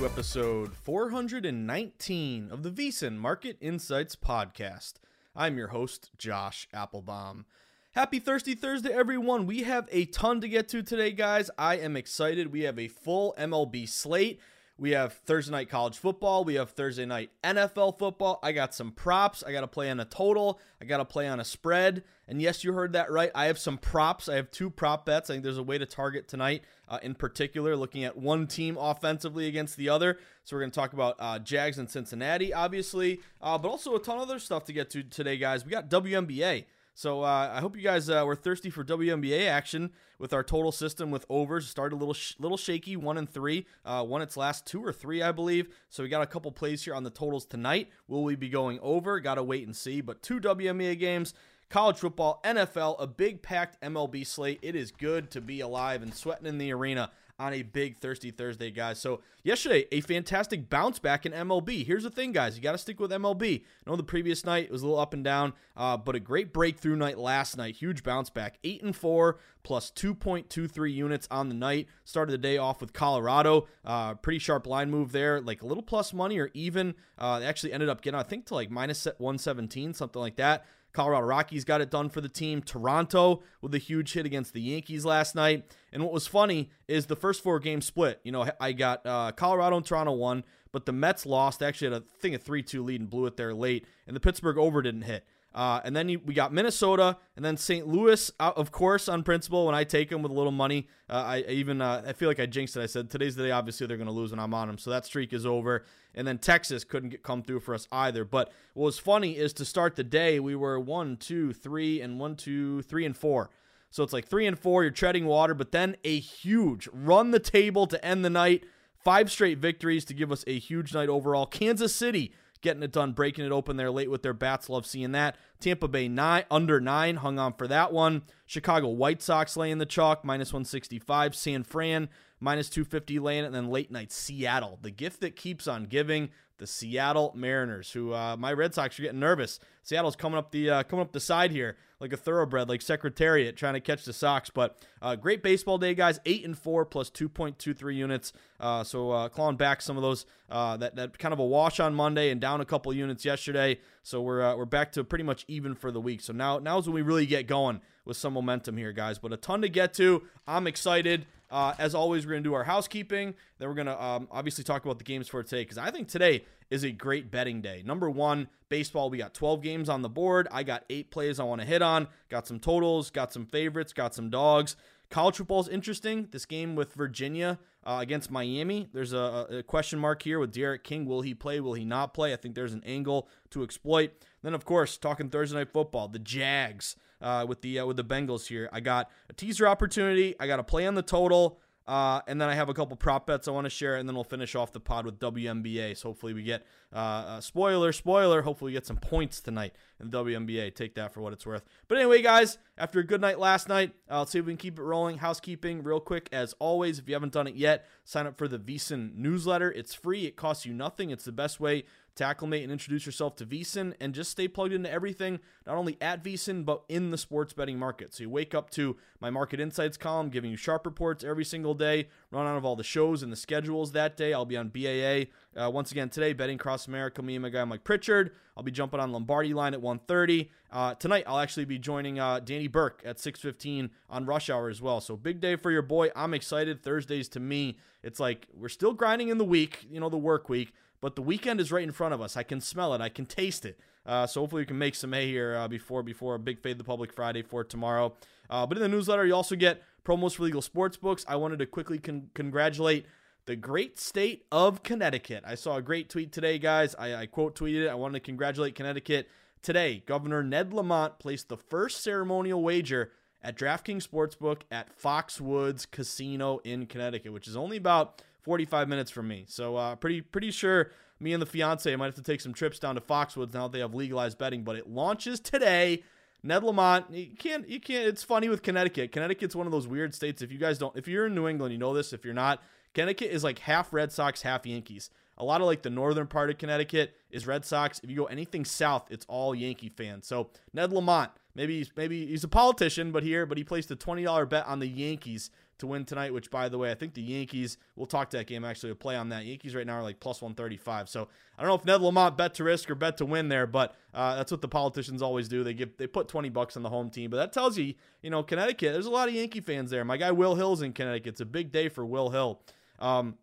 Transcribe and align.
To 0.00 0.06
episode 0.06 0.74
419 0.76 2.48
of 2.50 2.62
the 2.62 2.70
VSiN 2.70 3.18
Market 3.18 3.58
Insights 3.60 4.16
Podcast. 4.16 4.94
I'm 5.36 5.58
your 5.58 5.68
host, 5.68 6.08
Josh 6.16 6.66
Appelbaum. 6.72 7.44
Happy 7.92 8.18
Thirsty 8.18 8.54
Thursday, 8.54 8.94
everyone. 8.94 9.46
We 9.46 9.64
have 9.64 9.90
a 9.92 10.06
ton 10.06 10.40
to 10.40 10.48
get 10.48 10.68
to 10.68 10.82
today, 10.82 11.12
guys. 11.12 11.50
I 11.58 11.76
am 11.76 11.98
excited. 11.98 12.50
We 12.50 12.62
have 12.62 12.78
a 12.78 12.88
full 12.88 13.34
MLB 13.38 13.86
slate. 13.86 14.40
We 14.78 14.92
have 14.92 15.12
Thursday 15.12 15.52
night 15.52 15.68
college 15.68 15.98
football. 15.98 16.44
We 16.44 16.54
have 16.54 16.70
Thursday 16.70 17.04
night 17.04 17.30
NFL 17.44 17.98
football. 17.98 18.40
I 18.42 18.52
got 18.52 18.74
some 18.74 18.92
props. 18.92 19.44
I 19.46 19.52
got 19.52 19.60
to 19.60 19.66
play 19.66 19.90
on 19.90 20.00
a 20.00 20.06
total. 20.06 20.58
I 20.80 20.86
got 20.86 20.96
to 20.96 21.04
play 21.04 21.28
on 21.28 21.40
a 21.40 21.44
spread. 21.44 22.04
And 22.30 22.40
yes, 22.40 22.62
you 22.62 22.72
heard 22.72 22.92
that 22.92 23.10
right. 23.10 23.32
I 23.34 23.46
have 23.46 23.58
some 23.58 23.76
props. 23.76 24.28
I 24.28 24.36
have 24.36 24.52
two 24.52 24.70
prop 24.70 25.04
bets. 25.04 25.28
I 25.28 25.34
think 25.34 25.42
there's 25.42 25.58
a 25.58 25.64
way 25.64 25.78
to 25.78 25.84
target 25.84 26.28
tonight, 26.28 26.62
uh, 26.88 27.00
in 27.02 27.16
particular, 27.16 27.74
looking 27.74 28.04
at 28.04 28.16
one 28.16 28.46
team 28.46 28.76
offensively 28.78 29.48
against 29.48 29.76
the 29.76 29.88
other. 29.88 30.16
So 30.44 30.54
we're 30.54 30.60
going 30.60 30.70
to 30.70 30.78
talk 30.78 30.92
about 30.92 31.16
uh, 31.18 31.40
Jags 31.40 31.76
and 31.76 31.90
Cincinnati, 31.90 32.54
obviously, 32.54 33.20
uh, 33.42 33.58
but 33.58 33.68
also 33.68 33.96
a 33.96 33.98
ton 33.98 34.18
of 34.18 34.22
other 34.22 34.38
stuff 34.38 34.64
to 34.66 34.72
get 34.72 34.90
to 34.90 35.02
today, 35.02 35.38
guys. 35.38 35.64
We 35.64 35.72
got 35.72 35.90
WNBA. 35.90 36.66
So 36.94 37.22
uh, 37.22 37.50
I 37.52 37.60
hope 37.60 37.76
you 37.76 37.82
guys 37.82 38.08
uh, 38.08 38.22
were 38.24 38.36
thirsty 38.36 38.70
for 38.70 38.84
WNBA 38.84 39.48
action 39.48 39.90
with 40.18 40.32
our 40.32 40.44
total 40.44 40.70
system 40.70 41.10
with 41.10 41.24
overs. 41.28 41.68
Started 41.68 41.96
a 41.96 41.98
little 41.98 42.14
sh- 42.14 42.34
little 42.38 42.58
shaky, 42.58 42.94
one 42.94 43.16
and 43.16 43.28
three, 43.28 43.66
uh, 43.84 44.04
won 44.06 44.22
its 44.22 44.36
last 44.36 44.66
two 44.66 44.84
or 44.84 44.92
three, 44.92 45.22
I 45.22 45.32
believe. 45.32 45.68
So 45.88 46.02
we 46.02 46.08
got 46.08 46.22
a 46.22 46.26
couple 46.26 46.52
plays 46.52 46.84
here 46.84 46.94
on 46.94 47.02
the 47.02 47.10
totals 47.10 47.46
tonight. 47.46 47.88
Will 48.06 48.22
we 48.22 48.36
be 48.36 48.48
going 48.48 48.78
over? 48.82 49.18
Got 49.18 49.36
to 49.36 49.42
wait 49.42 49.64
and 49.66 49.74
see. 49.74 50.00
But 50.00 50.22
two 50.22 50.40
WNBA 50.40 50.98
games. 50.98 51.32
College 51.70 51.98
football, 51.98 52.40
NFL, 52.42 52.96
a 52.98 53.06
big 53.06 53.42
packed 53.42 53.80
MLB 53.80 54.26
slate. 54.26 54.58
It 54.60 54.74
is 54.74 54.90
good 54.90 55.30
to 55.30 55.40
be 55.40 55.60
alive 55.60 56.02
and 56.02 56.12
sweating 56.12 56.46
in 56.46 56.58
the 56.58 56.72
arena 56.72 57.12
on 57.38 57.54
a 57.54 57.62
big 57.62 57.96
Thirsty 57.98 58.32
Thursday, 58.32 58.72
guys. 58.72 58.98
So, 58.98 59.20
yesterday, 59.44 59.86
a 59.92 60.00
fantastic 60.00 60.68
bounce 60.68 60.98
back 60.98 61.24
in 61.24 61.32
MLB. 61.32 61.86
Here's 61.86 62.02
the 62.02 62.10
thing, 62.10 62.32
guys. 62.32 62.56
You 62.56 62.62
got 62.62 62.72
to 62.72 62.78
stick 62.78 62.98
with 62.98 63.12
MLB. 63.12 63.60
I 63.62 63.90
know 63.90 63.94
the 63.94 64.02
previous 64.02 64.44
night 64.44 64.64
it 64.64 64.72
was 64.72 64.82
a 64.82 64.86
little 64.86 64.98
up 64.98 65.14
and 65.14 65.22
down, 65.22 65.52
uh, 65.76 65.96
but 65.96 66.16
a 66.16 66.20
great 66.20 66.52
breakthrough 66.52 66.96
night 66.96 67.18
last 67.18 67.56
night. 67.56 67.76
Huge 67.76 68.02
bounce 68.02 68.30
back. 68.30 68.58
8 68.64 68.82
and 68.82 68.96
4 68.96 69.38
plus 69.62 69.92
2.23 69.92 70.92
units 70.92 71.28
on 71.30 71.48
the 71.48 71.54
night. 71.54 71.86
Started 72.02 72.32
the 72.32 72.38
day 72.38 72.58
off 72.58 72.80
with 72.80 72.92
Colorado. 72.92 73.68
Uh, 73.84 74.14
pretty 74.14 74.40
sharp 74.40 74.66
line 74.66 74.90
move 74.90 75.12
there. 75.12 75.40
Like 75.40 75.62
a 75.62 75.66
little 75.66 75.84
plus 75.84 76.12
money 76.12 76.40
or 76.40 76.50
even. 76.52 76.94
Uh, 77.16 77.38
they 77.38 77.46
actually 77.46 77.72
ended 77.72 77.88
up 77.88 78.02
getting, 78.02 78.18
I 78.18 78.24
think, 78.24 78.46
to 78.46 78.54
like 78.54 78.72
minus 78.72 79.04
117, 79.04 79.94
something 79.94 80.20
like 80.20 80.34
that. 80.36 80.66
Colorado 80.92 81.26
Rockies 81.26 81.64
got 81.64 81.80
it 81.80 81.90
done 81.90 82.08
for 82.08 82.20
the 82.20 82.28
team. 82.28 82.62
Toronto 82.62 83.42
with 83.60 83.74
a 83.74 83.78
huge 83.78 84.12
hit 84.12 84.26
against 84.26 84.52
the 84.52 84.60
Yankees 84.60 85.04
last 85.04 85.34
night. 85.34 85.64
And 85.92 86.02
what 86.02 86.12
was 86.12 86.26
funny 86.26 86.70
is 86.88 87.06
the 87.06 87.16
first 87.16 87.42
four 87.42 87.60
games 87.60 87.86
split. 87.86 88.20
You 88.24 88.32
know, 88.32 88.48
I 88.60 88.72
got 88.72 89.06
uh, 89.06 89.32
Colorado 89.32 89.76
and 89.76 89.86
Toronto 89.86 90.12
won, 90.12 90.44
but 90.72 90.86
the 90.86 90.92
Mets 90.92 91.26
lost. 91.26 91.60
They 91.60 91.66
actually 91.66 91.92
had 91.92 92.02
a 92.02 92.04
I 92.04 92.20
think 92.20 92.34
a 92.34 92.38
three 92.38 92.62
two 92.62 92.82
lead 92.82 93.00
and 93.00 93.10
blew 93.10 93.26
it 93.26 93.36
there 93.36 93.54
late, 93.54 93.86
and 94.06 94.14
the 94.14 94.20
Pittsburgh 94.20 94.58
over 94.58 94.82
didn't 94.82 95.02
hit. 95.02 95.24
Uh, 95.52 95.80
and 95.84 95.96
then 95.96 96.06
we 96.24 96.32
got 96.32 96.52
Minnesota, 96.52 97.16
and 97.34 97.44
then 97.44 97.56
St. 97.56 97.86
Louis, 97.86 98.30
uh, 98.38 98.52
of 98.54 98.70
course, 98.70 99.08
on 99.08 99.24
principle. 99.24 99.66
When 99.66 99.74
I 99.74 99.82
take 99.82 100.08
them 100.08 100.22
with 100.22 100.30
a 100.30 100.34
little 100.34 100.52
money, 100.52 100.86
uh, 101.08 101.14
I, 101.14 101.36
I, 101.36 101.50
even 101.50 101.80
uh, 101.80 102.04
I 102.06 102.12
feel 102.12 102.28
like 102.28 102.38
I 102.38 102.46
jinxed 102.46 102.76
it. 102.76 102.82
I 102.82 102.86
said 102.86 103.10
today's 103.10 103.34
the 103.34 103.42
day. 103.42 103.50
Obviously, 103.50 103.88
they're 103.88 103.96
going 103.96 104.06
to 104.06 104.12
lose 104.12 104.30
when 104.30 104.38
I'm 104.38 104.54
on 104.54 104.68
them, 104.68 104.78
so 104.78 104.90
that 104.90 105.04
streak 105.04 105.32
is 105.32 105.44
over. 105.44 105.84
And 106.14 106.26
then 106.26 106.38
Texas 106.38 106.84
couldn't 106.84 107.10
get, 107.10 107.22
come 107.22 107.42
through 107.42 107.60
for 107.60 107.74
us 107.74 107.86
either. 107.92 108.24
But 108.24 108.52
what 108.74 108.86
was 108.86 108.98
funny 108.98 109.36
is 109.36 109.52
to 109.54 109.64
start 109.64 109.96
the 109.96 110.04
day, 110.04 110.40
we 110.40 110.56
were 110.56 110.78
one, 110.80 111.16
two, 111.16 111.52
three, 111.52 112.00
and 112.00 112.18
one, 112.18 112.36
two, 112.36 112.82
three, 112.82 113.06
and 113.06 113.16
four. 113.16 113.50
So 113.90 114.02
it's 114.02 114.12
like 114.12 114.26
three 114.26 114.46
and 114.46 114.58
four. 114.58 114.82
You're 114.82 114.92
treading 114.92 115.26
water, 115.26 115.54
but 115.54 115.72
then 115.72 115.96
a 116.04 116.18
huge 116.18 116.88
run 116.92 117.30
the 117.30 117.40
table 117.40 117.86
to 117.88 118.04
end 118.04 118.24
the 118.24 118.30
night. 118.30 118.64
Five 119.04 119.30
straight 119.30 119.58
victories 119.58 120.04
to 120.06 120.14
give 120.14 120.30
us 120.30 120.44
a 120.46 120.58
huge 120.58 120.92
night 120.94 121.08
overall. 121.08 121.46
Kansas 121.46 121.94
City 121.94 122.32
getting 122.62 122.82
it 122.82 122.92
done, 122.92 123.12
breaking 123.12 123.44
it 123.44 123.52
open 123.52 123.76
there 123.76 123.90
late 123.90 124.10
with 124.10 124.22
their 124.22 124.32
bats. 124.32 124.68
Love 124.68 124.86
seeing 124.86 125.12
that. 125.12 125.36
Tampa 125.60 125.88
Bay 125.88 126.08
nine 126.08 126.44
under 126.50 126.80
nine, 126.80 127.16
hung 127.16 127.38
on 127.38 127.52
for 127.54 127.66
that 127.68 127.92
one. 127.92 128.22
Chicago 128.46 128.88
White 128.88 129.22
Sox 129.22 129.56
laying 129.56 129.78
the 129.78 129.86
chalk, 129.86 130.24
minus 130.24 130.52
165. 130.52 131.34
San 131.34 131.64
Fran 131.64 132.08
minus 132.40 132.70
250 132.70 133.18
laying 133.18 133.44
it, 133.44 133.46
and 133.46 133.54
then 133.54 133.68
late 133.68 133.90
night 133.90 134.10
Seattle, 134.10 134.78
the 134.82 134.90
gift 134.90 135.20
that 135.20 135.36
keeps 135.36 135.68
on 135.68 135.84
giving. 135.84 136.30
The 136.60 136.66
Seattle 136.66 137.32
Mariners, 137.34 137.90
who 137.90 138.14
uh, 138.14 138.36
my 138.38 138.52
Red 138.52 138.74
Sox 138.74 138.98
are 138.98 139.02
getting 139.02 139.18
nervous. 139.18 139.58
Seattle's 139.82 140.14
coming 140.14 140.38
up 140.38 140.52
the 140.52 140.70
uh, 140.70 140.82
coming 140.84 141.04
up 141.04 141.12
the 141.12 141.20
side 141.20 141.50
here 141.50 141.76
like 142.00 142.12
a 142.14 142.16
thoroughbred, 142.16 142.68
like 142.68 142.80
Secretariat, 142.82 143.56
trying 143.56 143.74
to 143.74 143.80
catch 143.80 144.04
the 144.04 144.12
Sox. 144.12 144.50
But 144.50 144.78
uh, 145.02 145.16
great 145.16 145.42
baseball 145.42 145.78
day, 145.78 145.94
guys. 145.94 146.18
Eight 146.24 146.44
and 146.44 146.58
four 146.58 146.86
plus 146.86 147.10
2.23 147.10 147.94
units. 147.94 148.32
Uh, 148.58 148.82
so 148.82 149.10
uh, 149.10 149.28
clawing 149.28 149.56
back 149.56 149.82
some 149.82 149.96
of 149.96 150.02
those 150.02 150.24
uh, 150.48 150.76
that 150.78 150.96
that 150.96 151.18
kind 151.18 151.32
of 151.32 151.38
a 151.38 151.44
wash 151.44 151.78
on 151.78 151.94
Monday 151.94 152.30
and 152.30 152.40
down 152.40 152.60
a 152.60 152.64
couple 152.64 152.92
units 152.92 153.24
yesterday. 153.24 153.78
So 154.02 154.22
we're 154.22 154.56
we're 154.56 154.64
back 154.64 154.92
to 154.92 155.04
pretty 155.04 155.24
much 155.24 155.44
even 155.46 155.74
for 155.74 155.92
the 155.92 156.00
week. 156.00 156.22
So 156.22 156.32
now 156.32 156.58
now's 156.58 156.86
when 156.86 156.94
we 156.94 157.02
really 157.02 157.26
get 157.26 157.46
going 157.46 157.80
with 158.04 158.16
some 158.16 158.32
momentum 158.32 158.76
here, 158.76 158.92
guys. 158.92 159.18
But 159.18 159.32
a 159.32 159.36
ton 159.36 159.62
to 159.62 159.68
get 159.68 159.92
to. 159.94 160.22
I'm 160.46 160.66
excited. 160.66 161.26
Uh, 161.50 161.74
as 161.78 161.94
always, 161.94 162.24
we're 162.24 162.32
going 162.32 162.44
to 162.44 162.48
do 162.48 162.54
our 162.54 162.64
housekeeping. 162.64 163.34
Then 163.58 163.68
we're 163.68 163.74
going 163.74 163.86
to 163.86 164.02
um, 164.02 164.28
obviously 164.30 164.64
talk 164.64 164.84
about 164.84 164.98
the 164.98 165.04
games 165.04 165.28
for 165.28 165.42
today 165.42 165.62
because 165.62 165.78
I 165.78 165.90
think 165.90 166.08
today 166.08 166.44
is 166.70 166.84
a 166.84 166.92
great 166.92 167.30
betting 167.30 167.60
day. 167.60 167.82
Number 167.84 168.08
one, 168.08 168.48
baseball. 168.68 169.10
We 169.10 169.18
got 169.18 169.34
12 169.34 169.60
games 169.62 169.88
on 169.88 170.02
the 170.02 170.08
board. 170.08 170.46
I 170.52 170.62
got 170.62 170.84
eight 170.88 171.10
plays 171.10 171.40
I 171.40 171.44
want 171.44 171.60
to 171.60 171.66
hit 171.66 171.82
on. 171.82 172.06
Got 172.28 172.46
some 172.46 172.60
totals, 172.60 173.10
got 173.10 173.32
some 173.32 173.46
favorites, 173.46 173.92
got 173.92 174.14
some 174.14 174.30
dogs. 174.30 174.76
College 175.10 175.38
football 175.38 175.60
is 175.60 175.68
interesting. 175.68 176.28
This 176.30 176.46
game 176.46 176.76
with 176.76 176.94
Virginia 176.94 177.58
uh, 177.84 177.98
against 178.00 178.30
Miami. 178.30 178.88
There's 178.92 179.12
a, 179.12 179.46
a, 179.50 179.62
question 179.64 179.98
mark 179.98 180.22
here 180.22 180.38
with 180.38 180.52
D'Eriq 180.52 180.84
King. 180.84 181.04
Will 181.04 181.22
he 181.22 181.34
play? 181.34 181.58
Will 181.58 181.72
he 181.72 181.84
not 181.84 182.14
play? 182.14 182.32
I 182.32 182.36
think 182.36 182.54
there's 182.54 182.74
an 182.74 182.84
angle 182.86 183.28
to 183.50 183.64
exploit. 183.64 184.12
Then, 184.42 184.54
of 184.54 184.64
course, 184.64 184.96
talking 184.96 185.28
Thursday 185.28 185.56
night 185.56 185.72
football, 185.72 186.06
the 186.06 186.20
Jags 186.20 186.94
uh, 187.20 187.46
with 187.48 187.60
the 187.62 187.80
uh, 187.80 187.86
with 187.86 187.96
the 187.96 188.04
Bengals 188.04 188.46
here. 188.46 188.68
I 188.72 188.80
got 188.80 189.10
a 189.28 189.32
teaser 189.32 189.66
opportunity. 189.66 190.34
I 190.40 190.46
got 190.46 190.58
a 190.58 190.64
play 190.64 190.86
on 190.86 190.94
the 190.94 191.02
total. 191.02 191.60
Uh, 191.90 192.20
and 192.28 192.40
then 192.40 192.48
I 192.48 192.54
have 192.54 192.68
a 192.68 192.74
couple 192.74 192.96
prop 192.96 193.26
bets 193.26 193.48
I 193.48 193.50
want 193.50 193.64
to 193.64 193.70
share, 193.70 193.96
and 193.96 194.08
then 194.08 194.14
we'll 194.14 194.22
finish 194.22 194.54
off 194.54 194.72
the 194.72 194.78
pod 194.78 195.06
with 195.06 195.18
WNBA. 195.18 195.96
So 195.96 196.10
hopefully 196.10 196.32
we 196.32 196.44
get 196.44 196.64
uh, 196.92 197.40
spoiler, 197.40 197.90
spoiler. 197.90 198.42
Hopefully 198.42 198.68
we 198.68 198.74
get 198.74 198.86
some 198.86 198.98
points 198.98 199.40
tonight 199.40 199.74
in 199.98 200.08
the 200.08 200.24
WNBA. 200.24 200.72
Take 200.76 200.94
that 200.94 201.12
for 201.12 201.20
what 201.20 201.32
it's 201.32 201.44
worth. 201.44 201.64
But 201.88 201.98
anyway, 201.98 202.22
guys, 202.22 202.58
after 202.78 203.00
a 203.00 203.04
good 203.04 203.20
night 203.20 203.40
last 203.40 203.68
night, 203.68 203.92
uh, 204.08 204.20
let's 204.20 204.30
see 204.30 204.38
if 204.38 204.46
we 204.46 204.52
can 204.52 204.58
keep 204.58 204.78
it 204.78 204.82
rolling. 204.82 205.18
Housekeeping, 205.18 205.82
real 205.82 205.98
quick, 205.98 206.28
as 206.30 206.54
always. 206.60 207.00
If 207.00 207.08
you 207.08 207.14
haven't 207.14 207.32
done 207.32 207.48
it 207.48 207.56
yet, 207.56 207.86
sign 208.04 208.28
up 208.28 208.38
for 208.38 208.46
the 208.46 208.58
VSiN 208.60 209.16
newsletter. 209.16 209.72
It's 209.72 209.92
free. 209.92 210.26
It 210.26 210.36
costs 210.36 210.64
you 210.64 210.72
nothing. 210.72 211.10
It's 211.10 211.24
the 211.24 211.32
best 211.32 211.58
way 211.58 211.82
to 212.20 212.26
acclimate 212.26 212.62
and 212.62 212.70
introduce 212.70 213.06
yourself 213.06 213.34
to 213.36 213.46
VSiN 213.46 213.94
and 213.98 214.14
just 214.14 214.30
stay 214.30 214.46
plugged 214.46 214.74
into 214.74 214.90
everything, 214.90 215.40
not 215.66 215.76
only 215.76 215.96
at 216.02 216.22
VSiN, 216.22 216.66
but 216.66 216.82
in 216.88 217.10
the 217.10 217.16
sports 217.18 217.54
betting 217.54 217.78
market. 217.78 218.12
So 218.12 218.24
you 218.24 218.30
wake 218.30 218.54
up 218.54 218.68
to 218.72 218.96
my 219.20 219.30
market 219.30 219.58
insights 219.58 219.96
column, 219.96 220.28
giving 220.28 220.50
you 220.50 220.56
sharp 220.58 220.84
reports 220.84 221.24
every 221.24 221.46
single 221.46 221.72
day, 221.72 222.08
run 222.30 222.46
out 222.46 222.58
of 222.58 222.64
all 222.64 222.76
the 222.76 222.84
shows 222.84 223.22
and 223.22 223.32
the 223.32 223.36
schedules 223.36 223.92
that 223.92 224.18
day. 224.18 224.34
I'll 224.34 224.44
be 224.44 224.58
on 224.58 224.68
BAA 224.68 225.30
uh, 225.56 225.70
once 225.70 225.92
again 225.92 226.10
today, 226.10 226.34
betting 226.34 226.56
across 226.56 226.86
America. 226.86 227.22
Me 227.22 227.36
and 227.36 227.42
my 227.42 227.48
guy 227.48 227.64
Mike 227.64 227.84
Pritchard. 227.84 228.32
I'll 228.54 228.62
be 228.62 228.70
jumping 228.70 229.00
on 229.00 229.12
Lombardi 229.12 229.54
line 229.54 229.72
at 229.72 229.80
1:30 229.80 230.50
uh, 230.70 230.94
tonight. 230.96 231.24
I'll 231.26 231.38
actually 231.38 231.64
be 231.64 231.78
joining 231.78 232.18
uh, 232.18 232.40
Danny 232.40 232.68
Burke 232.68 233.00
at 233.06 233.16
6:15 233.16 233.88
on 234.10 234.26
Rush 234.26 234.50
Hour 234.50 234.68
as 234.68 234.82
well. 234.82 235.00
So 235.00 235.16
big 235.16 235.40
day 235.40 235.56
for 235.56 235.70
your 235.70 235.80
boy. 235.80 236.10
I'm 236.14 236.34
excited. 236.34 236.82
Thursdays 236.82 237.28
to 237.30 237.40
me, 237.40 237.78
it's 238.02 238.20
like 238.20 238.46
we're 238.54 238.68
still 238.68 238.92
grinding 238.92 239.28
in 239.28 239.38
the 239.38 239.44
week, 239.44 239.86
you 239.90 240.00
know, 240.00 240.10
the 240.10 240.18
work 240.18 240.50
week 240.50 240.74
but 241.00 241.16
the 241.16 241.22
weekend 241.22 241.60
is 241.60 241.72
right 241.72 241.82
in 241.82 241.92
front 241.92 242.14
of 242.14 242.20
us. 242.20 242.36
I 242.36 242.42
can 242.42 242.60
smell 242.60 242.94
it. 242.94 243.00
I 243.00 243.08
can 243.08 243.26
taste 243.26 243.64
it. 243.64 243.78
Uh, 244.06 244.26
so 244.26 244.40
hopefully 244.40 244.62
we 244.62 244.66
can 244.66 244.78
make 244.78 244.94
some 244.94 245.12
hay 245.12 245.28
here 245.28 245.56
uh, 245.56 245.68
before 245.68 246.02
before 246.02 246.34
a 246.34 246.38
big 246.38 246.60
fade 246.60 246.78
the 246.78 246.84
public 246.84 247.12
Friday 247.12 247.42
for 247.42 247.64
tomorrow. 247.64 248.14
Uh, 248.48 248.66
but 248.66 248.76
in 248.76 248.82
the 248.82 248.88
newsletter, 248.88 249.24
you 249.24 249.34
also 249.34 249.56
get 249.56 249.82
promos 250.04 250.34
for 250.34 250.42
legal 250.44 250.62
sports 250.62 250.96
books. 250.96 251.24
I 251.28 251.36
wanted 251.36 251.58
to 251.60 251.66
quickly 251.66 251.98
con- 251.98 252.30
congratulate 252.34 253.06
the 253.46 253.56
great 253.56 253.98
state 253.98 254.44
of 254.50 254.82
Connecticut. 254.82 255.44
I 255.46 255.54
saw 255.54 255.76
a 255.76 255.82
great 255.82 256.08
tweet 256.08 256.32
today, 256.32 256.58
guys. 256.58 256.94
I, 256.98 257.14
I 257.14 257.26
quote 257.26 257.54
tweeted 257.54 257.84
it. 257.84 257.88
I 257.88 257.94
wanted 257.94 258.14
to 258.14 258.24
congratulate 258.24 258.74
Connecticut 258.74 259.28
today. 259.62 260.02
Governor 260.06 260.42
Ned 260.42 260.72
Lamont 260.72 261.18
placed 261.18 261.48
the 261.48 261.56
first 261.56 262.02
ceremonial 262.02 262.62
wager 262.62 263.12
at 263.42 263.56
DraftKings 263.56 264.06
Sportsbook 264.06 264.62
at 264.70 264.96
Foxwoods 264.96 265.90
Casino 265.90 266.58
in 266.64 266.86
Connecticut, 266.86 267.32
which 267.32 267.48
is 267.48 267.56
only 267.56 267.76
about 267.76 268.22
45 268.42 268.88
minutes 268.88 269.10
from 269.10 269.28
me. 269.28 269.44
So 269.48 269.76
uh, 269.76 269.96
pretty 269.96 270.20
pretty 270.20 270.50
sure 270.50 270.90
me 271.20 271.32
and 271.32 271.42
the 271.42 271.46
fiance 271.46 271.94
might 271.96 272.06
have 272.06 272.14
to 272.14 272.22
take 272.22 272.40
some 272.40 272.54
trips 272.54 272.78
down 272.78 272.94
to 272.94 273.00
Foxwoods 273.00 273.52
now 273.54 273.68
that 273.68 273.72
they 273.72 273.80
have 273.80 273.94
legalized 273.94 274.38
betting. 274.38 274.64
But 274.64 274.76
it 274.76 274.88
launches 274.88 275.40
today. 275.40 276.02
Ned 276.42 276.64
Lamont, 276.64 277.10
you 277.10 277.36
can't 277.38 277.68
you 277.68 277.80
can't. 277.80 278.06
It's 278.06 278.22
funny 278.22 278.48
with 278.48 278.62
Connecticut. 278.62 279.12
Connecticut's 279.12 279.54
one 279.54 279.66
of 279.66 279.72
those 279.72 279.86
weird 279.86 280.14
states. 280.14 280.40
If 280.40 280.50
you 280.50 280.58
guys 280.58 280.78
don't, 280.78 280.96
if 280.96 281.06
you're 281.06 281.26
in 281.26 281.34
New 281.34 281.46
England, 281.46 281.72
you 281.72 281.78
know 281.78 281.92
this. 281.92 282.12
If 282.12 282.24
you're 282.24 282.34
not, 282.34 282.62
Connecticut 282.94 283.30
is 283.30 283.44
like 283.44 283.58
half 283.58 283.92
Red 283.92 284.10
Sox, 284.10 284.42
half 284.42 284.64
Yankees. 284.64 285.10
A 285.36 285.44
lot 285.44 285.60
of 285.60 285.66
like 285.66 285.82
the 285.82 285.90
northern 285.90 286.26
part 286.26 286.50
of 286.50 286.58
Connecticut 286.58 287.14
is 287.30 287.46
Red 287.46 287.64
Sox. 287.64 288.00
If 288.02 288.10
you 288.10 288.16
go 288.16 288.24
anything 288.26 288.64
south, 288.64 289.06
it's 289.10 289.26
all 289.28 289.54
Yankee 289.54 289.88
fans. 289.90 290.26
So 290.26 290.50
Ned 290.72 290.92
Lamont, 290.92 291.30
maybe 291.54 291.78
he's 291.78 291.90
maybe 291.94 292.26
he's 292.26 292.44
a 292.44 292.48
politician, 292.48 293.12
but 293.12 293.22
here, 293.22 293.44
but 293.44 293.58
he 293.58 293.64
placed 293.64 293.90
a 293.90 293.96
twenty 293.96 294.22
dollar 294.22 294.46
bet 294.46 294.66
on 294.66 294.78
the 294.78 294.88
Yankees 294.88 295.50
to 295.80 295.86
win 295.86 296.04
tonight, 296.04 296.32
which, 296.32 296.50
by 296.50 296.68
the 296.68 296.78
way, 296.78 296.90
I 296.90 296.94
think 296.94 297.14
the 297.14 297.22
Yankees, 297.22 297.76
we'll 297.96 298.06
talk 298.06 298.30
to 298.30 298.36
that 298.38 298.46
game 298.46 298.64
actually, 298.64 298.90
we'll 298.90 298.96
play 298.96 299.16
on 299.16 299.28
that. 299.30 299.44
Yankees 299.44 299.74
right 299.74 299.86
now 299.86 299.96
are 299.96 300.02
like 300.02 300.20
plus 300.20 300.40
135. 300.40 301.08
So 301.08 301.28
I 301.58 301.62
don't 301.62 301.68
know 301.68 301.74
if 301.74 301.84
Ned 301.84 302.00
Lamont 302.00 302.38
bet 302.38 302.54
to 302.54 302.64
risk 302.64 302.90
or 302.90 302.94
bet 302.94 303.16
to 303.18 303.26
win 303.26 303.48
there, 303.48 303.66
but 303.66 303.94
uh, 304.14 304.36
that's 304.36 304.50
what 304.50 304.62
the 304.62 304.68
politicians 304.68 305.22
always 305.22 305.48
do. 305.48 305.64
They 305.64 305.74
give 305.74 305.96
they 305.96 306.06
put 306.06 306.28
20 306.28 306.48
bucks 306.48 306.76
on 306.76 306.82
the 306.82 306.88
home 306.88 307.10
team. 307.10 307.30
But 307.30 307.38
that 307.38 307.52
tells 307.52 307.76
you, 307.76 307.94
you 308.22 308.30
know, 308.30 308.42
Connecticut, 308.42 308.92
there's 308.92 309.06
a 309.06 309.10
lot 309.10 309.28
of 309.28 309.34
Yankee 309.34 309.60
fans 309.60 309.90
there. 309.90 310.04
My 310.04 310.16
guy 310.16 310.30
Will 310.30 310.54
Hill's 310.54 310.82
in 310.82 310.92
Connecticut. 310.92 311.34
It's 311.34 311.40
a 311.40 311.46
big 311.46 311.72
day 311.72 311.88
for 311.88 312.04
Will 312.06 312.30
Hill. 312.30 312.60
Um, 312.98 313.36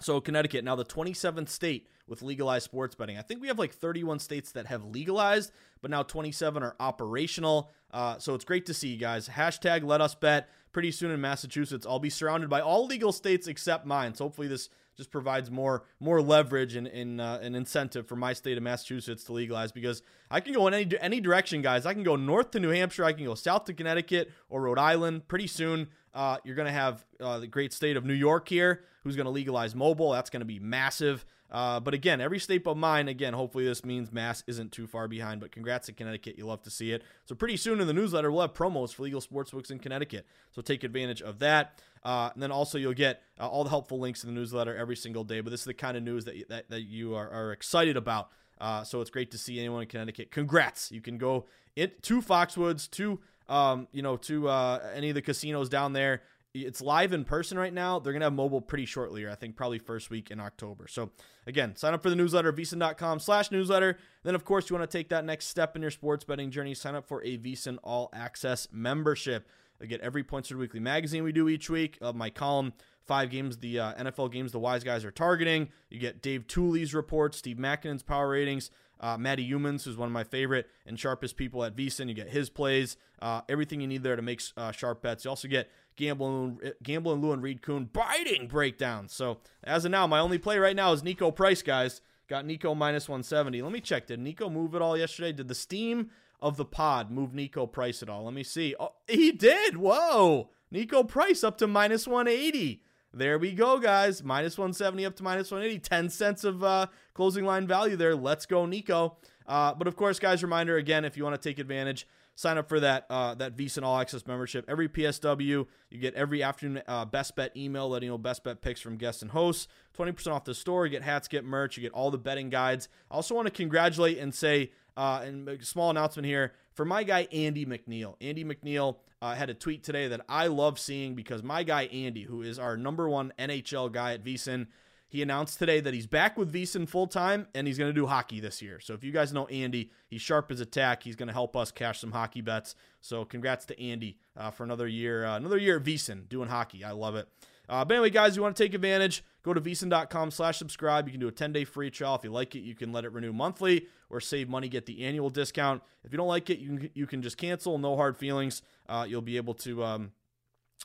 so 0.00 0.20
Connecticut, 0.20 0.64
now 0.64 0.76
the 0.76 0.84
27th 0.84 1.48
state 1.48 1.88
with 2.06 2.22
legalized 2.22 2.64
sports 2.64 2.94
betting. 2.94 3.18
I 3.18 3.22
think 3.22 3.40
we 3.40 3.48
have 3.48 3.58
like 3.58 3.72
31 3.72 4.18
states 4.18 4.52
that 4.52 4.66
have 4.66 4.84
legalized, 4.84 5.52
but 5.80 5.90
now 5.90 6.02
27 6.02 6.62
are 6.62 6.76
operational. 6.78 7.70
Uh, 7.90 8.18
so 8.18 8.34
it's 8.34 8.44
great 8.44 8.66
to 8.66 8.74
see 8.74 8.88
you 8.88 8.98
guys. 8.98 9.28
Hashtag 9.28 9.84
let 9.84 10.00
us 10.00 10.14
bet. 10.14 10.48
Pretty 10.72 10.90
soon 10.90 11.10
in 11.10 11.20
Massachusetts, 11.20 11.86
I'll 11.86 11.98
be 11.98 12.10
surrounded 12.10 12.48
by 12.48 12.60
all 12.60 12.86
legal 12.86 13.12
states 13.12 13.46
except 13.46 13.84
mine. 13.84 14.14
So 14.14 14.24
hopefully 14.24 14.48
this 14.48 14.70
just 14.96 15.10
provides 15.10 15.50
more 15.50 15.84
more 16.00 16.20
leverage 16.20 16.76
and, 16.76 16.86
and 16.86 17.20
uh, 17.20 17.38
an 17.42 17.54
incentive 17.54 18.06
for 18.06 18.16
my 18.16 18.32
state 18.32 18.56
of 18.56 18.62
Massachusetts 18.62 19.24
to 19.24 19.32
legalize 19.32 19.72
because 19.72 20.02
I 20.30 20.40
can 20.40 20.52
go 20.52 20.66
in 20.66 20.74
any 20.74 20.90
any 21.00 21.20
direction, 21.20 21.62
guys. 21.62 21.86
I 21.86 21.94
can 21.94 22.02
go 22.02 22.16
north 22.16 22.50
to 22.52 22.60
New 22.60 22.70
Hampshire, 22.70 23.04
I 23.04 23.12
can 23.12 23.24
go 23.24 23.34
south 23.34 23.64
to 23.64 23.74
Connecticut 23.74 24.30
or 24.48 24.62
Rhode 24.62 24.78
Island. 24.78 25.28
Pretty 25.28 25.46
soon, 25.46 25.88
uh, 26.14 26.38
you're 26.44 26.56
going 26.56 26.66
to 26.66 26.72
have 26.72 27.04
uh, 27.20 27.38
the 27.38 27.46
great 27.46 27.72
state 27.72 27.96
of 27.96 28.04
New 28.04 28.14
York 28.14 28.48
here, 28.48 28.84
who's 29.02 29.16
going 29.16 29.26
to 29.26 29.30
legalize 29.30 29.74
mobile. 29.74 30.12
That's 30.12 30.30
going 30.30 30.40
to 30.40 30.46
be 30.46 30.58
massive. 30.58 31.24
Uh, 31.52 31.78
but 31.78 31.92
again, 31.92 32.20
every 32.20 32.38
state 32.38 32.64
but 32.64 32.78
mine, 32.78 33.08
again, 33.08 33.34
hopefully 33.34 33.64
this 33.64 33.84
means 33.84 34.10
Mass 34.10 34.42
isn't 34.46 34.72
too 34.72 34.86
far 34.86 35.06
behind. 35.06 35.40
But 35.40 35.52
congrats 35.52 35.86
to 35.86 35.92
Connecticut. 35.92 36.38
You 36.38 36.46
love 36.46 36.62
to 36.62 36.70
see 36.70 36.92
it. 36.92 37.02
So 37.26 37.34
pretty 37.34 37.58
soon 37.58 37.80
in 37.80 37.86
the 37.86 37.92
newsletter, 37.92 38.32
we'll 38.32 38.40
have 38.40 38.54
promos 38.54 38.94
for 38.94 39.02
legal 39.02 39.20
sportsbooks 39.20 39.70
in 39.70 39.78
Connecticut. 39.78 40.26
So 40.50 40.62
take 40.62 40.82
advantage 40.82 41.20
of 41.20 41.38
that. 41.40 41.78
Uh, 42.02 42.30
and 42.32 42.42
then 42.42 42.50
also 42.50 42.78
you'll 42.78 42.94
get 42.94 43.22
uh, 43.38 43.46
all 43.46 43.64
the 43.64 43.70
helpful 43.70 44.00
links 44.00 44.24
in 44.24 44.34
the 44.34 44.34
newsletter 44.34 44.74
every 44.74 44.96
single 44.96 45.24
day. 45.24 45.40
But 45.40 45.50
this 45.50 45.60
is 45.60 45.66
the 45.66 45.74
kind 45.74 45.96
of 45.96 46.02
news 46.02 46.24
that, 46.24 46.48
that, 46.48 46.70
that 46.70 46.82
you 46.82 47.14
are, 47.14 47.30
are 47.30 47.52
excited 47.52 47.98
about. 47.98 48.30
Uh, 48.58 48.82
so 48.82 49.02
it's 49.02 49.10
great 49.10 49.30
to 49.32 49.38
see 49.38 49.58
anyone 49.58 49.82
in 49.82 49.88
Connecticut. 49.88 50.30
Congrats! 50.30 50.90
You 50.90 51.00
can 51.00 51.18
go 51.18 51.46
it 51.76 52.02
to 52.04 52.22
Foxwoods, 52.22 52.88
to 52.92 53.18
um, 53.48 53.88
you 53.92 54.02
know, 54.02 54.16
to 54.18 54.48
uh, 54.48 54.90
any 54.94 55.08
of 55.10 55.14
the 55.14 55.22
casinos 55.22 55.68
down 55.68 55.92
there 55.92 56.22
it's 56.54 56.82
live 56.82 57.12
in 57.12 57.24
person 57.24 57.58
right 57.58 57.72
now. 57.72 57.98
They're 57.98 58.12
gonna 58.12 58.26
have 58.26 58.32
mobile 58.32 58.60
pretty 58.60 58.84
shortly. 58.84 59.28
I 59.28 59.34
think 59.34 59.56
probably 59.56 59.78
first 59.78 60.10
week 60.10 60.30
in 60.30 60.40
October. 60.40 60.86
So 60.88 61.10
again, 61.46 61.76
sign 61.76 61.94
up 61.94 62.02
for 62.02 62.10
the 62.10 62.16
newsletter, 62.16 62.52
VSiN.com 62.52 63.20
slash 63.20 63.50
newsletter. 63.50 63.98
Then 64.22 64.34
of 64.34 64.44
course 64.44 64.68
you 64.68 64.76
want 64.76 64.88
to 64.88 64.98
take 64.98 65.08
that 65.08 65.24
next 65.24 65.46
step 65.46 65.76
in 65.76 65.82
your 65.82 65.90
sports 65.90 66.24
betting 66.24 66.50
journey. 66.50 66.74
Sign 66.74 66.94
up 66.94 67.06
for 67.06 67.22
a 67.24 67.38
VSiN 67.38 67.78
All 67.82 68.10
Access 68.12 68.68
membership. 68.70 69.48
I 69.80 69.86
get 69.86 70.00
every 70.00 70.22
Points 70.22 70.52
Weekly 70.52 70.80
magazine 70.80 71.24
we 71.24 71.32
do 71.32 71.48
each 71.48 71.68
week. 71.68 71.98
Uh, 72.00 72.12
my 72.12 72.30
column, 72.30 72.72
five 73.04 73.30
games, 73.30 73.58
the 73.58 73.80
uh, 73.80 73.94
NFL 73.94 74.30
games 74.30 74.52
the 74.52 74.60
wise 74.60 74.84
guys 74.84 75.04
are 75.04 75.10
targeting. 75.10 75.70
You 75.90 75.98
get 75.98 76.22
Dave 76.22 76.46
Tuley's 76.46 76.94
reports, 76.94 77.38
Steve 77.38 77.56
Makinen's 77.56 78.04
power 78.04 78.28
ratings, 78.28 78.70
uh, 79.00 79.18
Matty 79.18 79.48
Youmans, 79.48 79.82
who's 79.84 79.96
one 79.96 80.06
of 80.06 80.12
my 80.12 80.22
favorite 80.22 80.68
and 80.86 80.98
sharpest 80.98 81.36
people 81.36 81.64
at 81.64 81.74
VSiN. 81.74 82.08
You 82.08 82.14
get 82.14 82.28
his 82.28 82.48
plays, 82.48 82.96
uh, 83.20 83.40
everything 83.48 83.80
you 83.80 83.88
need 83.88 84.04
there 84.04 84.14
to 84.14 84.22
make 84.22 84.40
uh, 84.56 84.70
sharp 84.70 85.02
bets. 85.02 85.24
You 85.24 85.30
also 85.30 85.48
get 85.48 85.68
Gamble 85.96 86.44
and, 86.44 86.74
Gamble 86.82 87.12
and 87.12 87.22
Lou 87.22 87.32
and 87.32 87.42
Reed 87.42 87.62
Kuhn 87.62 87.88
biting 87.92 88.48
breakdowns. 88.48 89.12
So 89.12 89.38
as 89.64 89.84
of 89.84 89.90
now, 89.90 90.06
my 90.06 90.18
only 90.18 90.38
play 90.38 90.58
right 90.58 90.76
now 90.76 90.92
is 90.92 91.02
Niko 91.02 91.34
Price, 91.34 91.62
guys. 91.62 92.00
Got 92.28 92.46
Niko 92.46 92.76
minus 92.76 93.08
170. 93.08 93.60
Let 93.62 93.72
me 93.72 93.80
check. 93.80 94.06
Did 94.06 94.20
Niko 94.20 94.50
move 94.50 94.74
at 94.74 94.82
all 94.82 94.96
yesterday? 94.96 95.32
Did 95.32 95.48
the 95.48 95.54
steam 95.54 96.10
of 96.40 96.56
the 96.56 96.64
pod 96.64 97.10
move 97.10 97.32
Niko 97.32 97.70
Price 97.70 98.02
at 98.02 98.08
all? 98.08 98.24
Let 98.24 98.34
me 98.34 98.42
see. 98.42 98.74
Oh, 98.80 98.94
he 99.06 99.32
did. 99.32 99.76
Whoa. 99.76 100.50
Niko 100.72 101.06
Price 101.06 101.44
up 101.44 101.58
to 101.58 101.66
minus 101.66 102.06
180. 102.06 102.82
There 103.14 103.38
we 103.38 103.52
go, 103.52 103.78
guys. 103.78 104.22
Minus 104.22 104.56
170 104.56 105.04
up 105.04 105.16
to 105.16 105.22
minus 105.22 105.50
180. 105.50 105.78
10 105.80 106.08
cents 106.08 106.44
of 106.44 106.64
uh, 106.64 106.86
closing 107.12 107.44
line 107.44 107.66
value 107.66 107.96
there. 107.96 108.16
Let's 108.16 108.46
go, 108.46 108.64
Niko. 108.64 109.16
Uh, 109.46 109.74
but 109.74 109.86
of 109.86 109.96
course, 109.96 110.18
guys, 110.18 110.42
reminder 110.42 110.76
again, 110.76 111.04
if 111.04 111.16
you 111.16 111.24
want 111.24 111.40
to 111.40 111.48
take 111.48 111.58
advantage 111.58 112.06
sign 112.34 112.58
up 112.58 112.68
for 112.68 112.80
that 112.80 113.06
uh, 113.10 113.34
that 113.34 113.56
VSiN 113.56 113.82
All 113.82 113.98
Access 113.98 114.26
membership. 114.26 114.64
Every 114.68 114.88
PSW, 114.88 115.66
you 115.90 115.98
get 115.98 116.14
every 116.14 116.42
afternoon 116.42 116.82
uh, 116.86 117.04
best 117.04 117.36
bet 117.36 117.56
email 117.56 117.88
letting 117.88 118.06
you 118.06 118.12
know 118.12 118.18
best 118.18 118.44
bet 118.44 118.62
picks 118.62 118.80
from 118.80 118.96
guests 118.96 119.22
and 119.22 119.30
hosts. 119.30 119.68
20% 119.96 120.32
off 120.32 120.44
the 120.44 120.54
store. 120.54 120.86
You 120.86 120.92
get 120.92 121.02
hats, 121.02 121.28
get 121.28 121.44
merch, 121.44 121.76
you 121.76 121.82
get 121.82 121.92
all 121.92 122.10
the 122.10 122.18
betting 122.18 122.50
guides. 122.50 122.88
I 123.10 123.14
also 123.14 123.34
want 123.34 123.46
to 123.46 123.52
congratulate 123.52 124.18
and 124.18 124.34
say, 124.34 124.72
uh, 124.96 125.22
and 125.24 125.48
a 125.48 125.64
small 125.64 125.90
announcement 125.90 126.26
here 126.26 126.52
for 126.74 126.84
my 126.84 127.02
guy 127.02 127.28
Andy 127.32 127.66
MacNeil. 127.66 128.16
Andy 128.20 128.44
MacNeil 128.44 128.96
uh, 129.20 129.34
had 129.34 129.50
a 129.50 129.54
tweet 129.54 129.84
today 129.84 130.08
that 130.08 130.22
I 130.28 130.46
love 130.48 130.78
seeing 130.78 131.14
because 131.14 131.42
my 131.42 131.62
guy 131.62 131.84
Andy, 131.84 132.22
who 132.22 132.42
is 132.42 132.58
our 132.58 132.76
number 132.76 133.08
one 133.08 133.32
NHL 133.38 133.92
guy 133.92 134.14
at 134.14 134.24
VSiN, 134.24 134.66
he 135.12 135.20
announced 135.20 135.58
today 135.58 135.78
that 135.78 135.92
he's 135.92 136.06
back 136.06 136.38
with 136.38 136.50
VSiN 136.50 136.88
full 136.88 137.06
time 137.06 137.46
and 137.54 137.66
he's 137.66 137.76
going 137.76 137.90
to 137.90 137.94
do 137.94 138.06
hockey 138.06 138.40
this 138.40 138.62
year. 138.62 138.80
So 138.80 138.94
if 138.94 139.04
you 139.04 139.12
guys 139.12 139.30
know 139.30 139.46
Andy, 139.48 139.90
he's 140.08 140.22
sharp 140.22 140.50
as 140.50 140.60
attack. 140.60 141.02
He's 141.02 141.16
going 141.16 141.26
to 141.26 141.34
help 141.34 141.54
us 141.54 141.70
cash 141.70 142.00
some 142.00 142.12
hockey 142.12 142.40
bets. 142.40 142.74
So 143.02 143.26
congrats 143.26 143.66
to 143.66 143.78
Andy 143.78 144.16
uh, 144.38 144.50
for 144.50 144.64
another 144.64 144.88
year, 144.88 145.26
uh, 145.26 145.36
another 145.36 145.58
year 145.58 145.76
at 145.76 145.82
VSiN 145.82 146.30
doing 146.30 146.48
hockey. 146.48 146.82
I 146.82 146.92
love 146.92 147.14
it. 147.14 147.28
Uh, 147.68 147.84
but 147.84 147.92
anyway, 147.92 148.08
guys, 148.08 148.36
you 148.36 148.40
want 148.40 148.56
to 148.56 148.64
take 148.64 148.72
advantage, 148.72 149.22
go 149.42 149.52
to 149.52 149.60
vsin.com 149.60 150.30
slash 150.30 150.56
subscribe. 150.56 151.06
You 151.06 151.12
can 151.12 151.20
do 151.20 151.28
a 151.28 151.32
10-day 151.32 151.64
free 151.64 151.90
trial. 151.90 152.14
If 152.14 152.24
you 152.24 152.30
like 152.30 152.54
it, 152.54 152.60
you 152.60 152.74
can 152.74 152.90
let 152.90 153.04
it 153.04 153.12
renew 153.12 153.34
monthly 153.34 153.88
or 154.08 154.18
save 154.18 154.48
money, 154.48 154.70
get 154.70 154.86
the 154.86 155.04
annual 155.04 155.28
discount. 155.28 155.82
If 156.04 156.12
you 156.12 156.16
don't 156.16 156.26
like 156.26 156.48
it, 156.48 156.58
you 156.58 156.68
can, 156.78 156.90
you 156.94 157.06
can 157.06 157.20
just 157.20 157.36
cancel. 157.36 157.76
No 157.76 157.96
hard 157.96 158.16
feelings. 158.16 158.62
Uh, 158.88 159.04
you'll 159.06 159.20
be 159.20 159.36
able 159.36 159.54
to 159.54 159.84
um, 159.84 160.12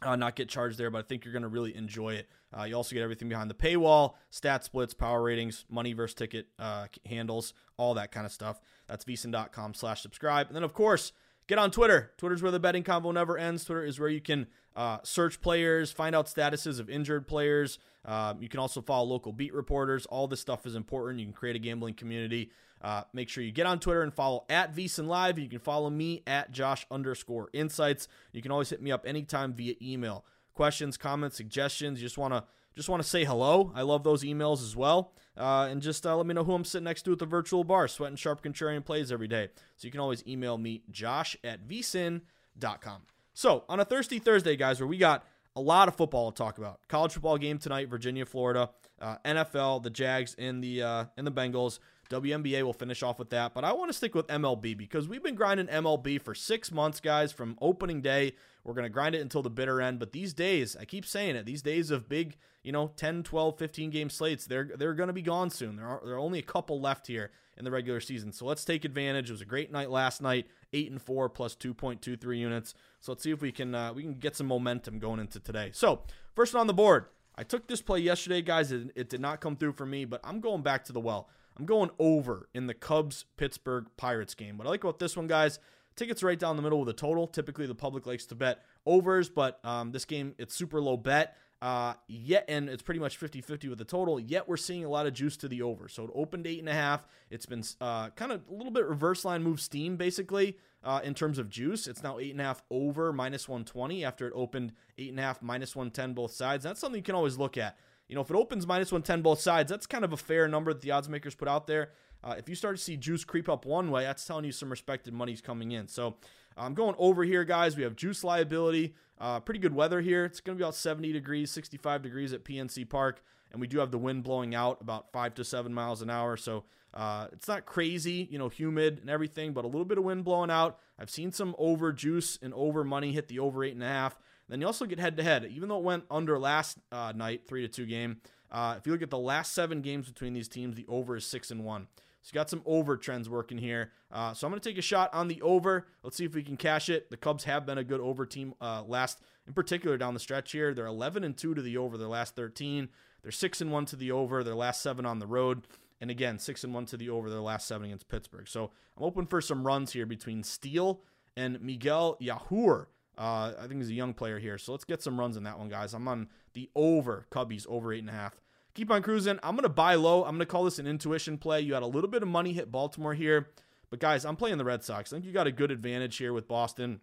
uh, 0.02 0.16
not 0.16 0.36
get 0.36 0.50
charged 0.50 0.78
there, 0.78 0.92
but 0.92 1.00
I 1.00 1.02
think 1.02 1.26
you're 1.26 1.32
going 1.32 1.44
to 1.44 1.48
really 1.48 1.76
enjoy 1.76 2.14
it. 2.16 2.30
Uh, 2.58 2.64
you 2.64 2.76
also 2.76 2.94
get 2.94 3.02
everything 3.02 3.30
behind 3.30 3.50
the 3.50 3.56
paywall, 3.56 4.14
stat 4.30 4.64
splits, 4.64 4.94
power 4.94 5.24
ratings, 5.24 5.66
money 5.70 5.94
versus 5.94 6.14
ticket 6.14 6.48
uh, 6.60 6.88
handles, 7.06 7.54
all 7.78 7.94
that 7.96 8.12
kind 8.12 8.26
of 8.26 8.32
stuff. 8.32 8.62
That's 8.88 9.04
vsin.com 9.06 9.74
slash 9.74 10.02
subscribe. 10.02 10.48
And 10.48 10.56
then, 10.56 10.64
of 10.64 10.74
course, 10.74 11.14
get 11.48 11.58
on 11.58 11.72
Twitter. 11.72 12.12
Twitter's 12.18 12.42
where 12.42 12.52
the 12.52 12.60
betting 12.60 12.84
convo 12.84 13.14
never 13.14 13.38
ends. 13.38 13.66
Twitter 13.66 13.84
is 13.84 14.00
where 14.00 14.10
you 14.10 14.22
can 14.22 14.48
uh, 14.76 15.00
search 15.04 15.42
players, 15.42 15.92
find 15.92 16.16
out 16.16 16.28
statuses 16.28 16.80
of 16.80 16.90
injured 16.90 17.28
players. 17.28 17.80
Um, 18.06 18.42
you 18.42 18.48
can 18.48 18.60
also 18.60 18.82
follow 18.82 19.06
local 19.08 19.34
beat 19.34 19.54
reporters. 19.54 20.06
All 20.06 20.28
this 20.28 20.40
stuff 20.40 20.66
is 20.66 20.76
important. 20.76 21.20
You 21.20 21.26
can 21.26 21.34
create 21.34 21.56
a 21.56 21.60
gambling 21.60 21.96
community. 21.96 22.52
Uh, 22.82 23.04
make 23.14 23.30
sure 23.30 23.44
you 23.44 23.52
get 23.52 23.66
on 23.66 23.80
Twitter 23.80 24.04
and 24.04 24.14
follow 24.14 24.46
at 24.50 24.76
VSiN 24.76 25.08
Live. 25.08 25.40
You 25.40 25.50
can 25.50 25.60
follow 25.60 25.90
me 25.90 26.24
at 26.28 26.52
Josh 26.52 26.86
underscore 26.92 27.50
insights. 27.54 28.08
You 28.32 28.42
can 28.42 28.52
always 28.52 28.70
hit 28.70 28.82
me 28.82 28.92
up 28.92 29.06
anytime 29.06 29.54
via 29.54 29.76
email. 29.82 30.26
Questions, 30.54 30.98
comments, 30.98 31.38
suggestions. 31.38 32.02
You 32.02 32.06
just 32.06 32.18
want 32.18 32.34
to 32.34 32.44
just 32.76 32.90
want 32.90 33.02
to 33.02 33.10
say 33.10 33.26
hello. 33.26 33.72
I 33.74 33.82
love 33.82 34.04
those 34.04 34.24
emails 34.24 34.62
as 34.62 34.76
well. 34.76 35.12
Uh, 35.36 35.68
and 35.70 35.82
just 35.82 36.06
uh, 36.06 36.16
let 36.16 36.26
me 36.26 36.34
know 36.34 36.44
who 36.44 36.54
I'm 36.54 36.64
sitting 36.64 36.86
next 36.86 37.04
to 37.04 37.12
at 37.12 37.20
the 37.20 37.26
virtual 37.26 37.64
bar. 37.64 37.88
Sweat 37.88 38.10
and 38.10 38.20
Sharp 38.20 38.44
Contrarian 38.44 38.86
plays 38.86 39.12
every 39.12 39.28
day. 39.28 39.50
So 39.78 39.88
you 39.88 39.92
can 39.92 40.00
always 40.00 40.24
email 40.28 40.58
me, 40.58 40.84
josh 40.92 41.36
at 41.44 41.68
vsin.com. 41.68 43.02
So 43.34 43.64
on 43.68 43.80
a 43.80 43.86
Thirsty 43.86 44.20
Thursday, 44.20 44.56
guys, 44.56 44.80
where 44.80 44.88
we 44.88 44.98
got 44.98 45.26
a 45.56 45.62
lot 45.62 45.88
of 45.88 45.96
football 45.96 46.32
to 46.32 46.38
talk 46.38 46.60
about. 46.60 46.80
College 46.88 47.14
football 47.14 47.38
game 47.38 47.58
tonight, 47.58 47.90
Virginia, 47.90 48.26
Florida. 48.26 48.70
Uh, 49.00 49.18
NFL, 49.26 49.84
the 49.84 49.90
Jags, 49.92 50.36
and 50.40 50.64
the 50.64 50.82
uh, 50.82 51.06
and 51.18 51.28
the 51.28 51.32
Bengals. 51.32 51.78
WNBA 52.10 52.64
will 52.64 52.74
finish 52.74 53.04
off 53.04 53.20
with 53.20 53.30
that, 53.32 53.54
but 53.54 53.64
I 53.64 53.74
want 53.74 53.90
to 53.90 53.94
stick 53.94 54.16
with 54.16 54.28
MLB 54.28 54.78
because 54.78 55.08
we've 55.08 55.24
been 55.24 55.36
grinding 55.36 55.68
MLB 55.68 56.22
for 56.22 56.34
six 56.34 56.72
months, 56.72 57.00
guys, 57.00 57.32
from 57.32 57.58
opening 57.62 58.02
day. 58.02 58.34
We're 58.64 58.74
going 58.74 58.84
to 58.84 58.90
grind 58.90 59.16
it 59.16 59.22
until 59.22 59.42
the 59.42 59.50
bitter 59.50 59.82
end. 59.82 60.00
But 60.00 60.12
these 60.12 60.34
days, 60.34 60.76
I 60.80 60.86
keep 60.86 61.06
saying 61.06 61.36
it, 61.36 61.46
these 61.46 61.62
days 61.62 61.90
of 61.92 62.10
big, 62.10 62.38
you 62.64 62.72
know, 62.72 62.92
10, 62.98 63.24
12, 63.24 63.58
15 63.58 63.90
game 63.90 64.10
slates, 64.10 64.46
they're, 64.46 64.70
they're 64.78 64.94
going 64.94 65.08
to 65.08 65.14
be 65.14 65.22
gone 65.22 65.50
soon. 65.50 65.78
There 65.78 65.88
are, 65.88 66.02
there 66.04 66.16
are 66.16 66.20
only 66.20 66.40
a 66.40 66.44
couple 66.44 66.82
left 66.82 67.08
here 67.08 67.32
in 67.58 67.66
the 67.66 67.72
regular 67.72 68.00
season. 68.00 68.32
So 68.32 68.46
let's 68.46 68.66
take 68.66 68.86
advantage. 68.86 69.30
It 69.30 69.34
was 69.34 69.42
a 69.42 69.46
great 69.46 69.72
night 69.72 69.90
last 69.90 70.22
night, 70.22 70.48
8 70.74 70.92
and 70.92 71.02
4 71.02 71.30
plus 71.30 71.56
2.23 71.56 72.38
units. 72.38 72.74
So 73.00 73.12
let's 73.12 73.24
see 73.24 73.32
if 73.32 73.42
we 73.42 73.52
can 73.52 73.74
uh, 73.74 73.94
we 73.94 74.04
can 74.04 74.16
get 74.16 74.36
some 74.36 74.48
momentum 74.48 75.00
going 75.00 75.20
into 75.20 75.40
today. 75.40 75.72
So, 75.74 76.04
first 76.36 76.56
on 76.56 76.68
the 76.68 76.74
board, 76.74 77.06
I 77.36 77.44
took 77.44 77.68
this 77.68 77.82
play 77.82 78.00
yesterday, 78.00 78.42
guys. 78.42 78.72
It, 78.72 78.92
it 78.96 79.10
did 79.10 79.22
not 79.22 79.42
come 79.42 79.56
through 79.56 79.74
for 79.74 79.86
me, 79.86 80.06
but 80.06 80.22
I'm 80.24 80.40
going 80.40 80.62
back 80.62 80.86
to 80.86 80.94
the 80.94 81.00
well. 81.00 81.30
I'm 81.58 81.66
going 81.66 81.90
over 81.98 82.50
in 82.54 82.68
the 82.68 82.74
Cubs 82.74 83.26
Pittsburgh 83.36 83.88
Pirates 83.98 84.36
game. 84.36 84.58
What 84.58 84.68
I 84.68 84.70
like 84.70 84.84
about 84.84 85.00
this 85.00 85.18
one, 85.18 85.28
guys, 85.28 85.60
tickets 85.96 86.22
right 86.22 86.38
down 86.38 86.56
the 86.56 86.62
middle 86.62 86.80
with 86.80 86.90
a 86.90 86.94
total. 86.94 87.28
Typically, 87.28 87.66
the 87.66 87.76
public 87.76 88.06
likes 88.06 88.26
to 88.28 88.36
bet 88.36 88.64
overs, 88.86 89.30
but 89.30 89.60
um, 89.66 89.92
this 89.92 90.06
game, 90.06 90.36
it's 90.38 90.54
super 90.54 90.80
low 90.80 90.98
bet. 90.98 91.36
Uh, 91.60 91.96
yet, 92.08 92.46
and 92.48 92.70
it's 92.70 92.84
pretty 92.84 93.00
much 93.00 93.18
50 93.18 93.42
50 93.42 93.70
with 93.70 93.80
the 93.80 93.86
total. 93.86 94.20
Yet, 94.20 94.48
we're 94.48 94.58
seeing 94.58 94.86
a 94.86 94.90
lot 94.90 95.08
of 95.08 95.14
juice 95.14 95.36
to 95.38 95.48
the 95.48 95.64
over. 95.64 95.88
So, 95.88 96.04
it 96.04 96.12
opened 96.14 96.46
eight 96.46 96.60
and 96.60 96.70
a 96.70 96.74
half. 96.74 97.08
It's 97.32 97.48
been 97.48 97.64
uh, 97.82 98.10
kind 98.12 98.32
of 98.32 98.42
a 98.48 98.54
little 98.54 98.72
bit 98.72 98.86
reverse 98.86 99.26
line 99.26 99.42
move 99.42 99.60
steam, 99.60 99.98
basically, 99.98 100.60
uh, 100.84 101.02
in 101.04 101.16
terms 101.16 101.40
of 101.40 101.50
juice. 101.50 101.88
It's 101.88 102.04
now 102.04 102.20
eight 102.20 102.32
and 102.32 102.42
a 102.42 102.44
half 102.44 102.62
over 102.70 103.12
minus 103.12 103.50
120 103.50 104.06
after 104.06 104.28
it 104.28 104.34
opened 104.36 104.74
eight 105.00 105.10
and 105.10 105.20
a 105.20 105.24
half 105.24 105.42
minus 105.42 105.76
110 105.76 106.14
both 106.14 106.32
sides. 106.32 106.64
That's 106.64 106.80
something 106.80 107.00
you 107.00 107.04
can 107.04 107.16
always 107.16 107.40
look 107.40 107.58
at. 107.58 107.76
You 108.08 108.16
know, 108.16 108.22
if 108.22 108.30
it 108.30 108.36
opens 108.36 108.66
minus 108.66 108.92
110 108.92 109.22
both 109.22 109.40
sides, 109.42 109.70
that's 109.70 109.86
kind 109.86 110.06
of 110.06 110.14
a 110.14 110.18
fair 110.18 110.48
number 110.48 110.74
that 110.74 110.82
the 110.82 110.92
odds 110.92 111.10
makers 111.10 111.36
put 111.36 111.48
out 111.48 111.68
there. 111.68 111.92
Uh, 112.24 112.36
if 112.38 112.50
you 112.50 112.56
start 112.56 112.78
to 112.78 112.82
see 112.82 112.98
juice 112.98 113.24
creep 113.24 113.50
up 113.50 113.66
one 113.66 113.92
way, 113.92 114.04
that's 114.04 114.26
telling 114.26 114.46
you 114.46 114.52
some 114.52 114.70
respected 114.70 115.14
money's 115.14 115.42
coming 115.42 115.72
in. 115.72 115.88
So 115.88 116.16
I'm 116.58 116.74
going 116.74 116.96
over 116.98 117.24
here, 117.24 117.44
guys. 117.44 117.76
We 117.76 117.84
have 117.84 117.96
juice 117.96 118.24
liability. 118.24 118.96
Uh, 119.20 119.40
pretty 119.40 119.60
good 119.60 119.74
weather 119.74 120.02
here. 120.02 120.26
It's 120.26 120.40
going 120.40 120.58
to 120.58 120.60
be 120.60 120.64
about 120.64 120.76
70 120.76 121.12
degrees, 121.12 121.52
65 121.52 122.02
degrees 122.02 122.34
at 122.34 122.44
PNC 122.44 122.90
Park. 122.90 123.24
And 123.52 123.62
we 123.62 123.68
do 123.68 123.80
have 123.80 123.92
the 123.92 123.98
wind 123.98 124.24
blowing 124.24 124.56
out 124.56 124.82
about 124.82 125.12
five 125.12 125.34
to 125.36 125.44
seven 125.44 125.74
miles 125.74 126.02
an 126.02 126.10
hour. 126.10 126.38
So 126.38 126.66
uh, 126.94 127.28
it's 127.32 127.48
not 127.48 127.66
crazy, 127.66 128.28
you 128.30 128.38
know, 128.38 128.50
humid 128.50 129.00
and 129.00 129.10
everything, 129.10 129.54
but 129.54 129.64
a 129.64 129.68
little 129.68 129.86
bit 129.86 129.98
of 129.98 130.04
wind 130.04 130.24
blowing 130.24 130.52
out. 130.52 130.80
I've 131.00 131.10
seen 131.10 131.32
some 131.32 131.56
over 131.58 131.94
juice 131.94 132.40
and 132.42 132.54
over 132.54 132.84
money 132.84 133.12
hit 133.12 133.28
the 133.28 133.40
over 133.40 133.64
eight 133.64 133.74
and 133.74 133.84
a 133.84 133.88
half. 133.88 134.20
Then 134.50 134.62
you 134.62 134.68
also 134.68 134.86
get 134.86 135.00
head 135.00 135.18
to 135.18 135.24
head, 135.24 135.46
even 135.46 135.70
though 135.70 135.78
it 135.78 135.84
went 135.84 136.06
under 136.10 136.40
last 136.40 136.78
uh, 136.92 137.14
night, 137.16 137.48
three 137.48 137.62
to 137.62 137.68
two 137.68 137.86
game. 137.86 138.22
Uh, 138.52 138.76
if 138.78 138.86
you 138.86 138.94
look 138.94 139.02
at 139.02 139.10
the 139.10 139.18
last 139.18 139.54
seven 139.54 139.82
games 139.82 140.08
between 140.08 140.34
these 140.34 140.48
teams, 140.48 140.76
the 140.76 140.86
over 140.88 141.16
is 141.18 141.26
six 141.26 141.52
and 141.52 141.64
one. 141.64 141.88
So 142.22 142.32
you 142.34 142.40
got 142.40 142.50
some 142.50 142.62
over 142.66 142.98
trends 142.98 143.30
working 143.30 143.58
here. 143.58 143.92
Uh, 144.12 144.34
so 144.34 144.46
I'm 144.46 144.52
going 144.52 144.60
to 144.60 144.70
take 144.70 144.78
a 144.78 144.82
shot 144.82 145.14
on 145.14 145.30
the 145.30 145.42
over. 145.42 145.88
Let's 146.04 146.18
see 146.18 146.26
if 146.26 146.36
we 146.36 146.44
can 146.44 146.58
cash 146.58 146.90
it. 146.90 147.10
The 147.10 147.18
Cubs 147.18 147.46
have 147.46 147.66
been 147.66 147.78
a 147.78 147.84
good 147.84 148.02
over 148.02 148.26
team 148.26 148.54
uh, 148.60 148.84
last, 148.86 149.22
in 149.48 149.54
particular 149.54 149.98
down 149.98 150.14
the 150.14 150.20
stretch 150.20 150.52
here. 150.52 150.74
They're 150.74 150.88
11 150.88 151.24
and 151.24 151.38
two 151.38 151.54
to 151.54 151.62
the 151.62 151.78
over 151.78 151.98
their 151.98 152.08
last 152.10 152.36
13. 152.36 152.90
They're 153.24 153.32
six 153.32 153.62
and 153.62 153.72
one 153.72 153.86
to 153.86 153.96
the 153.96 154.12
over 154.12 154.44
their 154.44 154.56
last 154.56 154.82
seven 154.82 155.06
on 155.06 155.20
the 155.20 155.28
road. 155.28 155.68
And 156.00 156.12
again, 156.12 156.38
six 156.38 156.64
and 156.64 156.74
one 156.74 156.86
to 156.88 156.98
the 156.98 157.10
over 157.10 157.30
their 157.30 157.40
last 157.40 157.66
seven 157.68 157.88
against 157.88 158.10
Pittsburgh. 158.10 158.48
So 158.48 158.72
I'm 158.98 159.04
open 159.04 159.26
for 159.26 159.42
some 159.42 159.66
runs 159.66 159.94
here 159.94 160.06
between 160.06 160.44
Steele 160.44 161.02
and 161.36 161.62
Miguel 161.62 162.18
Yajure. 162.22 162.88
Uh, 163.18 163.54
I 163.60 163.68
think 163.68 163.82
he's 163.82 163.90
a 163.90 163.96
young 163.96 164.14
player 164.14 164.38
here. 164.38 164.58
So 164.58 164.72
let's 164.72 164.84
get 164.84 165.02
some 165.02 165.20
runs 165.20 165.38
in 165.38 165.44
that 165.44 165.58
one, 165.58 165.70
guys. 165.70 165.94
I'm 165.94 166.08
on 166.08 166.30
the 166.54 166.70
over 166.76 167.26
Cubbies, 167.32 167.66
over 167.68 167.92
eight 167.92 168.00
and 168.00 168.10
a 168.10 168.14
half. 168.14 168.40
Keep 168.76 168.92
on 168.92 169.02
cruising. 169.02 169.40
I'm 169.42 169.56
going 169.56 169.64
to 169.64 169.70
buy 169.70 169.96
low. 169.96 170.24
I'm 170.24 170.36
going 170.36 170.40
to 170.40 170.46
call 170.46 170.64
this 170.64 170.78
an 170.78 170.86
intuition 170.86 171.40
play. 171.40 171.62
You 171.62 171.74
had 171.74 171.82
a 171.82 171.88
little 171.88 172.10
bit 172.10 172.22
of 172.22 172.28
money 172.28 172.54
hit 172.54 172.72
Baltimore 172.72 173.16
here. 173.16 173.50
But, 173.90 174.00
guys, 174.00 174.24
I'm 174.24 174.36
playing 174.36 174.60
the 174.60 174.66
Red 174.66 174.84
Sox. 174.84 175.12
I 175.12 175.16
think 175.16 175.26
you 175.26 175.32
got 175.32 175.48
a 175.48 175.52
good 175.52 175.72
advantage 175.72 176.18
here 176.18 176.32
with 176.32 176.48
Boston. 176.48 177.02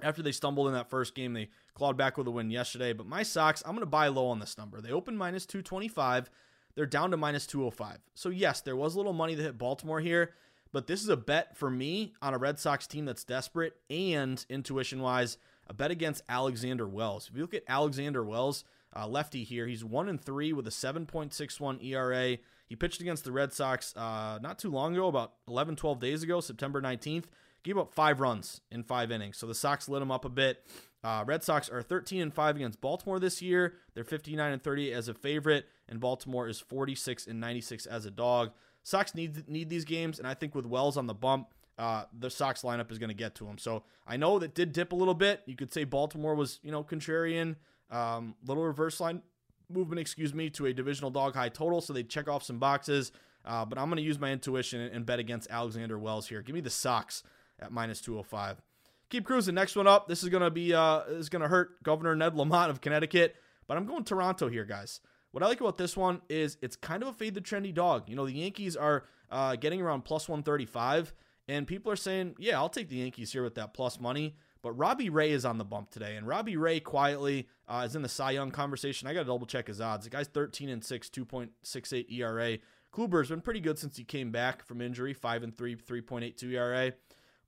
After 0.00 0.22
they 0.22 0.32
stumbled 0.32 0.66
in 0.66 0.72
that 0.72 0.88
first 0.88 1.14
game, 1.14 1.34
they 1.34 1.50
clawed 1.74 1.98
back 1.98 2.16
with 2.16 2.26
a 2.26 2.30
win 2.30 2.50
yesterday. 2.50 2.94
But 2.94 3.06
my 3.06 3.22
Sox, 3.22 3.62
I'm 3.66 3.72
going 3.72 3.80
to 3.80 3.86
buy 3.86 4.08
low 4.08 4.28
on 4.28 4.38
this 4.38 4.56
number. 4.56 4.80
They 4.80 4.92
opened 4.92 5.18
minus 5.18 5.44
225. 5.44 6.30
They're 6.74 6.86
down 6.86 7.10
to 7.10 7.18
minus 7.18 7.46
205. 7.46 7.98
So, 8.14 8.30
yes, 8.30 8.62
there 8.62 8.76
was 8.76 8.94
a 8.94 8.96
little 8.96 9.12
money 9.12 9.34
that 9.34 9.42
hit 9.42 9.58
Baltimore 9.58 10.00
here. 10.00 10.32
But 10.74 10.88
this 10.88 11.04
is 11.04 11.08
a 11.08 11.16
bet 11.16 11.56
for 11.56 11.70
me 11.70 12.14
on 12.20 12.34
a 12.34 12.38
Red 12.38 12.58
Sox 12.58 12.88
team 12.88 13.04
that's 13.04 13.22
desperate 13.22 13.76
and 13.88 14.44
intuition 14.48 15.00
wise, 15.00 15.38
a 15.68 15.72
bet 15.72 15.92
against 15.92 16.24
Alexander 16.28 16.88
Wells. 16.88 17.28
If 17.30 17.36
you 17.36 17.42
look 17.42 17.54
at 17.54 17.62
Alexander 17.68 18.24
Wells, 18.24 18.64
uh, 18.94 19.06
lefty 19.06 19.44
here, 19.44 19.68
he's 19.68 19.84
one 19.84 20.08
and 20.08 20.20
three 20.20 20.52
with 20.52 20.66
a 20.66 20.70
7.61 20.70 21.80
ERA. 21.84 22.38
He 22.66 22.74
pitched 22.74 23.00
against 23.00 23.22
the 23.22 23.30
Red 23.30 23.52
Sox 23.52 23.96
uh, 23.96 24.40
not 24.42 24.58
too 24.58 24.68
long 24.68 24.94
ago, 24.94 25.06
about 25.06 25.34
11, 25.46 25.76
12 25.76 26.00
days 26.00 26.24
ago, 26.24 26.40
September 26.40 26.82
19th. 26.82 27.26
Gave 27.62 27.78
up 27.78 27.94
five 27.94 28.18
runs 28.18 28.60
in 28.72 28.82
five 28.82 29.12
innings. 29.12 29.36
So 29.36 29.46
the 29.46 29.54
Sox 29.54 29.88
lit 29.88 30.02
him 30.02 30.10
up 30.10 30.24
a 30.24 30.28
bit. 30.28 30.66
Uh, 31.04 31.22
Red 31.24 31.44
Sox 31.44 31.68
are 31.68 31.82
13 31.82 32.20
and 32.20 32.34
5 32.34 32.56
against 32.56 32.80
Baltimore 32.80 33.20
this 33.20 33.40
year. 33.40 33.74
They're 33.94 34.02
59 34.02 34.52
and 34.52 34.62
30 34.62 34.92
as 34.92 35.06
a 35.06 35.14
favorite, 35.14 35.66
and 35.88 36.00
Baltimore 36.00 36.48
is 36.48 36.58
46 36.58 37.28
and 37.28 37.38
96 37.38 37.86
as 37.86 38.06
a 38.06 38.10
dog. 38.10 38.50
Sox 38.84 39.14
need 39.14 39.48
need 39.48 39.68
these 39.68 39.84
games, 39.84 40.18
and 40.18 40.28
I 40.28 40.34
think 40.34 40.54
with 40.54 40.66
Wells 40.66 40.96
on 40.96 41.06
the 41.06 41.14
bump, 41.14 41.48
uh, 41.78 42.04
the 42.16 42.30
Sox 42.30 42.62
lineup 42.62 42.92
is 42.92 42.98
going 42.98 43.08
to 43.08 43.14
get 43.14 43.34
to 43.36 43.46
him. 43.46 43.58
So 43.58 43.82
I 44.06 44.16
know 44.16 44.38
that 44.38 44.54
did 44.54 44.72
dip 44.72 44.92
a 44.92 44.96
little 44.96 45.14
bit. 45.14 45.42
You 45.46 45.56
could 45.56 45.72
say 45.72 45.84
Baltimore 45.84 46.34
was, 46.34 46.60
you 46.62 46.70
know, 46.70 46.84
contrarian, 46.84 47.56
um, 47.90 48.36
little 48.46 48.62
reverse 48.62 49.00
line 49.00 49.22
movement, 49.68 50.00
excuse 50.00 50.32
me, 50.32 50.50
to 50.50 50.66
a 50.66 50.72
divisional 50.72 51.10
dog 51.10 51.34
high 51.34 51.48
total. 51.48 51.80
So 51.80 51.92
they 51.92 52.04
check 52.04 52.28
off 52.28 52.44
some 52.44 52.58
boxes. 52.58 53.10
Uh, 53.44 53.64
but 53.64 53.78
I'm 53.78 53.86
going 53.86 53.96
to 53.96 54.02
use 54.02 54.18
my 54.18 54.30
intuition 54.30 54.80
and 54.80 55.04
bet 55.04 55.18
against 55.18 55.50
Alexander 55.50 55.98
Wells 55.98 56.28
here. 56.28 56.40
Give 56.40 56.54
me 56.54 56.60
the 56.60 56.70
Sox 56.70 57.22
at 57.60 57.72
minus 57.72 58.00
205. 58.00 58.62
Keep 59.10 59.24
cruising. 59.24 59.54
Next 59.54 59.76
one 59.76 59.86
up. 59.86 60.08
This 60.08 60.22
is 60.22 60.28
going 60.28 60.42
to 60.42 60.50
be 60.50 60.72
uh, 60.72 61.00
is 61.08 61.28
going 61.28 61.42
to 61.42 61.48
hurt 61.48 61.82
Governor 61.82 62.16
Ned 62.16 62.34
Lamont 62.34 62.70
of 62.70 62.80
Connecticut, 62.80 63.36
but 63.66 63.76
I'm 63.76 63.86
going 63.86 64.04
Toronto 64.04 64.48
here, 64.48 64.64
guys. 64.64 65.00
What 65.34 65.42
I 65.42 65.48
like 65.48 65.60
about 65.60 65.78
this 65.78 65.96
one 65.96 66.22
is 66.28 66.58
it's 66.62 66.76
kind 66.76 67.02
of 67.02 67.08
a 67.08 67.12
fade 67.12 67.34
the 67.34 67.40
trendy 67.40 67.74
dog. 67.74 68.08
You 68.08 68.14
know, 68.14 68.24
the 68.24 68.34
Yankees 68.34 68.76
are 68.76 69.02
uh, 69.32 69.56
getting 69.56 69.80
around 69.80 70.04
plus 70.04 70.28
135, 70.28 71.12
and 71.48 71.66
people 71.66 71.90
are 71.90 71.96
saying, 71.96 72.36
yeah, 72.38 72.56
I'll 72.56 72.68
take 72.68 72.88
the 72.88 72.98
Yankees 72.98 73.32
here 73.32 73.42
with 73.42 73.56
that 73.56 73.74
plus 73.74 73.98
money. 73.98 74.36
But 74.62 74.78
Robbie 74.78 75.10
Ray 75.10 75.32
is 75.32 75.44
on 75.44 75.58
the 75.58 75.64
bump 75.64 75.90
today, 75.90 76.14
and 76.14 76.24
Robbie 76.24 76.56
Ray 76.56 76.78
quietly 76.78 77.48
uh, 77.66 77.82
is 77.84 77.96
in 77.96 78.02
the 78.02 78.08
Cy 78.08 78.30
Young 78.30 78.52
conversation. 78.52 79.08
I 79.08 79.12
got 79.12 79.22
to 79.22 79.26
double 79.26 79.44
check 79.44 79.66
his 79.66 79.80
odds. 79.80 80.04
The 80.04 80.10
guy's 80.10 80.28
13 80.28 80.68
and 80.68 80.84
6, 80.84 81.08
2.68 81.08 82.12
ERA. 82.12 82.58
Kluber's 82.92 83.30
been 83.30 83.40
pretty 83.40 83.58
good 83.58 83.76
since 83.76 83.96
he 83.96 84.04
came 84.04 84.30
back 84.30 84.64
from 84.64 84.80
injury, 84.80 85.14
5 85.14 85.42
and 85.42 85.58
3, 85.58 85.74
3.82 85.74 86.52
ERA. 86.52 86.92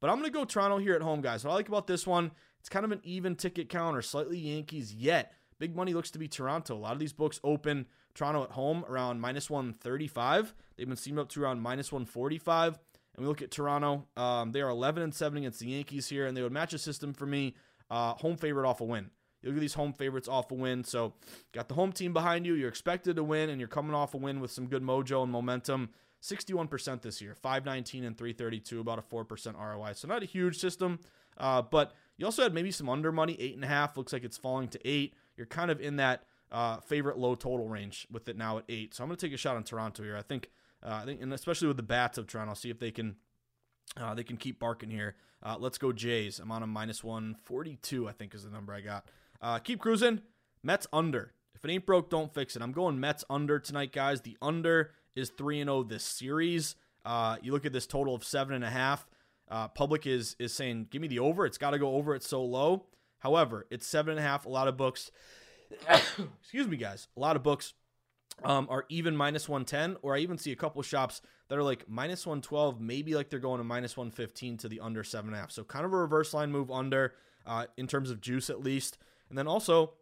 But 0.00 0.10
I'm 0.10 0.16
going 0.16 0.28
to 0.28 0.36
go 0.36 0.44
Toronto 0.44 0.78
here 0.78 0.96
at 0.96 1.02
home, 1.02 1.20
guys. 1.20 1.44
What 1.44 1.52
I 1.52 1.54
like 1.54 1.68
about 1.68 1.86
this 1.86 2.04
one, 2.04 2.32
it's 2.58 2.68
kind 2.68 2.84
of 2.84 2.90
an 2.90 3.00
even 3.04 3.36
ticket 3.36 3.68
count 3.68 3.96
or 3.96 4.02
slightly 4.02 4.38
Yankees, 4.38 4.92
yet 4.92 5.32
big 5.58 5.74
money 5.74 5.94
looks 5.94 6.10
to 6.12 6.18
be 6.18 6.28
Toronto. 6.28 6.74
A 6.74 6.78
lot 6.78 6.92
of 6.92 6.98
these 6.98 7.12
books 7.12 7.40
open 7.44 7.86
Toronto 8.14 8.44
at 8.44 8.52
home 8.52 8.84
around 8.88 9.20
minus 9.20 9.50
135. 9.50 10.54
They've 10.76 10.86
been 10.86 10.96
steamed 10.96 11.18
up 11.18 11.28
to 11.30 11.42
around 11.42 11.60
minus 11.60 11.92
145. 11.92 12.78
And 13.16 13.24
we 13.24 13.28
look 13.28 13.42
at 13.42 13.50
Toronto. 13.50 14.06
Um, 14.16 14.52
they 14.52 14.60
are 14.60 14.68
11 14.68 15.02
and 15.02 15.14
7 15.14 15.38
against 15.38 15.60
the 15.60 15.68
Yankees 15.68 16.08
here, 16.08 16.26
and 16.26 16.36
they 16.36 16.42
would 16.42 16.52
match 16.52 16.74
a 16.74 16.78
system 16.78 17.14
for 17.14 17.26
me. 17.26 17.54
Uh, 17.90 18.14
home 18.14 18.36
favorite 18.36 18.68
off 18.68 18.80
a 18.80 18.84
win. 18.84 19.10
You 19.42 19.50
look 19.50 19.58
at 19.58 19.60
these 19.60 19.74
home 19.74 19.92
favorites 19.92 20.28
off 20.28 20.50
a 20.50 20.54
win. 20.54 20.84
So, 20.84 21.14
got 21.52 21.68
the 21.68 21.74
home 21.74 21.92
team 21.92 22.12
behind 22.12 22.46
you. 22.46 22.54
You're 22.54 22.68
expected 22.68 23.16
to 23.16 23.24
win, 23.24 23.48
and 23.48 23.60
you're 23.60 23.68
coming 23.68 23.94
off 23.94 24.14
a 24.14 24.16
win 24.16 24.40
with 24.40 24.50
some 24.50 24.66
good 24.66 24.82
mojo 24.82 25.22
and 25.22 25.30
momentum. 25.30 25.90
61% 26.22 27.02
this 27.02 27.20
year, 27.20 27.34
519 27.34 28.04
and 28.04 28.18
332, 28.18 28.80
about 28.80 28.98
a 28.98 29.02
4% 29.02 29.54
ROI. 29.54 29.92
So, 29.92 30.08
not 30.08 30.22
a 30.22 30.26
huge 30.26 30.58
system, 30.58 30.98
uh, 31.38 31.62
but 31.62 31.92
you 32.16 32.26
also 32.26 32.42
had 32.42 32.54
maybe 32.54 32.70
some 32.70 32.88
under 32.88 33.12
money, 33.12 33.36
8.5. 33.36 33.96
Looks 33.96 34.12
like 34.12 34.24
it's 34.24 34.38
falling 34.38 34.68
to 34.68 34.88
8. 34.88 35.14
You're 35.36 35.46
kind 35.46 35.70
of 35.70 35.80
in 35.80 35.96
that 35.96 36.24
uh, 36.50 36.78
favorite 36.78 37.18
low 37.18 37.34
total 37.34 37.68
range 37.68 38.06
with 38.10 38.28
it 38.28 38.36
now 38.36 38.58
at 38.58 38.64
8. 38.68 38.94
So, 38.94 39.02
I'm 39.02 39.08
going 39.08 39.16
to 39.16 39.26
take 39.26 39.34
a 39.34 39.38
shot 39.38 39.56
on 39.56 39.64
Toronto 39.64 40.02
here. 40.02 40.16
I 40.16 40.22
think, 40.22 40.50
uh, 40.82 41.00
I 41.02 41.04
think, 41.04 41.20
and 41.22 41.32
especially 41.32 41.68
with 41.68 41.76
the 41.76 41.82
bats 41.82 42.18
of 42.18 42.26
Toronto, 42.26 42.54
see 42.54 42.70
if 42.70 42.78
they 42.78 42.90
can. 42.90 43.16
Uh, 43.96 44.14
they 44.14 44.24
can 44.24 44.36
keep 44.36 44.58
barking 44.58 44.90
here. 44.90 45.14
Uh, 45.42 45.56
let's 45.58 45.78
go 45.78 45.92
Jays. 45.92 46.40
I'm 46.40 46.50
on 46.50 46.64
a 46.64 46.66
minus 46.66 47.04
142, 47.04 48.08
I 48.08 48.12
think 48.12 48.34
is 48.34 48.42
the 48.42 48.50
number 48.50 48.74
I 48.74 48.80
got. 48.80 49.06
Uh, 49.40 49.58
keep 49.60 49.80
cruising. 49.80 50.22
Mets 50.62 50.88
under. 50.92 51.32
If 51.54 51.64
it 51.64 51.70
ain't 51.70 51.86
broke, 51.86 52.10
don't 52.10 52.34
fix 52.34 52.56
it. 52.56 52.62
I'm 52.62 52.72
going 52.72 52.98
Mets 52.98 53.24
under 53.30 53.58
tonight, 53.58 53.92
guys. 53.92 54.20
The 54.20 54.36
under 54.42 54.90
is 55.14 55.30
3 55.30 55.62
0 55.62 55.84
this 55.84 56.04
series. 56.04 56.74
Uh, 57.04 57.36
you 57.40 57.52
look 57.52 57.64
at 57.64 57.72
this 57.72 57.86
total 57.86 58.14
of 58.14 58.22
7.5. 58.22 59.04
Uh, 59.48 59.68
public 59.68 60.06
is 60.06 60.34
is 60.38 60.52
saying, 60.52 60.88
give 60.90 61.00
me 61.00 61.08
the 61.08 61.20
over. 61.20 61.46
It's 61.46 61.58
got 61.58 61.70
to 61.70 61.78
go 61.78 61.94
over. 61.94 62.14
It's 62.14 62.28
so 62.28 62.44
low. 62.44 62.86
However, 63.26 63.66
it's 63.70 63.92
7.5. 63.92 64.44
A 64.44 64.48
lot 64.48 64.68
of 64.68 64.76
books, 64.76 65.10
excuse 66.40 66.68
me, 66.68 66.76
guys. 66.76 67.08
A 67.16 67.18
lot 67.18 67.34
of 67.34 67.42
books 67.42 67.74
um, 68.44 68.68
are 68.70 68.84
even 68.88 69.16
minus 69.16 69.48
110, 69.48 69.96
or 70.02 70.14
I 70.14 70.20
even 70.20 70.38
see 70.38 70.52
a 70.52 70.56
couple 70.56 70.80
shops 70.82 71.22
that 71.48 71.58
are 71.58 71.62
like 71.64 71.88
minus 71.88 72.24
112, 72.24 72.80
maybe 72.80 73.16
like 73.16 73.28
they're 73.28 73.40
going 73.40 73.58
to 73.58 73.64
minus 73.64 73.96
115 73.96 74.58
to 74.58 74.68
the 74.68 74.78
under 74.78 75.02
7.5. 75.02 75.50
So 75.50 75.64
kind 75.64 75.84
of 75.84 75.92
a 75.92 75.96
reverse 75.96 76.34
line 76.34 76.52
move 76.52 76.70
under 76.70 77.14
uh, 77.44 77.66
in 77.76 77.88
terms 77.88 78.12
of 78.12 78.20
juice 78.20 78.48
at 78.48 78.62
least. 78.62 78.96
And 79.28 79.36
then 79.36 79.48
also 79.48 79.94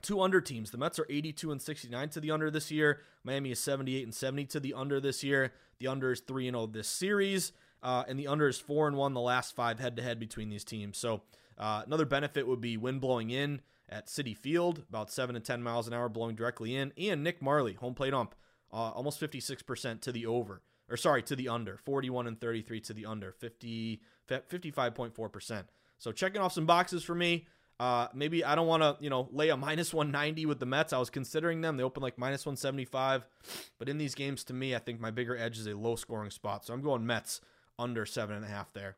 two 0.00 0.20
under 0.20 0.40
teams. 0.40 0.70
The 0.70 0.78
Mets 0.78 1.00
are 1.00 1.06
82 1.10 1.50
and 1.50 1.60
69 1.60 2.10
to 2.10 2.20
the 2.20 2.30
under 2.30 2.48
this 2.48 2.70
year. 2.70 3.00
Miami 3.24 3.50
is 3.50 3.58
78 3.58 4.04
and 4.04 4.14
70 4.14 4.44
to 4.46 4.60
the 4.60 4.74
under 4.74 5.00
this 5.00 5.24
year. 5.24 5.52
The 5.80 5.88
under 5.88 6.12
is 6.12 6.20
3 6.20 6.46
and 6.46 6.54
0 6.54 6.66
this 6.68 6.86
series. 6.86 7.50
Uh, 7.82 8.04
and 8.06 8.16
the 8.20 8.28
under 8.28 8.46
is 8.46 8.60
4 8.60 8.86
and 8.86 8.96
1 8.96 9.14
the 9.14 9.20
last 9.20 9.56
five 9.56 9.80
head 9.80 9.96
to 9.96 10.02
head 10.04 10.20
between 10.20 10.48
these 10.48 10.62
teams. 10.62 10.96
So 10.96 11.22
uh, 11.62 11.82
another 11.86 12.04
benefit 12.04 12.46
would 12.46 12.60
be 12.60 12.76
wind 12.76 13.00
blowing 13.00 13.30
in 13.30 13.60
at 13.88 14.08
Citi 14.08 14.36
Field, 14.36 14.82
about 14.88 15.12
7 15.12 15.34
to 15.34 15.40
10 15.40 15.62
miles 15.62 15.86
an 15.86 15.94
hour 15.94 16.08
blowing 16.08 16.34
directly 16.34 16.74
in. 16.74 16.92
And 16.98 17.22
Nick 17.22 17.40
Marley, 17.40 17.74
home 17.74 17.94
plate 17.94 18.12
ump, 18.12 18.34
uh, 18.72 18.90
almost 18.90 19.20
56% 19.20 20.00
to 20.00 20.10
the 20.10 20.26
over. 20.26 20.62
Or 20.90 20.96
sorry, 20.96 21.22
to 21.22 21.36
the 21.36 21.48
under. 21.48 21.76
41 21.76 22.26
and 22.26 22.40
33 22.40 22.80
to 22.80 22.92
the 22.92 23.06
under. 23.06 23.30
50, 23.30 24.00
55.4%. 24.28 25.64
So 25.98 26.10
checking 26.10 26.40
off 26.40 26.52
some 26.52 26.66
boxes 26.66 27.04
for 27.04 27.14
me. 27.14 27.46
Uh, 27.78 28.08
maybe 28.12 28.44
I 28.44 28.56
don't 28.56 28.66
want 28.66 28.82
to, 28.82 28.96
you 28.98 29.08
know, 29.08 29.28
lay 29.30 29.50
a 29.50 29.56
minus 29.68 29.94
190 29.94 30.46
with 30.46 30.58
the 30.58 30.66
Mets. 30.66 30.92
I 30.92 30.98
was 30.98 31.10
considering 31.10 31.60
them. 31.60 31.76
They 31.76 31.84
open 31.84 32.02
like 32.02 32.18
minus 32.18 32.44
175. 32.44 33.24
But 33.78 33.88
in 33.88 33.98
these 33.98 34.16
games, 34.16 34.42
to 34.44 34.52
me, 34.52 34.74
I 34.74 34.80
think 34.80 35.00
my 35.00 35.12
bigger 35.12 35.36
edge 35.36 35.58
is 35.58 35.68
a 35.68 35.76
low 35.76 35.94
scoring 35.94 36.30
spot. 36.30 36.66
So 36.66 36.74
I'm 36.74 36.82
going 36.82 37.06
Mets 37.06 37.40
under 37.78 38.04
7.5 38.04 38.66
there. 38.72 38.96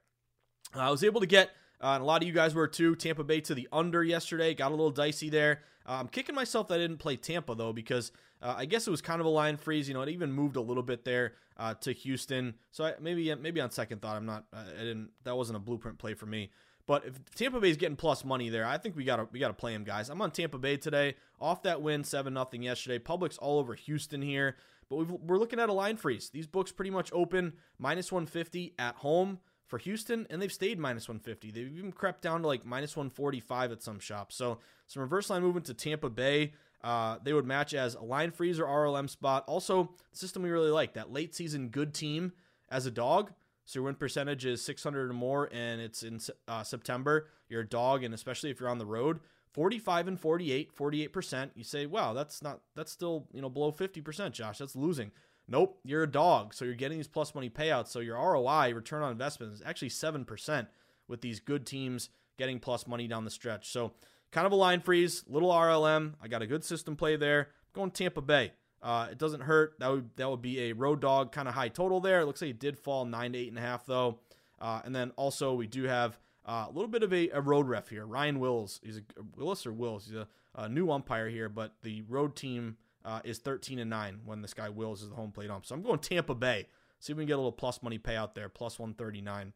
Uh, 0.75 0.81
I 0.81 0.91
was 0.91 1.05
able 1.05 1.21
to 1.21 1.27
get, 1.27 1.51
uh, 1.83 1.95
and 1.95 2.03
a 2.03 2.07
lot 2.07 2.23
of 2.23 2.29
you 2.29 2.35
guys 2.35 2.55
were 2.55 2.69
too, 2.69 2.97
Tampa 2.97 3.25
Bay 3.25 3.41
to 3.43 3.55
the 3.55 3.69
under 3.73 4.03
yesterday. 4.03 4.55
Got 4.55 4.69
a 4.69 4.75
little 4.75 4.91
dicey 4.91 5.29
there. 5.29 5.61
Uh, 5.87 5.99
I'm 6.01 6.09
kicking 6.09 6.35
myself 6.35 6.69
that 6.69 6.75
I 6.75 6.79
didn't 6.79 6.99
play 6.99 7.17
Tampa, 7.17 7.55
though, 7.55 7.73
because 7.73 8.11
uh, 8.41 8.55
I 8.57 8.65
guess 8.65 8.87
it 8.87 8.91
was 8.91 9.03
kind 9.03 9.21
of 9.21 9.27
a 9.27 9.31
line 9.31 9.57
freeze. 9.57 9.89
You 9.89 9.95
know, 9.95 10.03
it 10.03 10.09
even 10.09 10.33
moved 10.33 10.57
a 10.57 10.61
little 10.61 10.83
bit 10.83 11.05
there 11.05 11.35
uh, 11.59 11.75
to 11.81 11.93
Houston. 11.93 12.55
So 12.71 12.85
I, 12.85 12.95
maybe 13.01 13.35
maybe 13.35 13.61
on 13.61 13.71
second 13.71 14.01
thought, 14.01 14.17
I'm 14.17 14.27
not, 14.27 14.45
I 14.53 14.65
didn't, 14.79 15.11
that 15.25 15.37
wasn't 15.37 15.57
a 15.57 15.61
blueprint 15.61 15.99
play 15.99 16.15
for 16.15 16.27
me. 16.27 16.51
But 16.87 17.07
if 17.07 17.35
Tampa 17.35 17.61
Bay's 17.61 17.77
getting 17.77 17.97
plus 17.97 18.25
money 18.25 18.51
there, 18.51 18.67
I 18.67 18.77
think 18.77 18.95
we 18.97 19.05
gotta 19.05 19.27
we 19.33 19.39
gotta 19.39 19.55
play 19.55 19.73
them, 19.73 19.85
guys. 19.85 20.11
I'm 20.11 20.21
on 20.21 20.31
Tampa 20.31 20.59
Bay 20.59 20.77
today, 20.77 21.15
off 21.41 21.63
that 21.63 21.81
win, 21.81 22.05
seven 22.05 22.35
nothing 22.35 22.63
yesterday. 22.63 22.99
Public's 22.99 23.39
all 23.39 23.59
over 23.59 23.75
Houston 23.75 24.21
here, 24.21 24.57
but 24.91 24.97
we 24.97 25.35
are 25.35 25.39
looking 25.39 25.61
at 25.61 25.71
a 25.71 25.73
line 25.73 25.97
freeze. 25.97 26.29
These 26.29 26.47
books 26.47 26.73
pretty 26.73 26.91
much 26.91 27.11
open 27.15 27.55
minus 27.79 28.13
150 28.13 28.75
at 28.79 28.97
home 28.97 29.39
for 29.67 29.79
Houston, 29.79 30.27
and 30.31 30.41
they've 30.41 30.53
stayed 30.53 30.79
minus 30.79 31.09
150. 31.09 31.51
They've 31.51 31.77
even 31.77 31.93
crept 31.93 32.23
down 32.23 32.43
to 32.43 32.47
like 32.47 32.65
minus 32.65 32.97
145 32.97 33.73
at 33.73 33.83
some 33.83 33.99
shops. 33.99 34.37
So 34.37 34.59
some 34.87 35.03
reverse 35.03 35.31
line 35.31 35.43
movement 35.43 35.67
to 35.67 35.75
Tampa 35.75 36.11
Bay. 36.11 36.53
Uh, 36.83 37.17
they 37.23 37.33
would 37.33 37.47
match 37.47 37.73
as 37.73 37.95
a 37.95 38.03
line 38.03 38.31
freeze 38.31 38.61
or 38.61 38.67
RLM 38.67 39.09
spot. 39.09 39.45
Also, 39.47 39.95
system 40.13 40.43
we 40.43 40.51
really 40.51 40.71
like 40.71 40.95
that 40.95 41.13
late 41.13 41.35
season 41.35 41.69
good 41.69 41.95
team 41.95 42.33
as 42.69 42.85
a 42.85 42.91
dog. 42.91 43.33
So 43.65 43.79
your 43.79 43.85
win 43.85 43.95
percentage 43.95 44.45
is 44.45 44.63
600 44.63 45.11
or 45.11 45.15
more, 45.15 45.49
and 45.51 45.81
it's 45.81 46.03
in 46.03 46.21
uh, 46.47 46.63
September. 46.63 47.29
You're 47.49 47.63
a 47.63 47.69
dog, 47.69 48.05
and 48.05 48.13
especially 48.13 48.51
if 48.51 48.61
you're 48.61 48.69
on 48.69 48.77
the 48.77 48.85
road, 48.85 49.21
45 49.53 50.09
and 50.09 50.21
48, 50.21 50.77
48%. 50.77 51.51
You 51.55 51.65
say, 51.65 51.87
wow, 51.87 52.13
that's 52.13 52.43
not 52.43 52.61
that's 52.77 52.93
still 52.93 53.27
you 53.33 53.41
know 53.41 53.49
below 53.49 53.73
50%, 53.73 54.33
Josh. 54.33 54.59
That's 54.59 54.77
losing. 54.77 55.13
Nope, 55.47 55.79
you're 55.85 56.05
a 56.05 56.11
dog, 56.11 56.55
so 56.55 56.65
you're 56.65 56.75
getting 56.75 56.99
these 56.99 57.09
plus 57.09 57.35
money 57.35 57.51
payouts. 57.51 57.89
So 57.89 58.01
your 58.01 58.17
ROI, 58.17 58.73
return 58.75 59.03
on 59.03 59.13
investment, 59.13 59.53
is 59.53 59.63
actually 59.65 59.91
seven 59.91 60.25
percent 60.25 60.69
with 61.07 61.21
these 61.21 61.41
good 61.41 61.67
teams 61.67 62.09
getting 62.39 62.59
plus 62.59 62.87
money 62.87 63.07
down 63.07 63.25
the 63.25 63.31
stretch. 63.31 63.71
So 63.71 63.93
kind 64.33 64.47
of 64.47 64.53
a 64.53 64.57
line 64.57 64.81
freeze, 64.81 65.25
little 65.29 65.51
RLM. 65.51 66.15
I 66.23 66.29
got 66.29 66.43
a 66.43 66.47
good 66.47 66.65
system 66.65 66.97
play 66.97 67.17
there. 67.17 67.51
Going 67.75 67.91
Tampa 67.91 68.23
Bay. 68.23 68.53
Uh, 68.83 69.09
it 69.11 69.19
doesn't 69.19 69.43
hurt. 69.43 69.75
That 69.81 69.91
would 69.91 70.11
that 70.17 70.29
would 70.29 70.43
be 70.43 70.71
a 70.71 70.73
road 70.73 71.01
dog 71.01 71.33
kind 71.33 71.49
of 71.49 71.55
high 71.55 71.69
total 71.69 72.01
there. 72.01 72.21
It 72.21 72.27
looks 72.27 72.43
like 72.43 72.51
it 72.51 72.61
did 72.61 72.79
fall 72.79 73.05
nine 73.05 73.33
to 73.33 73.39
eight 73.39 73.49
and 73.49 73.59
a 73.59 73.63
half 73.63 73.87
though. 73.87 74.21
Uh, 74.61 74.81
and 74.85 74.95
then 74.95 75.11
also 75.17 75.55
we 75.55 75.67
do 75.67 75.85
have 75.85 76.19
uh, 76.47 76.67
a 76.69 76.73
little 76.73 76.89
bit 76.89 77.03
of 77.03 77.13
a, 77.13 77.31
a, 77.31 77.41
road 77.41 77.67
ref 77.67 77.89
here. 77.89 78.05
Ryan 78.07 78.39
Wills. 78.39 78.81
He's 78.83 78.99
a 78.99 79.03
Willis 79.37 79.67
or 79.67 79.73
Wills. 79.73 80.07
He's 80.07 80.17
a, 80.17 80.29
a 80.55 80.69
new 80.69 80.91
umpire 80.91 81.29
here, 81.29 81.49
but 81.49 81.73
the 81.83 82.03
road 82.03 82.37
team 82.37 82.77
uh, 83.05 83.21
is 83.25 83.39
13 83.39 83.79
and 83.79 83.91
nine 83.91 84.21
when 84.25 84.43
this 84.43 84.55
guy 84.55 84.69
Wills 84.69 85.03
is 85.03 85.11
the 85.11 85.15
home 85.15 85.33
plate 85.33 85.51
ump. 85.51 85.67
So 85.67 85.75
I'm 85.75 85.83
going 85.83 85.99
Tampa 85.99 86.35
Bay. 86.35 86.67
See 87.01 87.13
if 87.13 87.19
we 87.19 87.23
can 87.23 87.29
get 87.29 87.35
a 87.35 87.37
little 87.37 87.53
plus 87.53 87.83
money 87.83 87.99
payout 87.99 88.35
there, 88.35 88.49
plus 88.49 88.79
139. 88.79 89.53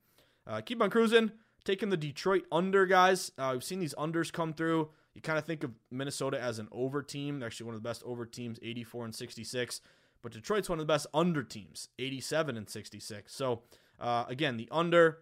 Uh, 0.47 0.61
keep 0.61 0.83
on 0.83 0.91
cruising. 0.91 1.33
Taking 1.65 1.91
the 1.91 1.97
Detroit 1.97 2.45
under, 2.53 2.87
guys. 2.87 3.33
Uh, 3.37 3.51
we've 3.53 3.65
seen 3.65 3.81
these 3.81 3.95
unders 3.95 4.33
come 4.33 4.53
through. 4.53 4.91
You 5.15 5.21
kind 5.21 5.39
of 5.39 5.45
think 5.45 5.65
of 5.65 5.73
Minnesota 5.91 6.41
as 6.41 6.59
an 6.59 6.69
over 6.71 7.03
team. 7.03 7.39
They're 7.41 7.49
actually 7.49 7.67
one 7.67 7.75
of 7.75 7.83
the 7.83 7.89
best 7.89 8.03
over 8.05 8.25
teams, 8.25 8.59
84 8.63 9.07
and 9.07 9.15
66. 9.15 9.81
But 10.23 10.33
Detroit's 10.33 10.69
one 10.69 10.79
of 10.79 10.87
the 10.87 10.93
best 10.93 11.07
under 11.13 11.43
teams, 11.43 11.89
87 11.99 12.57
and 12.57 12.69
66. 12.69 13.35
So 13.35 13.63
uh, 14.01 14.25
again, 14.29 14.57
the 14.57 14.69
under 14.71 15.19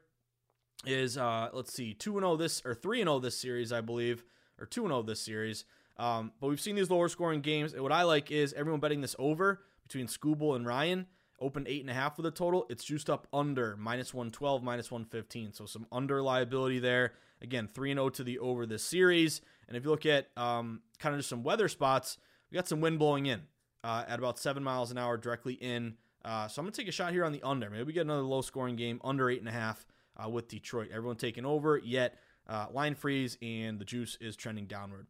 is 0.85 1.17
uh, 1.17 1.49
let's 1.53 1.73
see, 1.73 1.95
two 1.95 2.17
and 2.17 2.25
0 2.25 2.37
this 2.37 2.63
or 2.65 2.75
three 2.75 3.01
and 3.01 3.09
0 3.09 3.21
this 3.21 3.39
series, 3.39 3.73
I 3.73 3.81
believe, 3.81 4.25
or 4.61 4.67
two 4.67 4.83
and 4.83 4.91
0 4.91 5.03
this 5.03 5.21
series. 5.21 5.65
Um, 5.99 6.33
but 6.41 6.49
we've 6.49 6.61
seen 6.61 6.77
these 6.77 6.91
lower 6.91 7.09
scoring 7.09 7.41
games. 7.41 7.73
And 7.73 7.83
what 7.83 7.93
I 7.93 8.03
like 8.03 8.31
is 8.31 8.53
everyone 8.53 8.81
betting 8.81 9.01
this 9.01 9.17
over 9.19 9.63
between 9.83 10.07
Skubal 10.07 10.57
and 10.57 10.67
Ryan. 10.67 11.07
Open 11.39 11.67
eight 11.69 11.83
and 11.83 11.91
a 11.91 11.95
half 11.95 12.17
with 12.17 12.27
a 12.27 12.31
total. 12.31 12.67
It's 12.71 12.85
juiced 12.85 13.11
up 13.11 13.27
under 13.33 13.77
minus 13.77 14.15
112, 14.15 14.63
minus 14.63 14.91
115. 14.91 15.53
So 15.53 15.67
some 15.67 15.87
under 15.93 16.23
liability 16.23 16.79
there. 16.79 17.13
Again, 17.43 17.69
3 17.73 17.93
0 17.93 18.09
to 18.11 18.25
the 18.25 18.39
over 18.39 18.65
this 18.65 18.83
series. 18.83 19.43
And 19.69 19.77
if 19.77 19.85
you 19.85 19.91
look 19.91 20.07
at 20.07 20.29
um, 20.37 20.81
kind 20.99 21.15
of 21.15 21.19
just 21.19 21.29
some 21.29 21.43
weather 21.43 21.69
spots, 21.69 22.17
we 22.51 22.55
got 22.55 22.69
some 22.69 22.81
wind 22.81 22.99
blowing 22.99 23.27
in 23.27 23.43
uh, 23.85 24.05
at 24.09 24.19
about 24.19 24.39
7 24.39 24.63
miles 24.63 24.91
an 24.91 24.97
hour 24.97 25.19
directly 25.19 25.55
in. 25.55 25.97
Uh, 26.25 26.49
so 26.49 26.61
I'm 26.61 26.65
going 26.65 26.73
to 26.73 26.81
take 26.81 26.89
a 26.89 26.93
shot 26.93 27.13
here 27.13 27.25
on 27.25 27.33
the 27.33 27.43
under. 27.43 27.69
Maybe 27.69 27.85
we 27.85 27.93
get 27.93 28.01
another 28.01 28.23
low 28.23 28.41
scoring 28.41 28.77
game 28.77 29.01
under 29.05 29.27
8.5 29.27 29.77
uh, 30.17 30.29
with 30.29 30.49
Detroit. 30.49 30.89
Everyone 30.93 31.17
taking 31.17 31.45
over, 31.45 31.79
yet 31.79 32.17
uh, 32.49 32.67
line 32.73 32.95
freeze, 32.95 33.37
and 33.43 33.79
the 33.79 33.85
juice 33.85 34.17
is 34.21 34.37
trending 34.37 34.67
downward. 34.67 35.07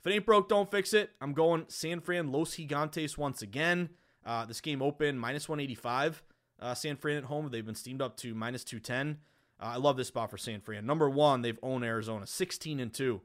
If 0.00 0.06
it 0.06 0.14
ain't 0.14 0.26
broke, 0.26 0.48
don't 0.48 0.70
fix 0.70 0.94
it. 0.94 1.10
I'm 1.20 1.34
going 1.34 1.66
San 1.68 2.00
Fran 2.00 2.32
Los 2.32 2.56
Gigantes 2.56 3.18
once 3.18 3.42
again. 3.42 3.90
Uh, 4.24 4.46
this 4.46 4.62
game 4.62 4.80
open 4.80 5.18
minus 5.18 5.46
185. 5.48 6.22
Uh, 6.58 6.74
San 6.74 6.96
Fran 6.96 7.18
at 7.18 7.24
home. 7.24 7.50
They've 7.50 7.64
been 7.64 7.74
steamed 7.74 8.00
up 8.00 8.16
to 8.18 8.34
minus 8.34 8.64
210. 8.64 9.18
Uh, 9.60 9.74
I 9.74 9.76
love 9.76 9.98
this 9.98 10.08
spot 10.08 10.30
for 10.30 10.38
San 10.38 10.60
Fran. 10.62 10.86
Number 10.86 11.10
one, 11.10 11.42
they've 11.42 11.58
owned 11.62 11.84
Arizona 11.84 12.26
16 12.26 12.80
and 12.80 12.92
2 12.92 13.20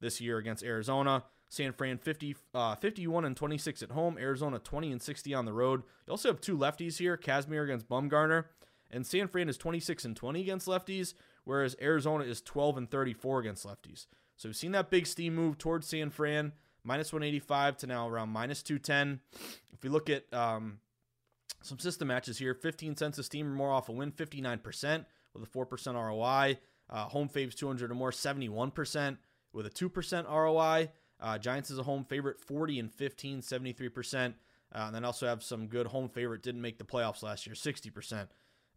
this 0.00 0.20
year 0.20 0.38
against 0.38 0.62
Arizona. 0.62 1.24
San 1.48 1.72
Fran 1.72 1.98
50, 1.98 2.36
uh, 2.54 2.76
51 2.76 3.24
and 3.24 3.36
26 3.36 3.82
at 3.82 3.90
home. 3.90 4.16
Arizona 4.16 4.60
20 4.60 4.92
and 4.92 5.02
60 5.02 5.34
on 5.34 5.46
the 5.46 5.52
road. 5.52 5.82
You 6.06 6.12
also 6.12 6.28
have 6.28 6.40
two 6.40 6.56
lefties 6.56 6.98
here 6.98 7.16
Kazmir 7.16 7.64
against 7.64 7.88
Bumgarner. 7.88 8.44
And 8.88 9.04
San 9.04 9.26
Fran 9.26 9.48
is 9.48 9.56
26 9.56 10.04
and 10.04 10.16
20 10.16 10.40
against 10.40 10.68
lefties, 10.68 11.14
whereas 11.44 11.76
Arizona 11.80 12.24
is 12.24 12.40
12 12.40 12.76
and 12.76 12.90
34 12.90 13.40
against 13.40 13.66
lefties. 13.66 14.06
So 14.40 14.48
we've 14.48 14.56
seen 14.56 14.72
that 14.72 14.88
big 14.88 15.06
steam 15.06 15.34
move 15.34 15.58
towards 15.58 15.86
San 15.86 16.08
Fran, 16.08 16.52
minus 16.82 17.12
185 17.12 17.76
to 17.76 17.86
now 17.86 18.08
around 18.08 18.30
minus 18.30 18.62
210. 18.62 19.20
If 19.70 19.82
we 19.82 19.90
look 19.90 20.08
at 20.08 20.32
um, 20.32 20.78
some 21.60 21.78
system 21.78 22.08
matches 22.08 22.38
here, 22.38 22.54
15 22.54 22.96
cents 22.96 23.18
of 23.18 23.26
steam 23.26 23.48
or 23.48 23.54
more 23.54 23.70
off 23.70 23.90
a 23.90 23.92
win, 23.92 24.10
59% 24.10 25.04
with 25.34 25.42
a 25.42 25.46
4% 25.46 25.94
ROI. 25.94 26.58
Uh, 26.88 27.04
home 27.04 27.28
faves 27.28 27.54
200 27.54 27.90
or 27.90 27.94
more, 27.94 28.12
71% 28.12 29.18
with 29.52 29.66
a 29.66 29.70
2% 29.70 30.26
ROI. 30.26 30.88
Uh, 31.20 31.36
Giants 31.36 31.70
is 31.70 31.76
a 31.76 31.82
home 31.82 32.06
favorite, 32.06 32.40
40 32.40 32.78
and 32.78 32.90
15, 32.90 33.42
73%. 33.42 34.26
Uh, 34.26 34.32
and 34.72 34.94
then 34.94 35.04
also 35.04 35.26
have 35.26 35.42
some 35.42 35.66
good 35.66 35.88
home 35.88 36.08
favorite, 36.08 36.42
didn't 36.42 36.62
make 36.62 36.78
the 36.78 36.84
playoffs 36.84 37.22
last 37.22 37.46
year, 37.46 37.54
60% 37.54 38.28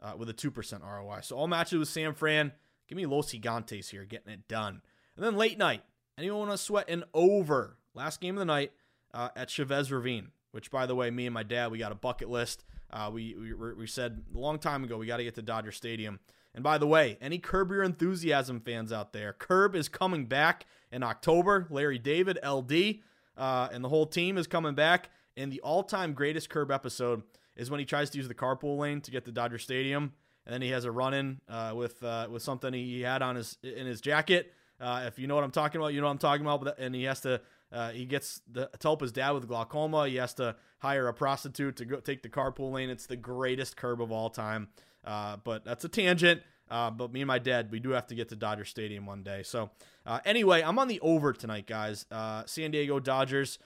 uh, 0.02 0.12
with 0.18 0.28
a 0.28 0.34
2% 0.34 0.82
ROI. 0.82 1.20
So 1.22 1.38
all 1.38 1.48
matches 1.48 1.80
with 1.80 1.88
San 1.88 2.14
Fran. 2.16 2.52
Give 2.90 2.98
me 2.98 3.06
Los 3.06 3.32
Gigantes 3.32 3.92
here, 3.92 4.04
getting 4.04 4.34
it 4.34 4.50
done. 4.50 4.82
And 5.16 5.26
then 5.26 5.36
late 5.36 5.58
night, 5.58 5.84
anyone 6.18 6.40
want 6.48 6.52
to 6.52 6.58
sweat 6.58 6.90
an 6.90 7.04
over? 7.14 7.78
Last 7.94 8.22
game 8.22 8.36
of 8.36 8.40
the 8.40 8.46
night 8.46 8.72
uh, 9.14 9.30
at 9.36 9.50
Chavez 9.50 9.92
Ravine, 9.92 10.30
which, 10.52 10.72
by 10.72 10.86
the 10.86 10.96
way, 10.96 11.12
me 11.12 11.28
and 11.28 11.34
my 11.34 11.44
dad, 11.44 11.72
we 11.72 11.78
got 11.78 11.92
a 11.92 11.96
bucket 11.96 12.30
list. 12.30 12.64
Uh, 12.92 13.10
we, 13.12 13.36
we, 13.36 13.74
we 13.74 13.88
said 13.88 14.24
a 14.34 14.38
long 14.38 14.60
time 14.60 14.84
ago 14.84 14.98
we 14.98 15.08
got 15.08 15.18
to 15.18 15.24
get 15.24 15.36
to 15.36 15.42
Dodger 15.42 15.72
Stadium. 15.72 16.20
And 16.56 16.64
by 16.64 16.78
the 16.78 16.88
way, 16.88 17.18
any 17.22 17.40
Curb 17.40 17.72
Your 17.72 17.84
Enthusiasm 17.84 18.60
fans 18.60 18.92
out 18.92 19.14
there, 19.14 19.34
Curb 19.34 19.76
is 19.76 19.90
coming 19.90 20.26
back 20.26 20.66
in 20.92 21.02
October. 21.02 21.68
Larry 21.70 21.98
David, 21.98 22.38
LD, 22.48 23.00
uh, 23.36 23.70
and 23.72 23.84
the 23.84 23.90
whole 23.90 24.06
team 24.06 24.38
is 24.38 24.46
coming 24.46 24.76
back. 24.76 25.10
And 25.36 25.52
the 25.52 25.62
all 25.62 25.84
time 25.84 26.14
greatest 26.14 26.50
Curb 26.50 26.70
episode 26.70 27.24
is 27.56 27.72
when 27.72 27.80
he 27.80 27.86
tries 27.86 28.12
to 28.12 28.18
use 28.18 28.28
the 28.28 28.36
carpool 28.36 28.78
lane 28.78 29.02
to 29.02 29.12
get 29.12 29.26
to 29.26 29.32
Dodger 29.32 29.58
Stadium. 29.58 30.14
And 30.46 30.54
then 30.54 30.62
he 30.62 30.70
has 30.70 30.86
a 30.86 30.92
run 30.92 31.14
in 31.14 31.42
uh, 31.50 31.74
with, 31.76 32.04
uh, 32.04 32.28
with 32.30 32.44
something 32.44 32.74
he 32.74 33.02
had 33.02 33.22
on 33.22 33.36
his 33.36 33.58
in 33.64 33.88
his 33.88 34.02
jacket. 34.02 34.54
Uh, 34.84 35.06
if 35.08 35.18
you 35.18 35.28
know 35.28 35.36
what 35.36 35.46
I'm 35.46 35.52
talking 35.52 35.80
about, 35.80 35.94
you 35.94 36.02
know 36.02 36.08
what 36.08 36.14
I'm 36.14 36.18
talking 36.18 36.46
about. 36.46 36.78
And 36.78 36.94
he 36.94 37.04
has 37.04 37.22
to 37.22 37.40
uh, 37.72 37.90
he 37.90 38.06
gets 38.06 38.42
the, 38.52 38.68
to 38.68 38.88
help 38.88 39.02
his 39.02 39.12
dad 39.12 39.32
with 39.32 39.48
glaucoma. 39.48 40.08
He 40.08 40.18
has 40.18 40.34
to 40.36 40.56
hire 40.80 41.08
a 41.08 41.14
prostitute 41.14 41.78
to 41.78 41.86
go 41.86 42.00
take 42.00 42.22
the 42.22 42.30
carpool 42.30 42.72
lane. 42.72 42.90
It's 42.90 43.08
the 43.08 43.16
greatest 43.16 43.78
curb 43.78 44.02
of 44.02 44.12
all 44.12 44.30
time. 44.30 44.68
Uh, 45.04 45.38
but 45.44 45.66
that's 45.66 45.84
a 45.84 45.90
tangent. 45.90 46.42
Uh, 46.70 46.92
but 46.92 47.12
me 47.12 47.22
and 47.22 47.28
my 47.28 47.40
dad, 47.40 47.72
we 47.72 47.80
do 47.80 47.90
have 47.92 48.08
to 48.08 48.16
get 48.16 48.30
to 48.30 48.36
Dodger 48.36 48.66
Stadium 48.66 49.06
one 49.06 49.24
day. 49.24 49.42
So 49.44 49.72
uh, 50.06 50.20
anyway, 50.26 50.62
I'm 50.62 50.78
on 50.78 50.88
the 50.88 51.00
over 51.00 51.34
tonight, 51.34 51.66
guys. 51.66 52.06
Uh, 52.12 52.44
San 52.46 52.72
Diego 52.72 53.00
Dodgers. 53.00 53.60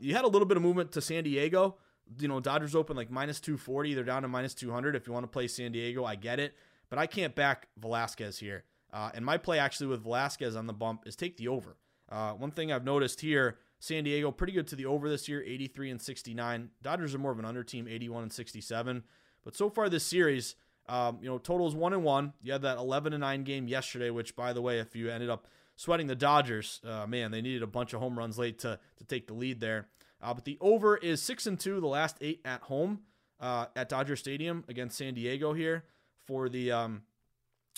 You 0.00 0.14
had 0.14 0.24
a 0.24 0.28
little 0.28 0.46
bit 0.46 0.56
of 0.56 0.62
movement 0.62 0.92
to 0.92 1.00
San 1.00 1.24
Diego. 1.24 1.76
You 2.18 2.28
know, 2.28 2.40
Dodgers 2.40 2.74
open 2.74 2.96
like 2.96 3.10
minus 3.10 3.40
240. 3.40 3.94
They're 3.94 4.04
down 4.04 4.22
to 4.22 4.28
minus 4.28 4.54
200. 4.54 4.96
If 4.96 5.06
you 5.06 5.12
want 5.12 5.24
to 5.24 5.28
play 5.28 5.48
San 5.48 5.72
Diego, 5.72 6.04
I 6.04 6.14
get 6.14 6.40
it. 6.40 6.54
But 6.88 6.98
I 6.98 7.06
can't 7.06 7.34
back 7.34 7.68
Velasquez 7.78 8.38
here. 8.38 8.64
And 8.92 9.24
my 9.24 9.36
play 9.36 9.58
actually 9.58 9.88
with 9.88 10.02
Velasquez 10.02 10.56
on 10.56 10.66
the 10.66 10.72
bump 10.72 11.02
is 11.06 11.16
take 11.16 11.36
the 11.36 11.48
over. 11.48 11.76
Uh, 12.08 12.32
one 12.32 12.50
thing 12.50 12.72
I've 12.72 12.84
noticed 12.84 13.20
here, 13.20 13.58
San 13.78 14.04
Diego 14.04 14.30
pretty 14.30 14.52
good 14.52 14.66
to 14.68 14.76
the 14.76 14.86
over 14.86 15.08
this 15.08 15.28
year, 15.28 15.42
83 15.44 15.90
and 15.90 16.00
69. 16.00 16.70
Dodgers 16.82 17.14
are 17.14 17.18
more 17.18 17.32
of 17.32 17.38
an 17.38 17.44
under 17.44 17.64
team, 17.64 17.86
81 17.88 18.22
and 18.24 18.32
67. 18.32 19.02
But 19.44 19.56
so 19.56 19.68
far 19.68 19.88
this 19.88 20.04
series, 20.04 20.54
um, 20.88 21.18
you 21.20 21.28
know, 21.28 21.38
totals 21.38 21.74
one 21.74 21.92
and 21.92 22.04
one. 22.04 22.32
You 22.42 22.52
had 22.52 22.62
that 22.62 22.78
11 22.78 23.12
and 23.12 23.20
nine 23.20 23.44
game 23.44 23.68
yesterday, 23.68 24.10
which 24.10 24.36
by 24.36 24.52
the 24.52 24.62
way, 24.62 24.78
if 24.78 24.94
you 24.94 25.10
ended 25.10 25.30
up 25.30 25.46
sweating 25.74 26.06
the 26.06 26.14
Dodgers, 26.14 26.80
uh, 26.84 27.06
man, 27.06 27.30
they 27.30 27.42
needed 27.42 27.62
a 27.62 27.66
bunch 27.66 27.92
of 27.92 28.00
home 28.00 28.18
runs 28.18 28.38
late 28.38 28.58
to 28.60 28.78
to 28.96 29.04
take 29.04 29.26
the 29.26 29.34
lead 29.34 29.60
there. 29.60 29.88
Uh, 30.22 30.32
but 30.32 30.44
the 30.44 30.56
over 30.60 30.96
is 30.96 31.20
six 31.20 31.46
and 31.46 31.58
two, 31.60 31.80
the 31.80 31.86
last 31.86 32.16
eight 32.20 32.40
at 32.44 32.62
home 32.62 33.00
uh, 33.40 33.66
at 33.74 33.88
Dodger 33.88 34.16
Stadium 34.16 34.64
against 34.68 34.96
San 34.96 35.14
Diego 35.14 35.52
here 35.52 35.84
for 36.24 36.48
the 36.48 36.72
um, 36.72 37.02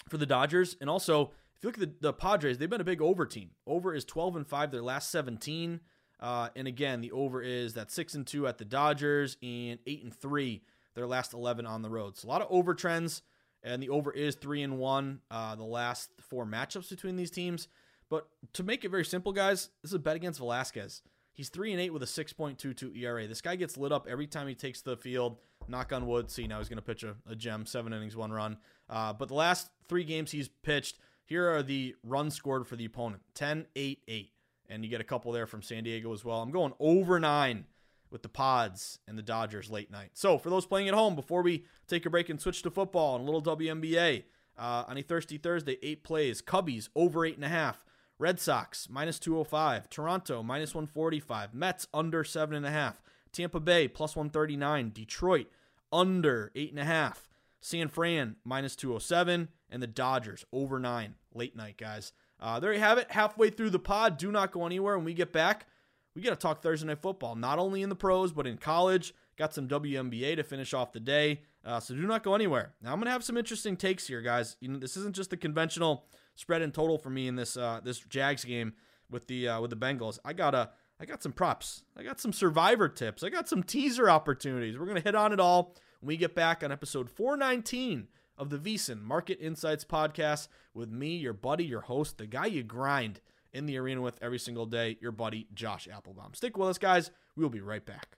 for 0.09 0.19
the 0.19 0.27
Dodgers, 0.27 0.77
and 0.81 0.89
also 0.89 1.33
if 1.59 1.65
you 1.65 1.69
look 1.69 1.79
at 1.79 2.01
the, 2.01 2.09
the 2.09 2.13
Padres, 2.13 2.59
they've 2.59 2.71
been 2.71 2.81
a 2.81 2.85
big 2.85 3.03
over 3.03 3.27
team. 3.27 3.51
Over 3.67 3.93
is 3.93 4.05
12 4.05 4.37
and 4.37 4.47
5, 4.47 4.71
their 4.71 4.83
last 4.83 5.11
17. 5.11 5.81
Uh, 6.21 6.49
and 6.55 6.69
again, 6.69 7.01
the 7.01 7.11
over 7.11 7.43
is 7.43 7.75
that 7.75 7.91
6 7.91 8.15
and 8.15 8.27
2 8.27 8.47
at 8.47 8.59
the 8.59 8.65
Dodgers 8.65 9.37
and 9.43 9.81
8 9.85 10.05
and 10.05 10.15
3, 10.15 10.63
their 10.95 11.07
last 11.07 11.35
11 11.35 11.67
on 11.67 11.83
the 11.83 11.91
road. 11.91 12.17
So 12.17 12.29
a 12.29 12.31
lot 12.31 12.43
of 12.43 12.49
over 12.49 12.75
trends. 12.75 13.23
And 13.65 13.83
the 13.83 13.89
over 13.89 14.13
is 14.13 14.37
3 14.37 14.63
and 14.63 14.79
1, 14.79 15.21
uh, 15.33 15.57
the 15.57 15.65
last 15.65 16.11
four 16.21 16.47
matchups 16.47 16.91
between 16.91 17.17
these 17.17 17.33
teams. 17.33 17.67
But 18.09 18.29
to 18.53 18.63
make 18.63 18.85
it 18.85 18.91
very 18.91 19.05
simple, 19.05 19.33
guys, 19.33 19.71
this 19.83 19.91
is 19.91 19.95
a 19.95 19.99
bet 19.99 20.15
against 20.15 20.39
Velasquez. 20.39 21.03
He's 21.33 21.49
3 21.49 21.73
and 21.73 21.81
8 21.81 21.93
with 21.93 22.03
a 22.05 22.07
6.22 22.07 22.97
ERA. 22.97 23.27
This 23.27 23.41
guy 23.41 23.57
gets 23.57 23.77
lit 23.77 23.91
up 23.91 24.07
every 24.09 24.29
time 24.29 24.47
he 24.47 24.55
takes 24.55 24.81
the 24.81 24.97
field. 24.97 25.39
Knock 25.67 25.93
on 25.93 26.07
wood. 26.07 26.31
See, 26.31 26.47
now 26.47 26.59
he's 26.59 26.69
going 26.69 26.79
to 26.79 26.83
pitch 26.83 27.03
a, 27.03 27.17
a, 27.29 27.35
gem, 27.35 27.67
seven 27.67 27.93
innings, 27.93 28.17
one 28.17 28.33
run. 28.33 28.59
Uh, 28.89 29.13
but 29.13 29.29
the 29.29 29.35
last 29.35 29.71
three 29.89 30.05
games 30.05 30.31
he's 30.31 30.49
pitched, 30.49 30.99
here 31.25 31.49
are 31.51 31.63
the 31.63 31.95
runs 32.03 32.35
scored 32.35 32.67
for 32.67 32.77
the 32.77 32.85
opponent 32.85 33.23
10, 33.35 33.67
8, 33.77 34.03
8. 34.07 34.33
And 34.71 34.85
you 34.85 34.91
get 34.91 35.01
a 35.01 35.05
couple 35.05 35.33
there 35.33 35.47
from 35.47 35.63
San 35.63 35.85
Diego 35.85 36.13
as 36.13 36.25
well. 36.25 36.43
I'm 36.43 36.51
going 36.51 36.75
over 36.79 37.19
nine 37.19 37.65
with 38.11 38.23
the 38.23 38.29
Pods 38.29 38.99
and 39.07 39.17
the 39.17 39.23
Dodgers 39.23 39.71
late 39.71 39.91
night. 39.91 40.11
So 40.15 40.39
for 40.39 40.51
those 40.51 40.67
playing 40.67 40.89
at 40.89 40.95
home, 40.95 41.15
before 41.15 41.43
we 41.43 41.65
take 41.87 42.05
a 42.07 42.11
break 42.11 42.29
and 42.29 42.41
switch 42.41 42.63
to 42.63 42.71
football 42.71 43.17
and 43.17 43.27
a 43.27 43.31
little 43.31 43.57
WNBA, 43.57 44.25
uh, 44.59 44.85
on 44.89 44.99
a 44.99 45.03
Thirsty 45.03 45.39
Thursday, 45.39 45.79
eight 45.83 46.03
plays. 46.03 46.43
Cubbies 46.43 46.89
over 46.97 47.25
eight 47.25 47.37
and 47.37 47.45
a 47.45 47.49
half. 47.49 47.85
Red 48.19 48.41
Sox 48.41 48.89
minus 48.91 49.19
205. 49.21 49.89
Toronto 49.89 50.43
minus 50.43 50.75
145. 50.75 51.55
Mets 51.55 51.87
under 51.95 52.25
seven 52.25 52.57
and 52.57 52.67
a 52.67 52.71
half. 52.71 53.01
Tampa 53.33 53.61
Bay 53.61 53.87
plus 53.87 54.17
139. 54.17 54.91
Detroit 54.93 55.47
under 55.93 56.51
eight 56.57 56.71
and 56.71 56.81
a 56.81 56.85
half. 56.85 57.29
San 57.61 57.89
Fran 57.89 58.37
minus 58.45 58.77
207 58.77 59.49
and 59.71 59.83
the 59.83 59.87
Dodgers 59.87 60.45
over 60.53 60.79
nine 60.79 61.15
late 61.35 61.57
night, 61.57 61.77
guys. 61.79 62.13
Uh, 62.41 62.61
there 62.61 62.73
you 62.73 62.81
have 62.81 62.99
it. 62.99 63.11
Halfway 63.11 63.51
through 63.51 63.71
the 63.71 63.79
pod. 63.79 64.17
Do 64.17 64.31
not 64.31 64.53
go 64.53 64.65
anywhere. 64.65 64.97
When 64.97 65.05
we 65.05 65.15
get 65.15 65.33
back, 65.33 65.67
we 66.15 66.23
got 66.23 66.31
to 66.31 66.37
talk 66.37 66.63
Thursday 66.63 66.87
night 66.87 67.03
football, 67.03 67.35
not 67.35 67.59
only 67.59 67.83
in 67.83 67.89
the 67.89 67.97
pros, 67.97 68.33
but 68.33 68.47
in 68.47 68.59
college. 68.59 69.15
Got 69.37 69.55
some 69.55 69.69
WNBA 69.69 70.37
to 70.37 70.43
finish 70.43 70.75
off 70.75 70.93
the 70.93 71.01
day. 71.01 71.43
Uh, 71.65 71.79
so 71.81 71.95
do 71.95 72.03
not 72.03 72.23
go 72.23 72.35
anywhere. 72.35 72.75
Now 72.83 72.93
I'm 72.93 72.99
gonna 72.99 73.11
have 73.11 73.23
some 73.23 73.37
interesting 73.37 73.77
takes 73.77 74.07
here, 74.07 74.23
guys. 74.23 74.57
You 74.61 74.69
know, 74.69 74.79
this 74.79 74.97
isn't 74.97 75.15
just 75.15 75.31
the 75.31 75.37
conventional 75.37 76.07
spread 76.35 76.63
and 76.63 76.73
total 76.73 76.99
for 76.99 77.11
me 77.11 77.29
in 77.29 77.37
this 77.37 77.57
uh, 77.57 77.81
this 77.85 78.01
Jags 78.01 78.45
game 78.45 78.73
with 79.11 79.27
the 79.27 79.49
uh, 79.49 79.61
with 79.61 79.71
the 79.71 79.77
Bengals. 79.77 80.19
I 80.25 80.33
got 80.33 80.55
a 80.55 80.71
I 81.01 81.05
got 81.05 81.23
some 81.23 81.33
props. 81.33 81.83
I 81.97 82.03
got 82.03 82.21
some 82.21 82.33
survivor 82.33 82.89
tips. 82.89 83.23
I 83.23 83.29
got 83.29 83.49
some 83.49 83.63
teaser 83.63 84.09
opportunities. 84.09 84.79
We're 84.79 84.87
gonna 84.87 85.01
hit 85.01 85.15
on 85.15 85.33
it 85.33 85.41
all 85.41 85.77
when 86.01 86.09
we 86.09 86.17
get 86.17 86.35
back 86.35 86.63
on 86.63 86.71
episode 86.71 87.11
419 87.11 88.09
of 88.37 88.51
the 88.51 88.59
VSiN 88.59 89.03
Market 89.03 89.39
Insights 89.41 89.85
podcast 89.85 90.49
with 90.75 90.91
me, 90.91 91.17
your 91.17 91.33
buddy, 91.33 91.65
your 91.65 91.81
host, 91.83 92.19
the 92.19 92.27
guy 92.27 92.47
you 92.47 92.63
grind 92.63 93.21
in 93.53 93.67
the 93.67 93.79
arena 93.79 94.01
with 94.01 94.19
every 94.23 94.39
single 94.39 94.67
day, 94.67 94.97
your 95.01 95.13
buddy, 95.13 95.49
Josh 95.55 95.89
Appelbaum. 95.89 96.37
Stick 96.37 96.57
with 96.57 96.69
us, 96.69 96.79
guys. 96.79 97.11
We'll 97.37 97.49
be 97.49 97.61
right 97.61 97.85
back. 97.85 98.18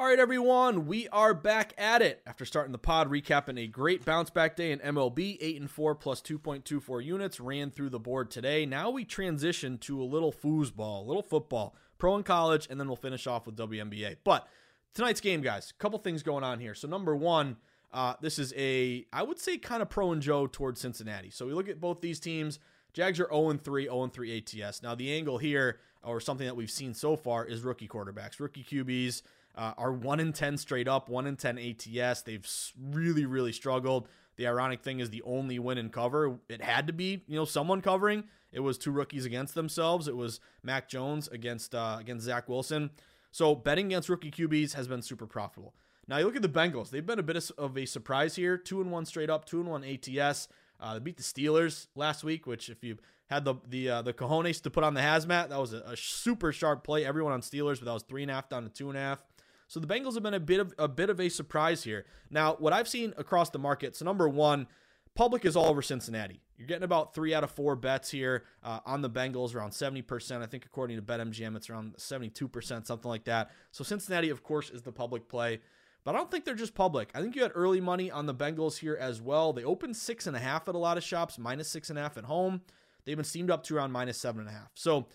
All 0.00 0.06
right, 0.06 0.18
everyone, 0.18 0.86
we 0.86 1.08
are 1.08 1.34
back 1.34 1.74
at 1.76 2.00
it 2.00 2.22
after 2.26 2.46
starting 2.46 2.72
the 2.72 2.78
pod, 2.78 3.10
recapping 3.10 3.60
a 3.60 3.66
great 3.66 4.02
bounce 4.02 4.30
back 4.30 4.56
day 4.56 4.72
in 4.72 4.78
MLB. 4.78 5.36
Eight 5.42 5.60
and 5.60 5.70
four 5.70 5.94
plus 5.94 6.22
2.24 6.22 7.04
units 7.04 7.38
ran 7.38 7.70
through 7.70 7.90
the 7.90 7.98
board 7.98 8.30
today. 8.30 8.64
Now 8.64 8.88
we 8.88 9.04
transition 9.04 9.76
to 9.80 10.00
a 10.00 10.04
little 10.04 10.32
foosball, 10.32 11.04
a 11.04 11.06
little 11.06 11.22
football, 11.22 11.76
pro 11.98 12.16
and 12.16 12.24
college, 12.24 12.66
and 12.70 12.80
then 12.80 12.86
we'll 12.86 12.96
finish 12.96 13.26
off 13.26 13.44
with 13.44 13.56
WNBA. 13.56 14.16
But 14.24 14.48
tonight's 14.94 15.20
game, 15.20 15.42
guys, 15.42 15.70
a 15.70 15.74
couple 15.74 15.98
things 15.98 16.22
going 16.22 16.44
on 16.44 16.60
here. 16.60 16.74
So 16.74 16.88
number 16.88 17.14
one, 17.14 17.58
uh, 17.92 18.14
this 18.22 18.38
is 18.38 18.54
a 18.56 19.04
I 19.12 19.22
would 19.22 19.38
say 19.38 19.58
kind 19.58 19.82
of 19.82 19.90
pro 19.90 20.12
and 20.12 20.22
Joe 20.22 20.46
towards 20.46 20.80
Cincinnati. 20.80 21.28
So 21.28 21.46
we 21.46 21.52
look 21.52 21.68
at 21.68 21.78
both 21.78 22.00
these 22.00 22.20
teams. 22.20 22.58
Jags 22.94 23.20
are 23.20 23.28
0 23.28 23.52
3, 23.58 23.84
0 23.84 24.06
3 24.06 24.38
ATS. 24.62 24.82
Now 24.82 24.94
the 24.94 25.12
angle 25.12 25.36
here, 25.36 25.78
or 26.02 26.20
something 26.20 26.46
that 26.46 26.56
we've 26.56 26.70
seen 26.70 26.94
so 26.94 27.16
far, 27.16 27.44
is 27.44 27.60
rookie 27.60 27.86
quarterbacks, 27.86 28.40
rookie 28.40 28.64
QBs. 28.64 29.20
Uh, 29.56 29.72
are 29.76 29.92
1 29.92 30.20
in 30.20 30.32
10 30.32 30.56
straight 30.56 30.88
up, 30.88 31.08
1 31.08 31.26
in 31.26 31.36
10 31.36 31.58
ATS. 31.58 32.22
They've 32.22 32.46
really, 32.80 33.26
really 33.26 33.52
struggled. 33.52 34.08
The 34.36 34.46
ironic 34.46 34.82
thing 34.82 35.00
is 35.00 35.10
the 35.10 35.22
only 35.22 35.58
win 35.58 35.76
in 35.76 35.90
cover, 35.90 36.38
it 36.48 36.62
had 36.62 36.86
to 36.86 36.92
be, 36.92 37.24
you 37.26 37.36
know, 37.36 37.44
someone 37.44 37.82
covering. 37.82 38.24
It 38.52 38.60
was 38.60 38.78
two 38.78 38.90
rookies 38.90 39.24
against 39.24 39.54
themselves. 39.54 40.08
It 40.08 40.16
was 40.16 40.40
Mac 40.62 40.88
Jones 40.88 41.28
against 41.28 41.74
uh, 41.74 41.98
against 42.00 42.24
Zach 42.24 42.48
Wilson. 42.48 42.90
So 43.30 43.54
betting 43.54 43.86
against 43.86 44.08
rookie 44.08 44.30
QBs 44.30 44.74
has 44.74 44.88
been 44.88 45.02
super 45.02 45.26
profitable. 45.26 45.74
Now 46.08 46.18
you 46.18 46.24
look 46.24 46.36
at 46.36 46.42
the 46.42 46.48
Bengals; 46.48 46.90
they've 46.90 47.06
been 47.06 47.18
a 47.18 47.22
bit 47.22 47.50
of 47.56 47.76
a 47.76 47.86
surprise 47.86 48.34
here. 48.34 48.56
Two 48.56 48.80
and 48.80 48.90
one 48.90 49.04
straight 49.04 49.30
up, 49.30 49.44
two 49.44 49.60
and 49.60 49.68
one 49.68 49.84
ATS. 49.84 50.48
Uh, 50.80 50.94
they 50.94 51.00
beat 51.00 51.16
the 51.16 51.22
Steelers 51.22 51.86
last 51.94 52.24
week, 52.24 52.46
which 52.46 52.68
if 52.68 52.82
you 52.82 52.98
had 53.28 53.44
the 53.44 53.54
the 53.68 53.88
uh, 53.88 54.02
the 54.02 54.12
cojones 54.12 54.60
to 54.62 54.70
put 54.70 54.82
on 54.82 54.94
the 54.94 55.00
hazmat, 55.00 55.50
that 55.50 55.60
was 55.60 55.72
a, 55.72 55.82
a 55.86 55.96
super 55.96 56.52
sharp 56.52 56.82
play. 56.82 57.04
Everyone 57.04 57.32
on 57.32 57.42
Steelers, 57.42 57.78
but 57.78 57.84
that 57.84 57.94
was 57.94 58.02
three 58.02 58.22
and 58.22 58.30
a 58.30 58.34
half 58.34 58.48
down 58.48 58.64
to 58.64 58.68
two 58.68 58.88
and 58.88 58.98
a 58.98 59.00
half. 59.00 59.24
So 59.70 59.78
the 59.78 59.86
Bengals 59.86 60.14
have 60.14 60.24
been 60.24 60.34
a 60.34 60.40
bit 60.40 60.58
of 60.58 60.74
a 60.78 60.88
bit 60.88 61.10
of 61.10 61.20
a 61.20 61.28
surprise 61.28 61.84
here. 61.84 62.04
Now, 62.28 62.56
what 62.58 62.72
I've 62.72 62.88
seen 62.88 63.14
across 63.16 63.50
the 63.50 63.60
market, 63.60 63.94
so 63.94 64.04
number 64.04 64.28
one, 64.28 64.66
public 65.14 65.44
is 65.44 65.54
all 65.54 65.66
over 65.66 65.80
Cincinnati. 65.80 66.40
You're 66.56 66.66
getting 66.66 66.82
about 66.82 67.14
three 67.14 67.32
out 67.32 67.44
of 67.44 67.52
four 67.52 67.76
bets 67.76 68.10
here 68.10 68.46
uh, 68.64 68.80
on 68.84 69.00
the 69.00 69.08
Bengals, 69.08 69.54
around 69.54 69.70
70%. 69.70 70.42
I 70.42 70.46
think 70.46 70.66
according 70.66 70.96
to 70.96 71.02
BetMGM, 71.02 71.54
it's 71.54 71.70
around 71.70 71.94
72%, 71.98 72.84
something 72.84 73.08
like 73.08 73.22
that. 73.26 73.52
So 73.70 73.84
Cincinnati, 73.84 74.30
of 74.30 74.42
course, 74.42 74.70
is 74.70 74.82
the 74.82 74.90
public 74.90 75.28
play. 75.28 75.60
But 76.02 76.16
I 76.16 76.18
don't 76.18 76.32
think 76.32 76.44
they're 76.44 76.56
just 76.56 76.74
public. 76.74 77.10
I 77.14 77.20
think 77.20 77.36
you 77.36 77.42
had 77.42 77.52
early 77.54 77.80
money 77.80 78.10
on 78.10 78.26
the 78.26 78.34
Bengals 78.34 78.78
here 78.78 78.98
as 79.00 79.22
well. 79.22 79.52
They 79.52 79.62
opened 79.62 79.96
six 79.96 80.26
and 80.26 80.34
a 80.34 80.40
half 80.40 80.68
at 80.68 80.74
a 80.74 80.78
lot 80.78 80.98
of 80.98 81.04
shops, 81.04 81.38
minus 81.38 81.68
six 81.68 81.90
and 81.90 81.98
a 81.98 82.02
half 82.02 82.18
at 82.18 82.24
home. 82.24 82.62
They've 83.04 83.16
been 83.16 83.24
steamed 83.24 83.52
up 83.52 83.62
to 83.64 83.76
around 83.76 83.92
minus 83.92 84.18
seven 84.18 84.40
and 84.40 84.50
a 84.50 84.52
half. 84.52 84.72
So 84.74 85.06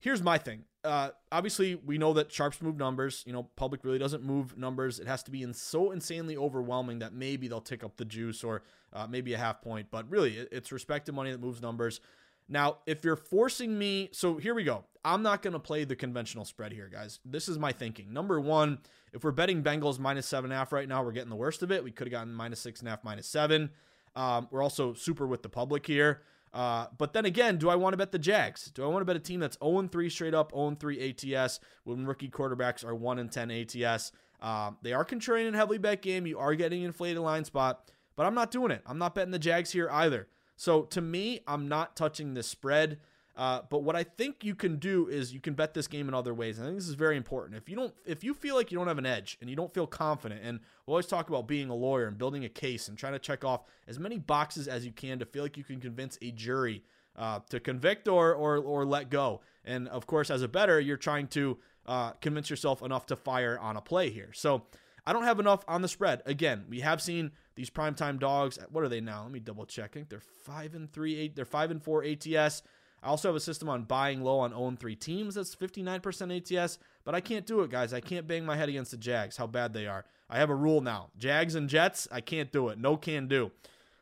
here's 0.00 0.22
my 0.22 0.38
thing. 0.38 0.64
Uh, 0.88 1.10
obviously, 1.30 1.74
we 1.74 1.98
know 1.98 2.14
that 2.14 2.32
sharps 2.32 2.62
move 2.62 2.78
numbers. 2.78 3.22
You 3.26 3.34
know, 3.34 3.42
public 3.56 3.84
really 3.84 3.98
doesn't 3.98 4.24
move 4.24 4.56
numbers. 4.56 4.98
It 4.98 5.06
has 5.06 5.22
to 5.24 5.30
be 5.30 5.42
in 5.42 5.52
so 5.52 5.90
insanely 5.90 6.34
overwhelming 6.34 7.00
that 7.00 7.12
maybe 7.12 7.46
they'll 7.46 7.60
tick 7.60 7.84
up 7.84 7.98
the 7.98 8.06
juice 8.06 8.42
or 8.42 8.62
uh, 8.94 9.06
maybe 9.06 9.34
a 9.34 9.38
half 9.38 9.60
point. 9.60 9.88
But 9.90 10.08
really, 10.08 10.38
it, 10.38 10.48
it's 10.50 10.72
respected 10.72 11.14
money 11.14 11.30
that 11.30 11.40
moves 11.40 11.60
numbers. 11.60 12.00
Now, 12.48 12.78
if 12.86 13.04
you're 13.04 13.16
forcing 13.16 13.78
me, 13.78 14.08
so 14.12 14.38
here 14.38 14.54
we 14.54 14.64
go. 14.64 14.84
I'm 15.04 15.22
not 15.22 15.42
going 15.42 15.52
to 15.52 15.58
play 15.58 15.84
the 15.84 15.94
conventional 15.94 16.46
spread 16.46 16.72
here, 16.72 16.88
guys. 16.90 17.20
This 17.22 17.50
is 17.50 17.58
my 17.58 17.72
thinking. 17.72 18.10
Number 18.10 18.40
one, 18.40 18.78
if 19.12 19.22
we're 19.22 19.32
betting 19.32 19.62
Bengals 19.62 19.98
minus 19.98 20.26
seven 20.26 20.50
and 20.50 20.54
a 20.54 20.56
half 20.56 20.72
right 20.72 20.88
now, 20.88 21.02
we're 21.02 21.12
getting 21.12 21.28
the 21.28 21.36
worst 21.36 21.62
of 21.62 21.70
it. 21.70 21.84
We 21.84 21.90
could 21.90 22.06
have 22.06 22.12
gotten 22.12 22.32
minus 22.32 22.60
six 22.60 22.80
and 22.80 22.88
a 22.88 22.92
half, 22.92 23.04
minus 23.04 23.26
seven. 23.26 23.68
Um, 24.16 24.48
we're 24.50 24.62
also 24.62 24.94
super 24.94 25.26
with 25.26 25.42
the 25.42 25.50
public 25.50 25.86
here. 25.86 26.22
Uh, 26.52 26.86
but 26.96 27.12
then 27.12 27.24
again, 27.24 27.58
do 27.58 27.68
I 27.68 27.76
want 27.76 27.92
to 27.92 27.96
bet 27.96 28.12
the 28.12 28.18
Jags? 28.18 28.70
Do 28.70 28.84
I 28.84 28.86
want 28.86 29.00
to 29.02 29.04
bet 29.04 29.16
a 29.16 29.20
team 29.20 29.40
that's 29.40 29.58
0 29.62 29.88
3 29.88 30.10
straight 30.10 30.34
up, 30.34 30.52
0 30.52 30.76
3 30.78 31.34
ATS 31.34 31.60
when 31.84 32.06
rookie 32.06 32.28
quarterbacks 32.28 32.84
are 32.84 32.94
1 32.94 33.18
and 33.18 33.30
10 33.30 33.50
ATS? 33.50 34.12
Um, 34.40 34.78
they 34.82 34.92
are 34.92 35.04
contrarian 35.04 35.48
in 35.48 35.54
heavily 35.54 35.78
bet 35.78 36.02
game. 36.02 36.26
You 36.26 36.38
are 36.38 36.54
getting 36.54 36.82
inflated 36.82 37.18
line 37.18 37.44
spot, 37.44 37.90
but 38.16 38.26
I'm 38.26 38.34
not 38.34 38.50
doing 38.50 38.70
it. 38.70 38.82
I'm 38.86 38.98
not 38.98 39.14
betting 39.14 39.32
the 39.32 39.38
Jags 39.38 39.72
here 39.72 39.88
either. 39.90 40.28
So 40.56 40.82
to 40.82 41.00
me, 41.00 41.40
I'm 41.46 41.68
not 41.68 41.96
touching 41.96 42.34
the 42.34 42.42
spread. 42.42 42.98
Uh, 43.38 43.62
but 43.70 43.84
what 43.84 43.94
I 43.94 44.02
think 44.02 44.42
you 44.42 44.56
can 44.56 44.80
do 44.80 45.06
is 45.06 45.32
you 45.32 45.40
can 45.40 45.54
bet 45.54 45.72
this 45.72 45.86
game 45.86 46.08
in 46.08 46.14
other 46.14 46.34
ways. 46.34 46.58
I 46.58 46.64
think 46.64 46.74
this 46.74 46.88
is 46.88 46.94
very 46.94 47.16
important. 47.16 47.56
If 47.56 47.68
you 47.68 47.76
don't, 47.76 47.94
if 48.04 48.24
you 48.24 48.34
feel 48.34 48.56
like 48.56 48.72
you 48.72 48.78
don't 48.78 48.88
have 48.88 48.98
an 48.98 49.06
edge 49.06 49.38
and 49.40 49.48
you 49.48 49.54
don't 49.54 49.72
feel 49.72 49.86
confident, 49.86 50.40
and 50.42 50.58
we 50.86 50.90
always 50.90 51.06
talk 51.06 51.28
about 51.28 51.46
being 51.46 51.70
a 51.70 51.74
lawyer 51.74 52.08
and 52.08 52.18
building 52.18 52.44
a 52.44 52.48
case 52.48 52.88
and 52.88 52.98
trying 52.98 53.12
to 53.12 53.20
check 53.20 53.44
off 53.44 53.62
as 53.86 53.96
many 53.96 54.18
boxes 54.18 54.66
as 54.66 54.84
you 54.84 54.90
can 54.90 55.20
to 55.20 55.24
feel 55.24 55.44
like 55.44 55.56
you 55.56 55.62
can 55.62 55.80
convince 55.80 56.18
a 56.20 56.32
jury 56.32 56.82
uh, 57.14 57.38
to 57.50 57.60
convict 57.60 58.08
or 58.08 58.34
or 58.34 58.56
or 58.56 58.84
let 58.84 59.08
go. 59.08 59.40
And 59.64 59.86
of 59.86 60.08
course, 60.08 60.30
as 60.30 60.42
a 60.42 60.48
better, 60.48 60.80
you're 60.80 60.96
trying 60.96 61.28
to 61.28 61.58
uh, 61.86 62.10
convince 62.20 62.50
yourself 62.50 62.82
enough 62.82 63.06
to 63.06 63.14
fire 63.14 63.56
on 63.60 63.76
a 63.76 63.80
play 63.80 64.10
here. 64.10 64.32
So 64.32 64.64
I 65.06 65.12
don't 65.12 65.22
have 65.22 65.38
enough 65.38 65.64
on 65.68 65.80
the 65.80 65.88
spread. 65.88 66.22
Again, 66.26 66.64
we 66.68 66.80
have 66.80 67.00
seen 67.00 67.30
these 67.54 67.70
primetime 67.70 68.18
dogs. 68.18 68.58
What 68.70 68.82
are 68.82 68.88
they 68.88 69.00
now? 69.00 69.22
Let 69.22 69.30
me 69.30 69.38
double 69.38 69.64
check. 69.64 69.92
I 69.92 69.94
think 69.94 70.08
they're 70.08 70.20
five 70.20 70.74
and 70.74 70.92
three. 70.92 71.16
Eight. 71.16 71.36
They're 71.36 71.44
five 71.44 71.70
and 71.70 71.80
four 71.80 72.04
ATS. 72.04 72.62
I 73.02 73.08
also 73.08 73.28
have 73.28 73.36
a 73.36 73.40
system 73.40 73.68
on 73.68 73.84
buying 73.84 74.22
low 74.22 74.40
on 74.40 74.50
0 74.50 74.76
3 74.78 74.96
teams 74.96 75.34
that's 75.34 75.54
59% 75.54 76.58
ATS, 76.58 76.78
but 77.04 77.14
I 77.14 77.20
can't 77.20 77.46
do 77.46 77.60
it, 77.62 77.70
guys. 77.70 77.92
I 77.92 78.00
can't 78.00 78.26
bang 78.26 78.44
my 78.44 78.56
head 78.56 78.68
against 78.68 78.90
the 78.90 78.96
Jags, 78.96 79.36
how 79.36 79.46
bad 79.46 79.72
they 79.72 79.86
are. 79.86 80.04
I 80.30 80.38
have 80.38 80.50
a 80.50 80.54
rule 80.54 80.80
now 80.80 81.10
Jags 81.16 81.54
and 81.54 81.68
Jets, 81.68 82.08
I 82.10 82.20
can't 82.20 82.52
do 82.52 82.68
it. 82.68 82.78
No 82.78 82.96
can 82.96 83.28
do. 83.28 83.50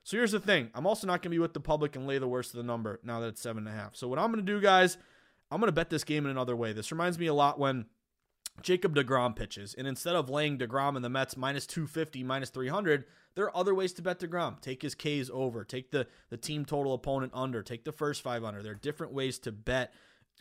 So 0.05 0.17
here's 0.17 0.33
the 0.33 0.41
thing 0.41 0.71
I'm 0.75 0.87
also 0.87 1.07
not 1.07 1.23
going 1.23 1.31
to 1.33 1.37
be 1.37 1.39
with 1.39 1.53
the 1.53 1.61
public 1.61 1.97
and 1.97 2.07
lay 2.07 2.19
the 2.19 2.29
worst 2.29 2.53
of 2.55 2.59
the 2.59 2.65
number 2.65 3.01
now 3.03 3.21
that 3.21 3.29
it's 3.29 3.45
7.5. 3.45 3.97
So 3.97 4.09
what 4.09 4.19
I'm 4.19 4.33
going 4.33 4.45
to 4.45 4.53
do, 4.53 4.61
guys, 4.61 4.99
I'm 5.51 5.61
going 5.61 5.69
to 5.69 5.73
bet 5.73 5.91
this 5.91 6.05
game 6.05 6.25
in 6.25 6.31
another 6.31 6.57
way. 6.57 6.73
This 6.73 6.93
reminds 6.93 7.19
me 7.19 7.27
a 7.27 7.35
lot 7.35 7.59
when 7.59 7.87
Jacob 8.63 8.95
DeGrom 8.95 9.37
pitches. 9.37 9.75
And 9.75 9.87
instead 9.87 10.15
of 10.15 10.31
laying 10.31 10.59
DeGrom 10.59 10.97
and 10.97 11.05
the 11.05 11.09
Mets 11.09 11.37
minus 11.37 11.67
250, 11.67 12.23
minus 12.25 12.51
300, 12.51 13.05
there 13.37 13.45
are 13.45 13.57
other 13.57 13.75
ways 13.75 13.93
to 13.93 14.03
bet 14.03 14.19
DeGrom. 14.19 14.61
Take 14.61 14.83
his 14.83 14.97
Ks 14.97 15.31
over, 15.33 15.63
take 15.63 15.93
the, 15.93 16.09
the 16.31 16.37
team 16.37 16.65
total 16.65 16.95
opponent 16.95 17.33
under, 17.35 17.63
take 17.63 17.85
the 17.85 17.93
first 17.93 18.23
five 18.23 18.43
under. 18.43 18.63
There 18.63 18.73
are 18.73 18.77
different 18.77 19.13
ways 19.13 19.39
to 19.41 19.53
bet 19.53 19.93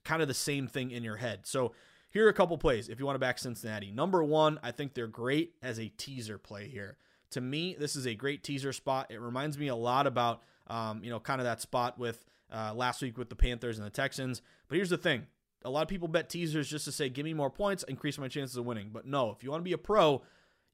kind 0.03 0.21
of 0.21 0.27
the 0.27 0.33
same 0.33 0.67
thing 0.67 0.91
in 0.91 1.03
your 1.03 1.17
head. 1.17 1.41
So 1.43 1.73
here 2.09 2.25
are 2.25 2.29
a 2.29 2.33
couple 2.33 2.57
plays 2.57 2.87
if 2.87 2.99
you 2.99 3.05
want 3.05 3.15
to 3.15 3.19
back 3.19 3.37
Cincinnati. 3.37 3.91
Number 3.91 4.23
one, 4.23 4.59
I 4.63 4.71
think 4.71 4.93
they're 4.93 5.07
great 5.07 5.53
as 5.61 5.77
a 5.77 5.89
teaser 5.89 6.37
play 6.37 6.69
here. 6.69 6.97
To 7.31 7.41
me, 7.41 7.75
this 7.77 7.97
is 7.97 8.07
a 8.07 8.15
great 8.15 8.43
teaser 8.43 8.71
spot. 8.71 9.07
It 9.09 9.19
reminds 9.19 9.57
me 9.57 9.67
a 9.67 9.75
lot 9.75 10.07
about, 10.07 10.41
um, 10.67 11.03
you 11.03 11.09
know, 11.09 11.19
kind 11.19 11.41
of 11.41 11.45
that 11.45 11.59
spot 11.59 11.99
with 11.99 12.23
uh, 12.53 12.73
last 12.73 13.01
week 13.01 13.17
with 13.17 13.29
the 13.29 13.35
Panthers 13.35 13.77
and 13.77 13.85
the 13.85 13.91
Texans. 13.91 14.41
But 14.69 14.77
here's 14.77 14.89
the 14.89 14.97
thing 14.97 15.27
a 15.65 15.69
lot 15.69 15.81
of 15.81 15.87
people 15.89 16.07
bet 16.07 16.29
teasers 16.29 16.69
just 16.69 16.85
to 16.85 16.91
say, 16.91 17.09
give 17.09 17.25
me 17.25 17.33
more 17.33 17.49
points, 17.49 17.83
increase 17.83 18.17
my 18.17 18.29
chances 18.29 18.55
of 18.55 18.65
winning. 18.65 18.91
But 18.93 19.05
no, 19.05 19.31
if 19.31 19.43
you 19.43 19.51
want 19.51 19.61
to 19.61 19.65
be 19.65 19.73
a 19.73 19.77
pro, 19.77 20.21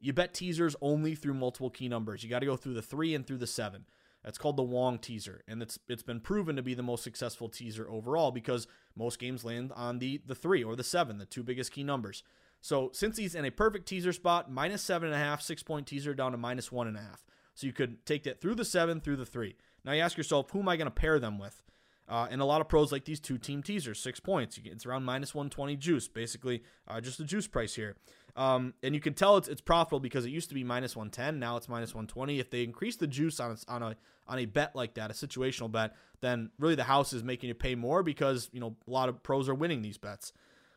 you 0.01 0.13
bet 0.13 0.33
teasers 0.33 0.75
only 0.81 1.15
through 1.15 1.35
multiple 1.35 1.69
key 1.69 1.87
numbers. 1.87 2.23
You 2.23 2.29
got 2.29 2.39
to 2.39 2.45
go 2.45 2.57
through 2.57 2.73
the 2.73 2.81
three 2.81 3.15
and 3.15 3.25
through 3.25 3.37
the 3.37 3.47
seven. 3.47 3.85
That's 4.23 4.37
called 4.37 4.57
the 4.57 4.63
Wong 4.63 4.99
teaser, 4.99 5.41
and 5.47 5.61
it's 5.63 5.79
it's 5.87 6.03
been 6.03 6.19
proven 6.19 6.55
to 6.55 6.61
be 6.61 6.75
the 6.75 6.83
most 6.83 7.03
successful 7.03 7.49
teaser 7.49 7.89
overall 7.89 8.31
because 8.31 8.67
most 8.95 9.17
games 9.17 9.43
land 9.43 9.71
on 9.75 9.99
the 9.99 10.21
the 10.25 10.35
three 10.35 10.63
or 10.63 10.75
the 10.75 10.83
seven, 10.83 11.17
the 11.17 11.25
two 11.25 11.43
biggest 11.43 11.71
key 11.71 11.83
numbers. 11.83 12.23
So 12.61 12.89
Cincy's 12.89 13.33
in 13.33 13.45
a 13.45 13.51
perfect 13.51 13.87
teaser 13.87 14.13
spot, 14.13 14.51
minus 14.51 14.83
seven 14.83 15.07
and 15.07 15.15
a 15.15 15.19
half, 15.19 15.41
six 15.41 15.63
point 15.63 15.87
teaser 15.87 16.13
down 16.13 16.33
to 16.33 16.37
minus 16.37 16.71
one 16.71 16.87
and 16.87 16.97
a 16.97 17.01
half. 17.01 17.25
So 17.55 17.65
you 17.65 17.73
could 17.73 18.05
take 18.05 18.23
that 18.23 18.39
through 18.39 18.55
the 18.55 18.65
seven, 18.65 19.01
through 19.01 19.17
the 19.17 19.25
three. 19.25 19.55
Now 19.83 19.93
you 19.93 20.01
ask 20.01 20.17
yourself, 20.17 20.51
who 20.51 20.59
am 20.59 20.69
I 20.69 20.77
going 20.77 20.85
to 20.85 20.91
pair 20.91 21.19
them 21.19 21.39
with? 21.39 21.63
Uh, 22.11 22.27
and 22.29 22.41
a 22.41 22.45
lot 22.45 22.59
of 22.59 22.67
pros 22.67 22.91
like 22.91 23.05
these 23.05 23.21
two 23.21 23.37
team 23.37 23.63
teasers, 23.63 23.97
six 23.97 24.19
points. 24.19 24.59
It's 24.61 24.85
around 24.85 25.05
minus 25.05 25.33
120 25.33 25.77
juice, 25.77 26.09
basically 26.09 26.61
uh, 26.85 26.99
just 26.99 27.17
the 27.17 27.23
juice 27.23 27.47
price 27.47 27.73
here. 27.73 27.95
Um, 28.35 28.73
and 28.83 28.93
you 28.93 28.99
can 28.99 29.13
tell 29.13 29.37
it's, 29.37 29.47
it's 29.47 29.61
profitable 29.61 30.01
because 30.01 30.25
it 30.25 30.29
used 30.29 30.49
to 30.49 30.55
be 30.55 30.63
minus 30.65 30.93
110, 30.93 31.39
now 31.39 31.55
it's 31.55 31.69
minus 31.69 31.95
120. 31.95 32.37
If 32.37 32.49
they 32.49 32.63
increase 32.63 32.97
the 32.97 33.07
juice 33.07 33.39
on 33.39 33.51
a, 33.51 33.71
on 33.71 33.81
a 33.81 33.95
on 34.27 34.39
a 34.39 34.45
bet 34.45 34.75
like 34.75 34.95
that, 34.95 35.09
a 35.09 35.13
situational 35.13 35.71
bet, 35.71 35.95
then 36.19 36.51
really 36.59 36.75
the 36.75 36.83
house 36.83 37.13
is 37.13 37.23
making 37.23 37.47
you 37.47 37.53
pay 37.53 37.75
more 37.75 38.03
because 38.03 38.49
you 38.51 38.59
know 38.59 38.75
a 38.85 38.91
lot 38.91 39.07
of 39.07 39.23
pros 39.23 39.47
are 39.47 39.55
winning 39.55 39.81
these 39.81 39.97
bets. 39.97 40.33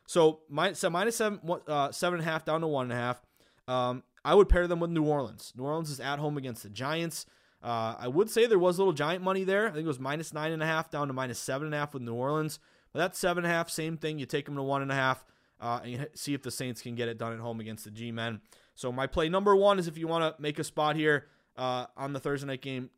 So, 0.07 0.39
minus, 0.49 0.79
so 0.79 0.89
minus 0.89 1.17
seven 1.17 1.39
uh, 1.67 1.91
seven 1.91 2.19
and 2.19 2.27
a 2.27 2.31
half 2.31 2.45
down 2.45 2.61
to 2.61 2.67
one 2.67 2.85
and 2.85 2.93
a 2.93 2.95
half. 2.95 3.21
Um, 3.67 4.03
I 4.23 4.35
would 4.35 4.47
pair 4.47 4.67
them 4.67 4.79
with 4.79 4.89
New 4.89 5.03
Orleans. 5.03 5.51
New 5.55 5.63
Orleans 5.63 5.89
is 5.89 5.99
at 5.99 6.19
home 6.19 6.37
against 6.37 6.63
the 6.63 6.69
Giants. 6.69 7.25
Uh, 7.65 7.95
I 7.97 8.07
would 8.07 8.29
say 8.29 8.45
there 8.45 8.59
was 8.59 8.77
a 8.77 8.81
little 8.81 8.93
giant 8.93 9.23
money 9.23 9.43
there. 9.43 9.67
I 9.67 9.71
think 9.71 9.85
it 9.85 9.87
was 9.87 9.99
minus 9.99 10.31
nine 10.31 10.51
and 10.51 10.61
a 10.61 10.67
half 10.67 10.91
down 10.91 11.07
to 11.07 11.13
minus 11.13 11.39
seven 11.39 11.65
and 11.65 11.73
a 11.73 11.79
half 11.79 11.95
with 11.95 12.03
New 12.03 12.13
Orleans. 12.13 12.59
But 12.93 12.99
that's 12.99 13.17
seven 13.17 13.43
and 13.43 13.51
a 13.51 13.55
half, 13.55 13.71
same 13.71 13.97
thing. 13.97 14.19
You 14.19 14.27
take 14.27 14.45
them 14.45 14.55
to 14.55 14.61
one 14.61 14.83
and 14.83 14.91
a 14.91 14.95
half 14.95 15.25
uh, 15.59 15.79
and 15.83 16.07
see 16.13 16.35
if 16.35 16.43
the 16.43 16.51
Saints 16.51 16.83
can 16.83 16.93
get 16.93 17.07
it 17.07 17.17
done 17.17 17.33
at 17.33 17.39
home 17.39 17.59
against 17.59 17.83
the 17.83 17.89
G 17.89 18.11
Men. 18.11 18.39
So 18.75 18.91
my 18.91 19.07
play 19.07 19.29
number 19.29 19.55
one 19.55 19.79
is 19.79 19.87
if 19.87 19.97
you 19.97 20.07
want 20.07 20.23
to 20.23 20.39
make 20.39 20.59
a 20.59 20.63
spot 20.63 20.95
here 20.95 21.25
uh, 21.57 21.87
on 21.97 22.13
the 22.13 22.19
Thursday 22.19 22.45
night 22.45 22.61
game, 22.61 22.91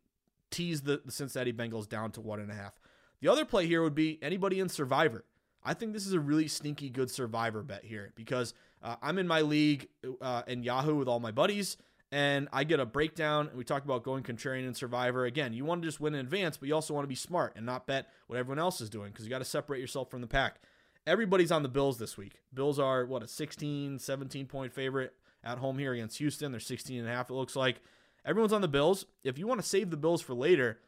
tease 0.50 0.82
the, 0.82 1.00
the 1.02 1.12
Cincinnati 1.12 1.52
Bengals 1.54 1.88
down 1.88 2.10
to 2.12 2.20
one 2.20 2.38
and 2.38 2.50
a 2.50 2.54
half. 2.54 2.78
The 3.22 3.28
other 3.28 3.46
play 3.46 3.66
here 3.66 3.82
would 3.82 3.94
be 3.94 4.18
anybody 4.20 4.60
in 4.60 4.68
Survivor. 4.68 5.24
I 5.64 5.72
think 5.72 5.94
this 5.94 6.06
is 6.06 6.12
a 6.12 6.20
really 6.20 6.46
sneaky 6.46 6.90
good 6.90 7.10
Survivor 7.10 7.62
bet 7.62 7.84
here 7.84 8.12
because 8.14 8.52
uh, 8.82 8.96
I'm 9.00 9.16
in 9.16 9.26
my 9.26 9.40
league 9.40 9.88
uh, 10.20 10.42
in 10.46 10.62
Yahoo 10.62 10.96
with 10.96 11.08
all 11.08 11.20
my 11.20 11.32
buddies 11.32 11.78
and 12.10 12.48
I 12.52 12.64
get 12.64 12.80
a 12.80 12.86
breakdown. 12.86 13.48
And 13.48 13.58
we 13.58 13.64
talk 13.64 13.84
about 13.84 14.02
going 14.02 14.22
contrarian 14.22 14.66
and 14.66 14.76
Survivor. 14.76 15.24
Again, 15.24 15.52
you 15.52 15.64
want 15.64 15.82
to 15.82 15.88
just 15.88 16.00
win 16.00 16.14
in 16.14 16.20
advance, 16.20 16.56
but 16.56 16.68
you 16.68 16.74
also 16.74 16.94
want 16.94 17.04
to 17.04 17.08
be 17.08 17.14
smart 17.14 17.54
and 17.56 17.66
not 17.66 17.86
bet 17.86 18.08
what 18.26 18.38
everyone 18.38 18.58
else 18.58 18.80
is 18.80 18.90
doing 18.90 19.10
because 19.10 19.24
you 19.24 19.30
got 19.30 19.38
to 19.38 19.44
separate 19.44 19.80
yourself 19.80 20.10
from 20.10 20.20
the 20.20 20.26
pack. 20.26 20.60
Everybody's 21.06 21.52
on 21.52 21.62
the 21.62 21.68
Bills 21.68 21.98
this 21.98 22.16
week. 22.16 22.40
Bills 22.52 22.78
are, 22.78 23.06
what, 23.06 23.22
a 23.22 23.28
16, 23.28 23.98
17 23.98 24.46
point 24.46 24.72
favorite 24.72 25.14
at 25.44 25.58
home 25.58 25.78
here 25.78 25.92
against 25.92 26.18
Houston. 26.18 26.52
They're 26.52 26.60
16 26.60 27.00
and 27.00 27.08
a 27.08 27.12
half, 27.12 27.30
it 27.30 27.34
looks 27.34 27.56
like. 27.56 27.80
Everyone's 28.24 28.52
on 28.52 28.60
the 28.60 28.68
Bills. 28.68 29.06
If 29.24 29.38
you 29.38 29.46
want 29.46 29.60
to 29.60 29.66
save 29.66 29.90
the 29.90 29.96
Bills 29.96 30.20
for 30.20 30.34
later, 30.34 30.80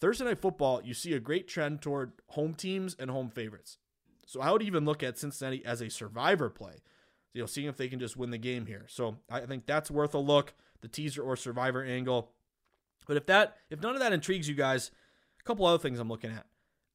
Thursday 0.00 0.24
Night 0.24 0.38
Football, 0.38 0.82
you 0.82 0.94
see 0.94 1.12
a 1.12 1.20
great 1.20 1.48
trend 1.48 1.80
toward 1.80 2.12
home 2.28 2.54
teams 2.54 2.96
and 2.98 3.10
home 3.10 3.30
favorites. 3.30 3.78
So 4.26 4.40
I 4.40 4.50
would 4.50 4.62
even 4.62 4.84
look 4.84 5.02
at 5.02 5.18
Cincinnati 5.18 5.64
as 5.64 5.80
a 5.80 5.90
survivor 5.90 6.50
play 6.50 6.82
you 7.36 7.42
know, 7.42 7.46
seeing 7.46 7.68
if 7.68 7.76
they 7.76 7.88
can 7.88 8.00
just 8.00 8.16
win 8.16 8.30
the 8.30 8.38
game 8.38 8.64
here. 8.64 8.86
So 8.88 9.18
I 9.30 9.40
think 9.40 9.66
that's 9.66 9.90
worth 9.90 10.14
a 10.14 10.18
look, 10.18 10.54
the 10.80 10.88
teaser 10.88 11.22
or 11.22 11.36
survivor 11.36 11.84
angle. 11.84 12.32
But 13.06 13.18
if 13.18 13.26
that, 13.26 13.58
if 13.68 13.82
none 13.82 13.92
of 13.92 14.00
that 14.00 14.14
intrigues 14.14 14.48
you 14.48 14.54
guys, 14.54 14.90
a 15.38 15.42
couple 15.44 15.66
other 15.66 15.78
things 15.78 16.00
I'm 16.00 16.08
looking 16.08 16.30
at. 16.30 16.46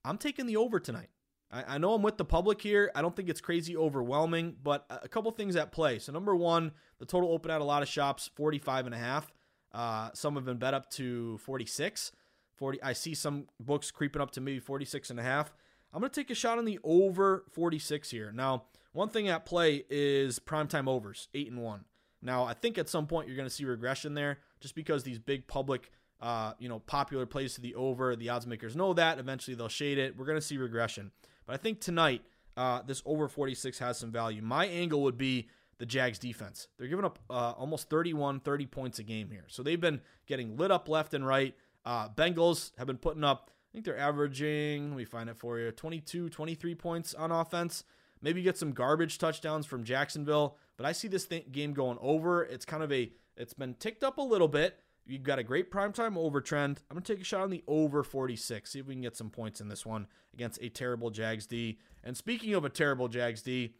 I'm 0.04 0.18
taking 0.18 0.48
the 0.48 0.58
over 0.58 0.80
tonight. 0.80 1.10
I, 1.52 1.76
I 1.76 1.78
know 1.78 1.94
I'm 1.94 2.02
with 2.02 2.18
the 2.18 2.26
public 2.26 2.60
here. 2.60 2.92
I 2.96 3.04
don't 3.04 3.16
think 3.16 3.30
it's 3.30 3.40
crazy 3.40 3.78
overwhelming, 3.78 4.56
but 4.64 4.86
a 4.90 5.08
couple 5.08 5.30
things 5.30 5.56
at 5.56 5.72
play. 5.72 6.00
So 6.00 6.12
number 6.12 6.36
one, 6.36 6.72
the 6.98 7.06
total 7.06 7.32
open 7.32 7.52
at 7.52 7.62
a 7.62 7.66
lot 7.66 7.84
of 7.84 7.88
shops, 7.88 8.32
45 8.36 8.88
and 8.88 8.96
a 8.96 8.98
half. 8.98 9.32
Uh, 9.72 10.10
some 10.16 10.34
have 10.36 10.46
been 10.46 10.58
bet 10.58 10.74
up 10.74 10.90
to 10.92 11.38
46. 11.38 12.14
40. 12.56 12.82
I 12.82 12.94
see 12.94 13.14
some 13.14 13.46
books 13.60 13.92
creeping 13.92 14.24
up 14.24 14.32
to 14.32 14.42
maybe 14.42 14.60
46 14.60 15.12
and 15.12 15.20
a 15.20 15.24
half. 15.24 15.54
I'm 15.94 16.00
going 16.00 16.10
to 16.10 16.20
take 16.20 16.32
a 16.32 16.36
shot 16.36 16.58
on 16.58 16.66
the 16.66 16.80
over 16.84 17.44
46 17.52 18.10
here. 18.10 18.32
Now, 18.32 18.66
one 18.94 19.10
thing 19.10 19.28
at 19.30 19.46
play 19.46 19.84
is 19.90 20.40
primetime 20.40 20.88
overs, 20.88 21.30
eight 21.34 21.50
and 21.50 21.62
one. 21.62 21.86
Now, 22.22 22.44
I 22.44 22.54
think 22.54 22.78
at 22.78 22.90
some 22.90 23.08
point 23.08 23.28
you're 23.28 23.38
going 23.38 23.50
to 23.50 23.54
see 23.54 23.66
regression 23.66 24.14
there, 24.14 24.40
just 24.60 24.76
because 24.76 25.04
these 25.04 25.18
big 25.18 25.48
public, 25.48 25.92
uh, 26.22 26.54
you 26.60 26.70
know, 26.70 26.80
popular 26.80 27.26
plays 27.26 27.56
to 27.56 27.62
the 27.62 27.74
over, 27.76 28.16
the 28.16 28.30
odds 28.30 28.46
makers 28.46 28.76
know 28.76 28.94
that. 28.94 29.18
Eventually, 29.18 29.56
they'll 29.56 29.70
shade 29.70 29.98
it. 29.98 30.16
We're 30.18 30.26
going 30.26 30.38
to 30.38 30.46
see 30.46 30.58
regression, 30.58 31.12
but 31.46 31.54
I 31.54 31.58
think 31.58 31.80
tonight 31.80 32.22
uh, 32.58 32.82
this 32.86 33.02
over 33.06 33.28
46 33.28 33.80
has 33.80 33.98
some 33.98 34.12
value. 34.12 34.42
My 34.42 34.66
angle 34.66 35.02
would 35.04 35.18
be 35.18 35.50
the 35.80 35.86
Jags 35.86 36.20
defense. 36.20 36.68
They're 36.78 36.88
giving 36.88 37.06
up 37.06 37.18
uh, 37.30 37.54
almost 37.58 37.90
31, 37.90 38.42
30 38.42 38.66
points 38.68 39.00
a 39.00 39.04
game 39.04 39.32
here, 39.32 39.46
so 39.48 39.64
they've 39.64 39.82
been 39.82 40.02
getting 40.28 40.58
lit 40.58 40.70
up 40.70 40.88
left 40.88 41.14
and 41.14 41.26
right. 41.26 41.56
Uh, 41.84 42.10
Bengals 42.10 42.72
have 42.78 42.86
been 42.86 42.98
putting 42.98 43.24
up. 43.24 43.50
I 43.50 43.74
think 43.74 43.86
they're 43.86 43.98
averaging. 43.98 44.90
Let 44.90 44.98
me 44.98 45.06
find 45.06 45.30
it 45.30 45.38
for 45.38 45.58
you. 45.58 45.72
22, 45.72 46.30
23 46.30 46.76
points 46.76 47.14
on 47.16 47.32
offense. 47.32 47.84
Maybe 48.22 48.42
get 48.42 48.58
some 48.58 48.72
garbage 48.72 49.18
touchdowns 49.18 49.66
from 49.66 49.84
Jacksonville, 49.84 50.58
but 50.78 50.86
I 50.86 50.92
see 50.92 51.08
this 51.08 51.28
game 51.52 51.74
going 51.74 51.98
over. 52.02 52.44
It's 52.44 52.66
kind 52.66 52.84
of 52.84 52.92
a 52.92 53.12
it's 53.36 53.54
been 53.54 53.74
ticked 53.76 54.04
up 54.04 54.18
a 54.18 54.22
little 54.22 54.48
bit. 54.48 54.80
You've 55.06 55.24
got 55.24 55.40
a 55.40 55.44
great 55.44 55.72
primetime 55.72 56.16
over 56.16 56.42
trend. 56.42 56.80
I'm 56.90 56.96
going 56.96 57.04
to 57.04 57.14
take 57.14 57.22
a 57.22 57.26
shot 57.26 57.42
on 57.42 57.50
the 57.50 57.64
over 57.68 58.04
46. 58.04 58.70
See 58.70 58.80
if 58.80 58.86
we 58.86 58.94
can 58.94 59.02
get 59.02 59.18
some 59.18 59.30
points 59.30 59.60
in 59.60 59.68
this 59.68 59.86
one 59.86 60.08
against 60.34 60.62
a 60.62 60.70
terrible 60.70 61.10
Jags 61.10 61.48
D. 61.48 61.80
And 62.04 62.16
speaking 62.16 62.54
of 62.54 62.66
a 62.66 62.70
terrible 62.70 63.08
Jags 63.08 63.42
D, 63.42 63.74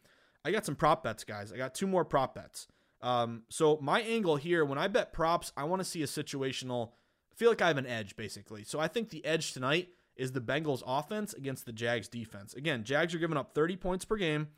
I 0.44 0.50
got 0.50 0.66
some 0.66 0.74
prop 0.74 1.04
bets, 1.04 1.22
guys. 1.22 1.52
I 1.52 1.56
got 1.56 1.74
two 1.74 1.86
more 1.86 2.04
prop 2.04 2.34
bets. 2.34 2.66
Um, 3.00 3.42
so 3.48 3.78
my 3.80 4.00
angle 4.00 4.36
here, 4.36 4.64
when 4.64 4.78
I 4.78 4.88
bet 4.88 5.12
props, 5.12 5.52
I 5.56 5.64
want 5.64 5.80
to 5.80 5.84
see 5.84 6.02
a 6.02 6.06
situational. 6.06 6.90
I 7.32 7.36
feel 7.36 7.50
like 7.50 7.62
I 7.62 7.68
have 7.68 7.78
an 7.78 7.86
edge, 7.86 8.16
basically. 8.16 8.64
So 8.64 8.80
I 8.80 8.88
think 8.88 9.10
the 9.10 9.24
edge 9.24 9.52
tonight 9.52 9.88
is 10.16 10.32
the 10.32 10.40
Bengals 10.40 10.82
offense 10.86 11.32
against 11.34 11.66
the 11.66 11.72
Jags 11.72 12.08
defense. 12.08 12.54
Again, 12.54 12.84
Jags 12.84 13.14
are 13.14 13.18
giving 13.18 13.36
up 13.36 13.54
30 13.54 13.76
points 13.76 14.04
per 14.04 14.16
game. 14.16 14.48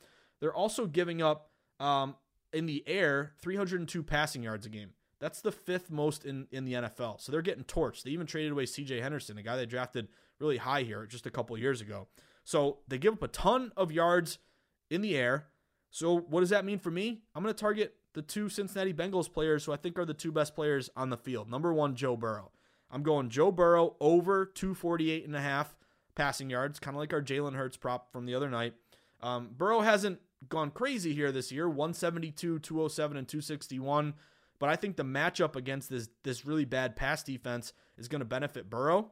They're 0.40 0.54
also 0.54 0.86
giving 0.86 1.22
up 1.22 1.50
um, 1.80 2.16
in 2.52 2.66
the 2.66 2.84
air 2.86 3.32
302 3.40 4.02
passing 4.02 4.42
yards 4.42 4.66
a 4.66 4.68
game. 4.68 4.90
That's 5.20 5.40
the 5.40 5.52
fifth 5.52 5.90
most 5.90 6.24
in, 6.24 6.46
in 6.50 6.64
the 6.64 6.74
NFL. 6.74 7.20
So 7.20 7.32
they're 7.32 7.42
getting 7.42 7.64
torched. 7.64 8.02
They 8.02 8.10
even 8.10 8.26
traded 8.26 8.52
away 8.52 8.64
CJ 8.64 9.00
Henderson, 9.00 9.38
a 9.38 9.42
guy 9.42 9.56
they 9.56 9.66
drafted 9.66 10.08
really 10.38 10.58
high 10.58 10.82
here 10.82 11.06
just 11.06 11.26
a 11.26 11.30
couple 11.30 11.56
years 11.56 11.80
ago. 11.80 12.08
So 12.44 12.78
they 12.88 12.98
give 12.98 13.14
up 13.14 13.22
a 13.22 13.28
ton 13.28 13.72
of 13.76 13.90
yards 13.90 14.38
in 14.90 15.00
the 15.00 15.16
air. 15.16 15.46
So 15.90 16.18
what 16.18 16.40
does 16.40 16.50
that 16.50 16.64
mean 16.64 16.78
for 16.78 16.90
me? 16.90 17.22
I'm 17.34 17.42
going 17.42 17.54
to 17.54 17.58
target 17.58 17.94
the 18.12 18.22
two 18.22 18.48
Cincinnati 18.48 18.92
Bengals 18.92 19.32
players 19.32 19.64
who 19.64 19.72
I 19.72 19.76
think 19.76 19.98
are 19.98 20.04
the 20.04 20.14
two 20.14 20.32
best 20.32 20.54
players 20.54 20.90
on 20.96 21.10
the 21.10 21.16
field. 21.16 21.50
Number 21.50 21.72
one, 21.72 21.94
Joe 21.94 22.16
Burrow. 22.16 22.50
I'm 22.90 23.02
going 23.02 23.28
Joe 23.28 23.50
Burrow 23.50 23.96
over 24.00 24.46
248 24.46 25.26
and 25.26 25.36
a 25.36 25.40
half 25.40 25.76
passing 26.14 26.50
yards, 26.50 26.78
kind 26.78 26.96
of 26.96 27.00
like 27.00 27.12
our 27.12 27.22
Jalen 27.22 27.54
Hurts 27.54 27.76
prop 27.76 28.12
from 28.12 28.26
the 28.26 28.34
other 28.34 28.48
night. 28.48 28.74
Um, 29.20 29.50
Burrow 29.56 29.80
hasn't 29.80 30.20
gone 30.48 30.70
crazy 30.70 31.14
here 31.14 31.32
this 31.32 31.50
year, 31.50 31.68
172, 31.68 32.58
207, 32.58 33.16
and 33.16 33.26
261. 33.26 34.14
But 34.58 34.68
I 34.68 34.76
think 34.76 34.96
the 34.96 35.04
matchup 35.04 35.56
against 35.56 35.90
this 35.90 36.08
this 36.22 36.46
really 36.46 36.64
bad 36.64 36.96
pass 36.96 37.22
defense 37.22 37.72
is 37.98 38.08
going 38.08 38.20
to 38.20 38.26
benefit 38.26 38.70
Burrow. 38.70 39.10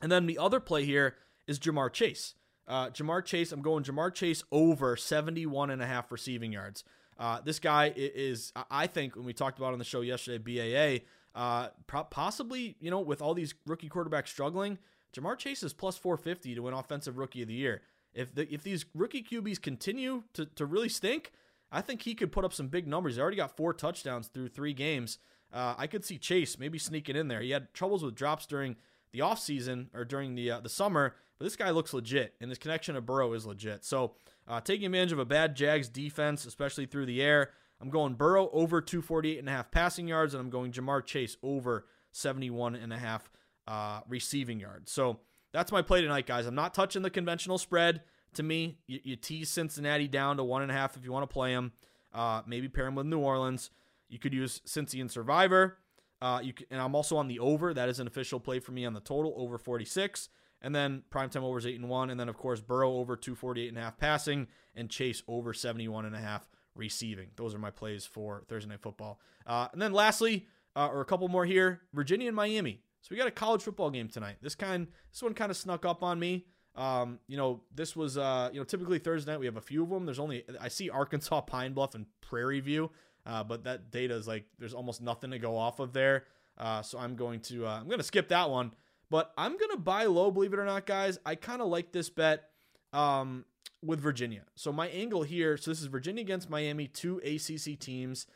And 0.00 0.10
then 0.10 0.26
the 0.26 0.38
other 0.38 0.60
play 0.60 0.84
here 0.84 1.16
is 1.46 1.58
Ja'Marr 1.58 1.92
Chase. 1.92 2.34
Uh, 2.66 2.88
Ja'Marr 2.90 3.24
Chase, 3.24 3.52
I'm 3.52 3.62
going 3.62 3.84
Ja'Marr 3.84 4.14
Chase 4.14 4.44
over 4.52 4.96
71 4.96 5.70
and 5.70 5.82
a 5.82 5.86
half 5.86 6.12
receiving 6.12 6.52
yards. 6.52 6.84
Uh, 7.18 7.40
this 7.44 7.58
guy 7.58 7.92
is, 7.94 8.52
I 8.70 8.86
think, 8.86 9.16
when 9.16 9.24
we 9.24 9.32
talked 9.32 9.58
about 9.58 9.72
on 9.72 9.78
the 9.78 9.84
show 9.84 10.00
yesterday, 10.00 10.38
BAA, 10.38 11.04
uh, 11.34 11.68
possibly, 12.10 12.76
you 12.80 12.90
know, 12.90 13.00
with 13.00 13.22
all 13.22 13.34
these 13.34 13.54
rookie 13.66 13.88
quarterbacks 13.88 14.28
struggling, 14.28 14.78
Ja'Marr 15.14 15.38
Chase 15.38 15.62
is 15.62 15.72
plus 15.72 15.96
450 15.96 16.54
to 16.54 16.60
win 16.60 16.74
Offensive 16.74 17.18
Rookie 17.18 17.42
of 17.42 17.48
the 17.48 17.54
Year. 17.54 17.82
If 18.14 18.34
the, 18.34 18.52
if 18.52 18.62
these 18.62 18.84
rookie 18.94 19.22
QBs 19.22 19.60
continue 19.60 20.24
to, 20.34 20.46
to 20.46 20.66
really 20.66 20.88
stink, 20.88 21.32
I 21.70 21.80
think 21.80 22.02
he 22.02 22.14
could 22.14 22.32
put 22.32 22.44
up 22.44 22.52
some 22.52 22.68
big 22.68 22.86
numbers. 22.86 23.16
He 23.16 23.22
already 23.22 23.38
got 23.38 23.56
four 23.56 23.72
touchdowns 23.72 24.28
through 24.28 24.48
three 24.48 24.74
games. 24.74 25.18
Uh, 25.52 25.74
I 25.76 25.86
could 25.86 26.04
see 26.04 26.18
Chase 26.18 26.58
maybe 26.58 26.78
sneaking 26.78 27.16
in 27.16 27.28
there. 27.28 27.40
He 27.40 27.50
had 27.50 27.72
troubles 27.72 28.02
with 28.02 28.14
drops 28.14 28.46
during 28.46 28.76
the 29.12 29.20
offseason 29.20 29.88
or 29.94 30.04
during 30.04 30.34
the 30.34 30.50
uh, 30.50 30.60
the 30.60 30.68
summer, 30.68 31.14
but 31.38 31.44
this 31.44 31.56
guy 31.56 31.70
looks 31.70 31.92
legit, 31.92 32.34
and 32.40 32.50
his 32.50 32.58
connection 32.58 32.94
to 32.94 33.00
Burrow 33.00 33.32
is 33.34 33.44
legit. 33.44 33.84
So, 33.84 34.14
uh, 34.48 34.60
taking 34.60 34.86
advantage 34.86 35.12
of 35.12 35.18
a 35.18 35.26
bad 35.26 35.54
Jags 35.54 35.88
defense, 35.88 36.46
especially 36.46 36.86
through 36.86 37.06
the 37.06 37.20
air, 37.20 37.50
I'm 37.82 37.90
going 37.90 38.14
Burrow 38.14 38.48
over 38.52 38.80
248 38.80 39.40
and 39.40 39.48
a 39.48 39.52
half 39.52 39.72
passing 39.72 40.06
yards, 40.06 40.34
and 40.34 40.40
I'm 40.40 40.50
going 40.50 40.70
Ja'Marr 40.70 41.04
Chase 41.04 41.36
over 41.42 41.86
71 42.12 42.76
and 42.76 42.92
a 42.92 42.98
half 42.98 43.28
uh, 43.66 44.00
receiving 44.08 44.60
yards. 44.60 44.92
So 44.92 45.18
that's 45.52 45.72
my 45.72 45.82
play 45.82 46.00
tonight, 46.00 46.26
guys. 46.26 46.46
I'm 46.46 46.54
not 46.54 46.74
touching 46.74 47.02
the 47.02 47.10
conventional 47.10 47.58
spread. 47.58 48.02
To 48.34 48.42
me, 48.44 48.78
you, 48.86 49.00
you 49.02 49.16
tease 49.16 49.50
Cincinnati 49.50 50.06
down 50.06 50.36
to 50.36 50.44
one 50.44 50.62
and 50.62 50.70
a 50.70 50.74
half 50.74 50.96
if 50.96 51.04
you 51.04 51.10
want 51.10 51.28
to 51.28 51.32
play 51.32 51.52
them. 51.52 51.72
Uh, 52.14 52.42
maybe 52.46 52.68
pair 52.68 52.84
them 52.84 52.94
with 52.94 53.06
New 53.06 53.18
Orleans. 53.18 53.70
You 54.08 54.20
could 54.20 54.32
use 54.32 54.60
Cincy 54.64 55.00
and 55.00 55.10
Survivor. 55.10 55.78
Uh, 56.20 56.40
you 56.40 56.52
can, 56.52 56.66
and 56.70 56.80
I'm 56.80 56.94
also 56.94 57.16
on 57.16 57.26
the 57.26 57.40
over. 57.40 57.74
That 57.74 57.88
is 57.88 57.98
an 57.98 58.06
official 58.06 58.38
play 58.38 58.60
for 58.60 58.70
me 58.70 58.84
on 58.84 58.94
the 58.94 59.00
total 59.00 59.34
over 59.36 59.58
46. 59.58 60.28
And 60.60 60.72
then 60.72 61.02
primetime 61.10 61.42
overs 61.42 61.66
eight 61.66 61.80
and 61.80 61.88
one. 61.88 62.10
And 62.10 62.20
then 62.20 62.28
of 62.28 62.36
course 62.36 62.60
Burrow 62.60 62.92
over 62.92 63.16
248 63.16 63.68
and 63.68 63.76
a 63.76 63.80
half 63.80 63.98
passing 63.98 64.46
and 64.76 64.88
Chase 64.88 65.24
over 65.26 65.52
71 65.52 66.04
and 66.04 66.14
a 66.14 66.20
half 66.20 66.48
receiving. 66.74 67.28
Those 67.36 67.54
are 67.54 67.58
my 67.58 67.70
plays 67.70 68.06
for 68.06 68.42
Thursday 68.48 68.70
Night 68.70 68.80
Football. 68.80 69.20
Uh, 69.46 69.68
and 69.72 69.80
then 69.80 69.92
lastly, 69.92 70.46
uh, 70.76 70.88
or 70.88 71.00
a 71.00 71.04
couple 71.04 71.28
more 71.28 71.44
here 71.44 71.82
Virginia 71.92 72.28
and 72.28 72.36
Miami. 72.36 72.80
So 73.02 73.08
we 73.10 73.16
got 73.16 73.26
a 73.26 73.32
college 73.32 73.62
football 73.62 73.90
game 73.90 74.08
tonight. 74.08 74.36
This 74.40 74.54
kind, 74.54 74.86
this 75.10 75.22
one 75.22 75.34
kind 75.34 75.50
of 75.50 75.56
snuck 75.56 75.84
up 75.84 76.02
on 76.02 76.18
me. 76.18 76.46
Um, 76.74 77.18
you 77.26 77.36
know, 77.36 77.62
this 77.74 77.94
was, 77.94 78.16
uh, 78.16 78.48
you 78.52 78.60
know, 78.60 78.64
typically 78.64 78.98
Thursday 78.98 79.32
night 79.32 79.40
we 79.40 79.46
have 79.46 79.56
a 79.56 79.62
few 79.62 79.82
of 79.82 79.90
them. 79.90 80.06
There's 80.06 80.18
only 80.20 80.44
I 80.60 80.68
see 80.68 80.88
Arkansas, 80.88 81.40
Pine 81.42 81.72
Bluff, 81.72 81.94
and 81.94 82.06
Prairie 82.20 82.60
View, 82.60 82.90
uh, 83.26 83.44
but 83.44 83.64
that 83.64 83.90
data 83.90 84.14
is 84.14 84.26
like 84.26 84.44
there's 84.58 84.72
almost 84.72 85.02
nothing 85.02 85.32
to 85.32 85.38
go 85.38 85.56
off 85.56 85.80
of 85.80 85.92
there. 85.92 86.24
Uh, 86.56 86.80
so 86.80 86.98
I'm 86.98 87.16
going 87.16 87.40
to 87.40 87.66
uh, 87.66 87.78
I'm 87.78 87.86
going 87.86 87.98
to 87.98 88.04
skip 88.04 88.28
that 88.28 88.48
one. 88.48 88.72
But 89.10 89.30
I'm 89.36 89.58
going 89.58 89.72
to 89.72 89.78
buy 89.78 90.04
low, 90.04 90.30
believe 90.30 90.54
it 90.54 90.58
or 90.58 90.64
not, 90.64 90.86
guys. 90.86 91.18
I 91.26 91.34
kind 91.34 91.60
of 91.60 91.68
like 91.68 91.92
this 91.92 92.08
bet 92.08 92.48
um, 92.94 93.44
with 93.82 94.00
Virginia. 94.00 94.42
So 94.54 94.72
my 94.72 94.88
angle 94.88 95.22
here, 95.22 95.56
so 95.56 95.70
this 95.70 95.80
is 95.80 95.86
Virginia 95.86 96.22
against 96.22 96.48
Miami, 96.48 96.86
two 96.86 97.18
ACC 97.18 97.78
teams, 97.78 98.26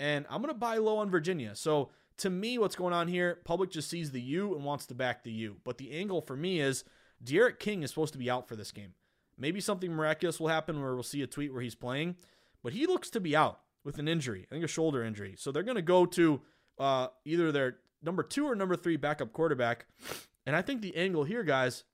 and 0.00 0.26
I'm 0.28 0.40
going 0.40 0.52
to 0.52 0.58
buy 0.58 0.78
low 0.78 0.98
on 0.98 1.10
Virginia. 1.10 1.54
So 1.54 1.90
to 2.18 2.30
me, 2.30 2.58
what's 2.58 2.76
going 2.76 2.94
on 2.94 3.08
here, 3.08 3.40
public 3.44 3.70
just 3.70 3.90
sees 3.90 4.10
the 4.10 4.20
U 4.20 4.54
and 4.54 4.64
wants 4.64 4.86
to 4.86 4.94
back 4.94 5.22
the 5.22 5.32
U. 5.32 5.56
But 5.64 5.78
the 5.78 5.92
angle 5.92 6.20
for 6.20 6.36
me 6.36 6.60
is 6.60 6.84
D'Eriq 7.22 7.58
King 7.58 7.82
is 7.82 7.90
supposed 7.90 8.12
to 8.12 8.18
be 8.18 8.30
out 8.30 8.48
for 8.48 8.56
this 8.56 8.72
game. 8.72 8.94
Maybe 9.36 9.60
something 9.60 9.92
miraculous 9.92 10.38
will 10.38 10.48
happen 10.48 10.80
where 10.80 10.94
we'll 10.94 11.02
see 11.02 11.22
a 11.22 11.26
tweet 11.26 11.52
where 11.52 11.62
he's 11.62 11.74
playing, 11.74 12.16
but 12.62 12.72
he 12.72 12.86
looks 12.86 13.10
to 13.10 13.20
be 13.20 13.36
out 13.36 13.60
with 13.84 13.98
an 13.98 14.08
injury. 14.08 14.46
I 14.50 14.54
think 14.54 14.64
a 14.64 14.68
shoulder 14.68 15.02
injury. 15.02 15.34
So 15.36 15.50
they're 15.50 15.62
going 15.62 15.76
to 15.76 15.82
go 15.82 16.06
to 16.06 16.40
uh, 16.78 17.08
either 17.24 17.52
their 17.52 17.76
number 18.02 18.22
two 18.22 18.46
or 18.46 18.54
number 18.54 18.76
three 18.76 18.96
backup 18.96 19.32
quarterback. 19.32 19.86
And 20.46 20.54
I 20.54 20.62
think 20.62 20.82
the 20.82 20.96
angle 20.96 21.24
here, 21.24 21.42
guys, 21.42 21.84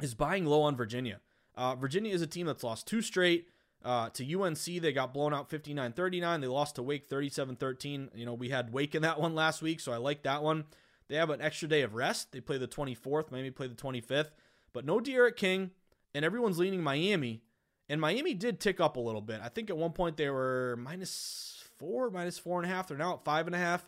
is 0.00 0.14
buying 0.14 0.46
low 0.46 0.62
on 0.62 0.76
Virginia. 0.76 1.20
Uh, 1.56 1.74
Virginia 1.74 2.12
is 2.12 2.22
a 2.22 2.26
team 2.26 2.46
that's 2.46 2.64
lost 2.64 2.86
two 2.86 3.02
straight. 3.02 3.48
Uh, 3.84 4.08
to 4.10 4.40
UNC, 4.40 4.64
they 4.64 4.92
got 4.92 5.12
blown 5.12 5.34
out 5.34 5.50
59 5.50 5.92
39. 5.92 6.40
They 6.40 6.46
lost 6.46 6.76
to 6.76 6.82
Wake 6.82 7.06
37 7.06 7.56
13. 7.56 8.10
You 8.14 8.24
know, 8.24 8.34
we 8.34 8.48
had 8.48 8.72
Wake 8.72 8.94
in 8.94 9.02
that 9.02 9.20
one 9.20 9.34
last 9.34 9.60
week, 9.60 9.78
so 9.78 9.92
I 9.92 9.98
like 9.98 10.22
that 10.22 10.42
one. 10.42 10.64
They 11.08 11.16
have 11.16 11.28
an 11.28 11.42
extra 11.42 11.68
day 11.68 11.82
of 11.82 11.94
rest. 11.94 12.32
They 12.32 12.40
play 12.40 12.56
the 12.56 12.66
24th, 12.66 13.30
maybe 13.30 13.50
play 13.50 13.66
the 13.66 13.74
25th, 13.74 14.30
but 14.72 14.86
no 14.86 15.00
D'Eriq 15.00 15.36
King, 15.36 15.70
and 16.14 16.24
everyone's 16.24 16.58
leaning 16.58 16.82
Miami. 16.82 17.42
And 17.90 18.00
Miami 18.00 18.32
did 18.32 18.58
tick 18.58 18.80
up 18.80 18.96
a 18.96 19.00
little 19.00 19.20
bit. 19.20 19.40
I 19.42 19.48
think 19.50 19.68
at 19.68 19.76
one 19.76 19.92
point 19.92 20.16
they 20.16 20.30
were 20.30 20.78
minus 20.80 21.62
four, 21.78 22.10
minus 22.10 22.38
four 22.38 22.62
and 22.62 22.70
a 22.70 22.74
half. 22.74 22.88
They're 22.88 22.96
now 22.96 23.14
at 23.14 23.24
five 23.24 23.46
and 23.46 23.54
a 23.54 23.58
half. 23.58 23.86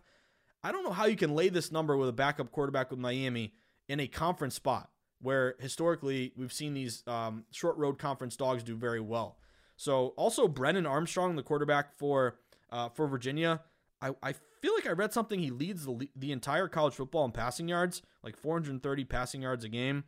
I 0.62 0.73
don't 0.73 0.85
know 0.85 0.93
how 0.93 1.07
you 1.07 1.17
can 1.17 1.35
lay 1.35 1.49
this 1.49 1.73
number 1.73 1.97
with 1.97 2.11
a 2.11 2.12
backup 2.12 2.51
quarterback 2.51 2.91
with 2.91 3.01
Miami 3.01 3.55
in 3.89 4.01
a 4.01 4.07
conference 4.07 4.57
spot 4.57 4.91
where 5.21 5.55
historically 5.59 6.33
we've 6.37 6.53
seen 6.53 6.75
these 6.75 7.03
um, 7.07 7.45
short 7.51 7.77
road 7.77 7.99
conference 7.99 8.37
dogs 8.37 8.62
do 8.62 8.77
very 8.77 9.01
well. 9.01 9.39
So 9.77 10.09
also 10.17 10.49
Brennan 10.49 10.87
Armstrong, 10.87 11.37
the 11.37 11.43
quarterback 11.43 11.95
for 11.95 12.39
uh, 12.71 12.89
for 12.89 13.07
Virginia, 13.07 13.61
I, 14.01 14.11
I 14.23 14.35
feel 14.61 14.75
like 14.75 14.87
I 14.87 14.93
read 14.93 15.12
something 15.12 15.41
he 15.41 15.51
leads 15.51 15.85
the 15.85 16.09
the 16.17 16.33
entire 16.33 16.69
college 16.69 16.95
football 16.95 17.25
in 17.25 17.33
passing 17.33 17.69
yards, 17.69 18.03
like 18.23 18.37
430 18.37 19.05
passing 19.05 19.43
yards 19.43 19.64
a 19.64 19.69
game. 19.69 20.05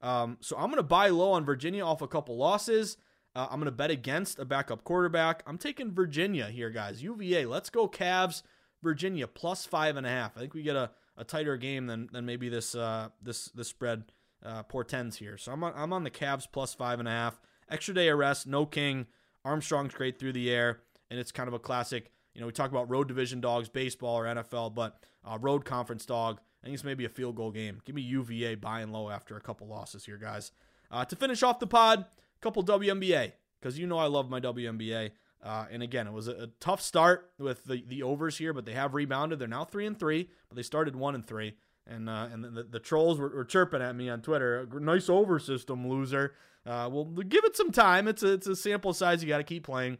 Um, 0.00 0.38
so 0.40 0.56
I'm 0.56 0.70
gonna 0.70 0.82
buy 0.82 1.08
low 1.08 1.32
on 1.32 1.44
Virginia 1.44 1.84
off 1.84 2.02
a 2.02 2.08
couple 2.08 2.36
losses. 2.36 2.96
Uh, 3.34 3.46
I'm 3.50 3.60
gonna 3.60 3.70
bet 3.70 3.90
against 3.90 4.38
a 4.38 4.44
backup 4.44 4.84
quarterback. 4.84 5.42
I'm 5.46 5.58
taking 5.58 5.92
Virginia 5.92 6.46
here, 6.46 6.70
guys. 6.70 7.02
UVA. 7.02 7.46
Let's 7.46 7.70
go 7.70 7.88
Cavs. 7.88 8.42
Virginia 8.82 9.28
plus 9.28 9.64
five 9.64 9.96
and 9.96 10.06
a 10.06 10.10
half. 10.10 10.36
I 10.36 10.40
think 10.40 10.54
we 10.54 10.62
get 10.62 10.74
a, 10.74 10.90
a 11.16 11.24
tighter 11.24 11.56
game 11.56 11.86
than 11.86 12.08
than 12.12 12.26
maybe 12.26 12.48
this 12.48 12.74
uh, 12.74 13.10
this 13.22 13.46
this 13.46 13.68
spread 13.68 14.04
uh, 14.44 14.62
portends 14.64 15.16
here. 15.16 15.36
So 15.36 15.52
I'm 15.52 15.64
on, 15.64 15.72
I'm 15.76 15.92
on 15.92 16.04
the 16.04 16.10
Cavs 16.10 16.46
plus 16.50 16.74
five 16.74 16.98
and 16.98 17.08
a 17.08 17.12
half. 17.12 17.40
Extra 17.70 17.94
day 17.94 18.08
arrest, 18.08 18.46
no 18.46 18.66
king. 18.66 19.06
Armstrong's 19.44 19.94
great 19.94 20.18
through 20.18 20.32
the 20.34 20.50
air, 20.50 20.80
and 21.10 21.18
it's 21.18 21.32
kind 21.32 21.48
of 21.48 21.54
a 21.54 21.58
classic. 21.58 22.12
You 22.34 22.40
know, 22.40 22.46
we 22.46 22.52
talk 22.52 22.70
about 22.70 22.90
road 22.90 23.08
division 23.08 23.40
dogs, 23.40 23.68
baseball 23.68 24.16
or 24.16 24.24
NFL, 24.24 24.74
but 24.74 24.98
uh, 25.24 25.38
road 25.40 25.64
conference 25.64 26.06
dog. 26.06 26.40
I 26.62 26.66
think 26.66 26.74
it's 26.74 26.84
maybe 26.84 27.04
a 27.04 27.08
field 27.08 27.36
goal 27.36 27.50
game. 27.50 27.80
Give 27.84 27.94
me 27.94 28.02
UVA 28.02 28.54
buying 28.54 28.92
low 28.92 29.10
after 29.10 29.36
a 29.36 29.40
couple 29.40 29.66
losses 29.66 30.04
here, 30.04 30.16
guys. 30.16 30.52
Uh, 30.90 31.04
to 31.04 31.16
finish 31.16 31.42
off 31.42 31.58
the 31.58 31.66
pod, 31.66 32.00
a 32.00 32.40
couple 32.40 32.62
WNBA 32.62 33.32
because 33.62 33.78
you 33.78 33.86
know 33.86 33.98
I 33.98 34.06
love 34.06 34.28
my 34.28 34.40
WNBA. 34.40 35.12
Uh, 35.42 35.66
and 35.70 35.82
again, 35.82 36.06
it 36.06 36.12
was 36.12 36.28
a, 36.28 36.32
a, 36.32 36.46
tough 36.60 36.80
start 36.80 37.32
with 37.38 37.64
the, 37.64 37.84
the 37.88 38.02
overs 38.02 38.38
here, 38.38 38.52
but 38.52 38.64
they 38.64 38.74
have 38.74 38.94
rebounded. 38.94 39.40
They're 39.40 39.48
now 39.48 39.64
three 39.64 39.86
and 39.86 39.98
three, 39.98 40.30
but 40.48 40.56
they 40.56 40.62
started 40.62 40.94
one 40.94 41.16
and 41.16 41.26
three. 41.26 41.54
And 41.86 42.08
uh, 42.08 42.28
and 42.32 42.44
the, 42.44 42.62
the 42.62 42.78
trolls 42.78 43.18
were, 43.18 43.28
were, 43.28 43.44
chirping 43.44 43.82
at 43.82 43.96
me 43.96 44.08
on 44.08 44.22
Twitter. 44.22 44.68
Nice 44.72 45.08
over 45.08 45.38
system, 45.38 45.88
loser. 45.88 46.34
Uh, 46.64 46.88
well, 46.92 47.04
give 47.04 47.44
it 47.44 47.56
some 47.56 47.72
time. 47.72 48.06
It's 48.06 48.22
a, 48.22 48.34
it's 48.34 48.46
a 48.46 48.54
sample 48.54 48.92
size. 48.92 49.22
You 49.22 49.28
got 49.28 49.38
to 49.38 49.44
keep 49.44 49.64
playing. 49.64 49.98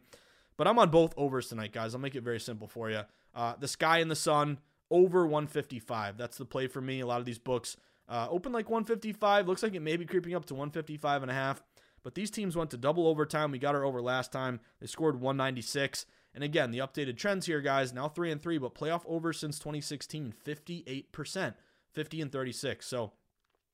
But 0.55 0.67
I'm 0.67 0.79
on 0.79 0.91
both 0.91 1.13
overs 1.17 1.49
tonight, 1.49 1.73
guys. 1.73 1.93
I'll 1.93 1.99
make 1.99 2.15
it 2.15 2.23
very 2.23 2.39
simple 2.39 2.67
for 2.67 2.89
you. 2.89 3.01
Uh, 3.35 3.55
the 3.59 3.67
Sky 3.67 3.97
and 3.97 4.09
the 4.09 4.15
Sun 4.15 4.59
over 4.89 5.25
155. 5.25 6.17
That's 6.17 6.37
the 6.37 6.45
play 6.45 6.67
for 6.67 6.79
me. 6.79 7.01
A 7.01 7.05
lot 7.05 7.19
of 7.19 7.25
these 7.25 7.39
books 7.39 7.75
uh, 8.07 8.27
open 8.29 8.51
like 8.51 8.69
155. 8.69 9.47
Looks 9.47 9.63
like 9.63 9.73
it 9.73 9.81
may 9.81 9.97
be 9.97 10.05
creeping 10.05 10.35
up 10.35 10.45
to 10.45 10.53
155 10.53 11.23
and 11.23 11.31
a 11.31 11.33
half. 11.33 11.63
But 12.03 12.15
these 12.15 12.29
teams 12.29 12.55
went 12.55 12.69
to 12.71 12.77
double 12.77 13.07
overtime. 13.07 13.51
We 13.51 13.59
got 13.59 13.75
our 13.75 13.85
over 13.85 14.01
last 14.01 14.31
time. 14.31 14.59
They 14.79 14.87
scored 14.87 15.19
196. 15.19 16.05
And 16.35 16.43
again, 16.43 16.71
the 16.71 16.79
updated 16.79 17.17
trends 17.17 17.45
here, 17.45 17.61
guys, 17.61 17.93
now 17.93 18.09
3 18.09 18.31
and 18.31 18.41
3, 18.41 18.57
but 18.57 18.75
playoff 18.75 19.03
over 19.05 19.33
since 19.33 19.59
2016, 19.59 20.33
58%, 20.45 21.53
50 21.93 22.21
and 22.21 22.31
36. 22.31 22.85
So 22.85 23.11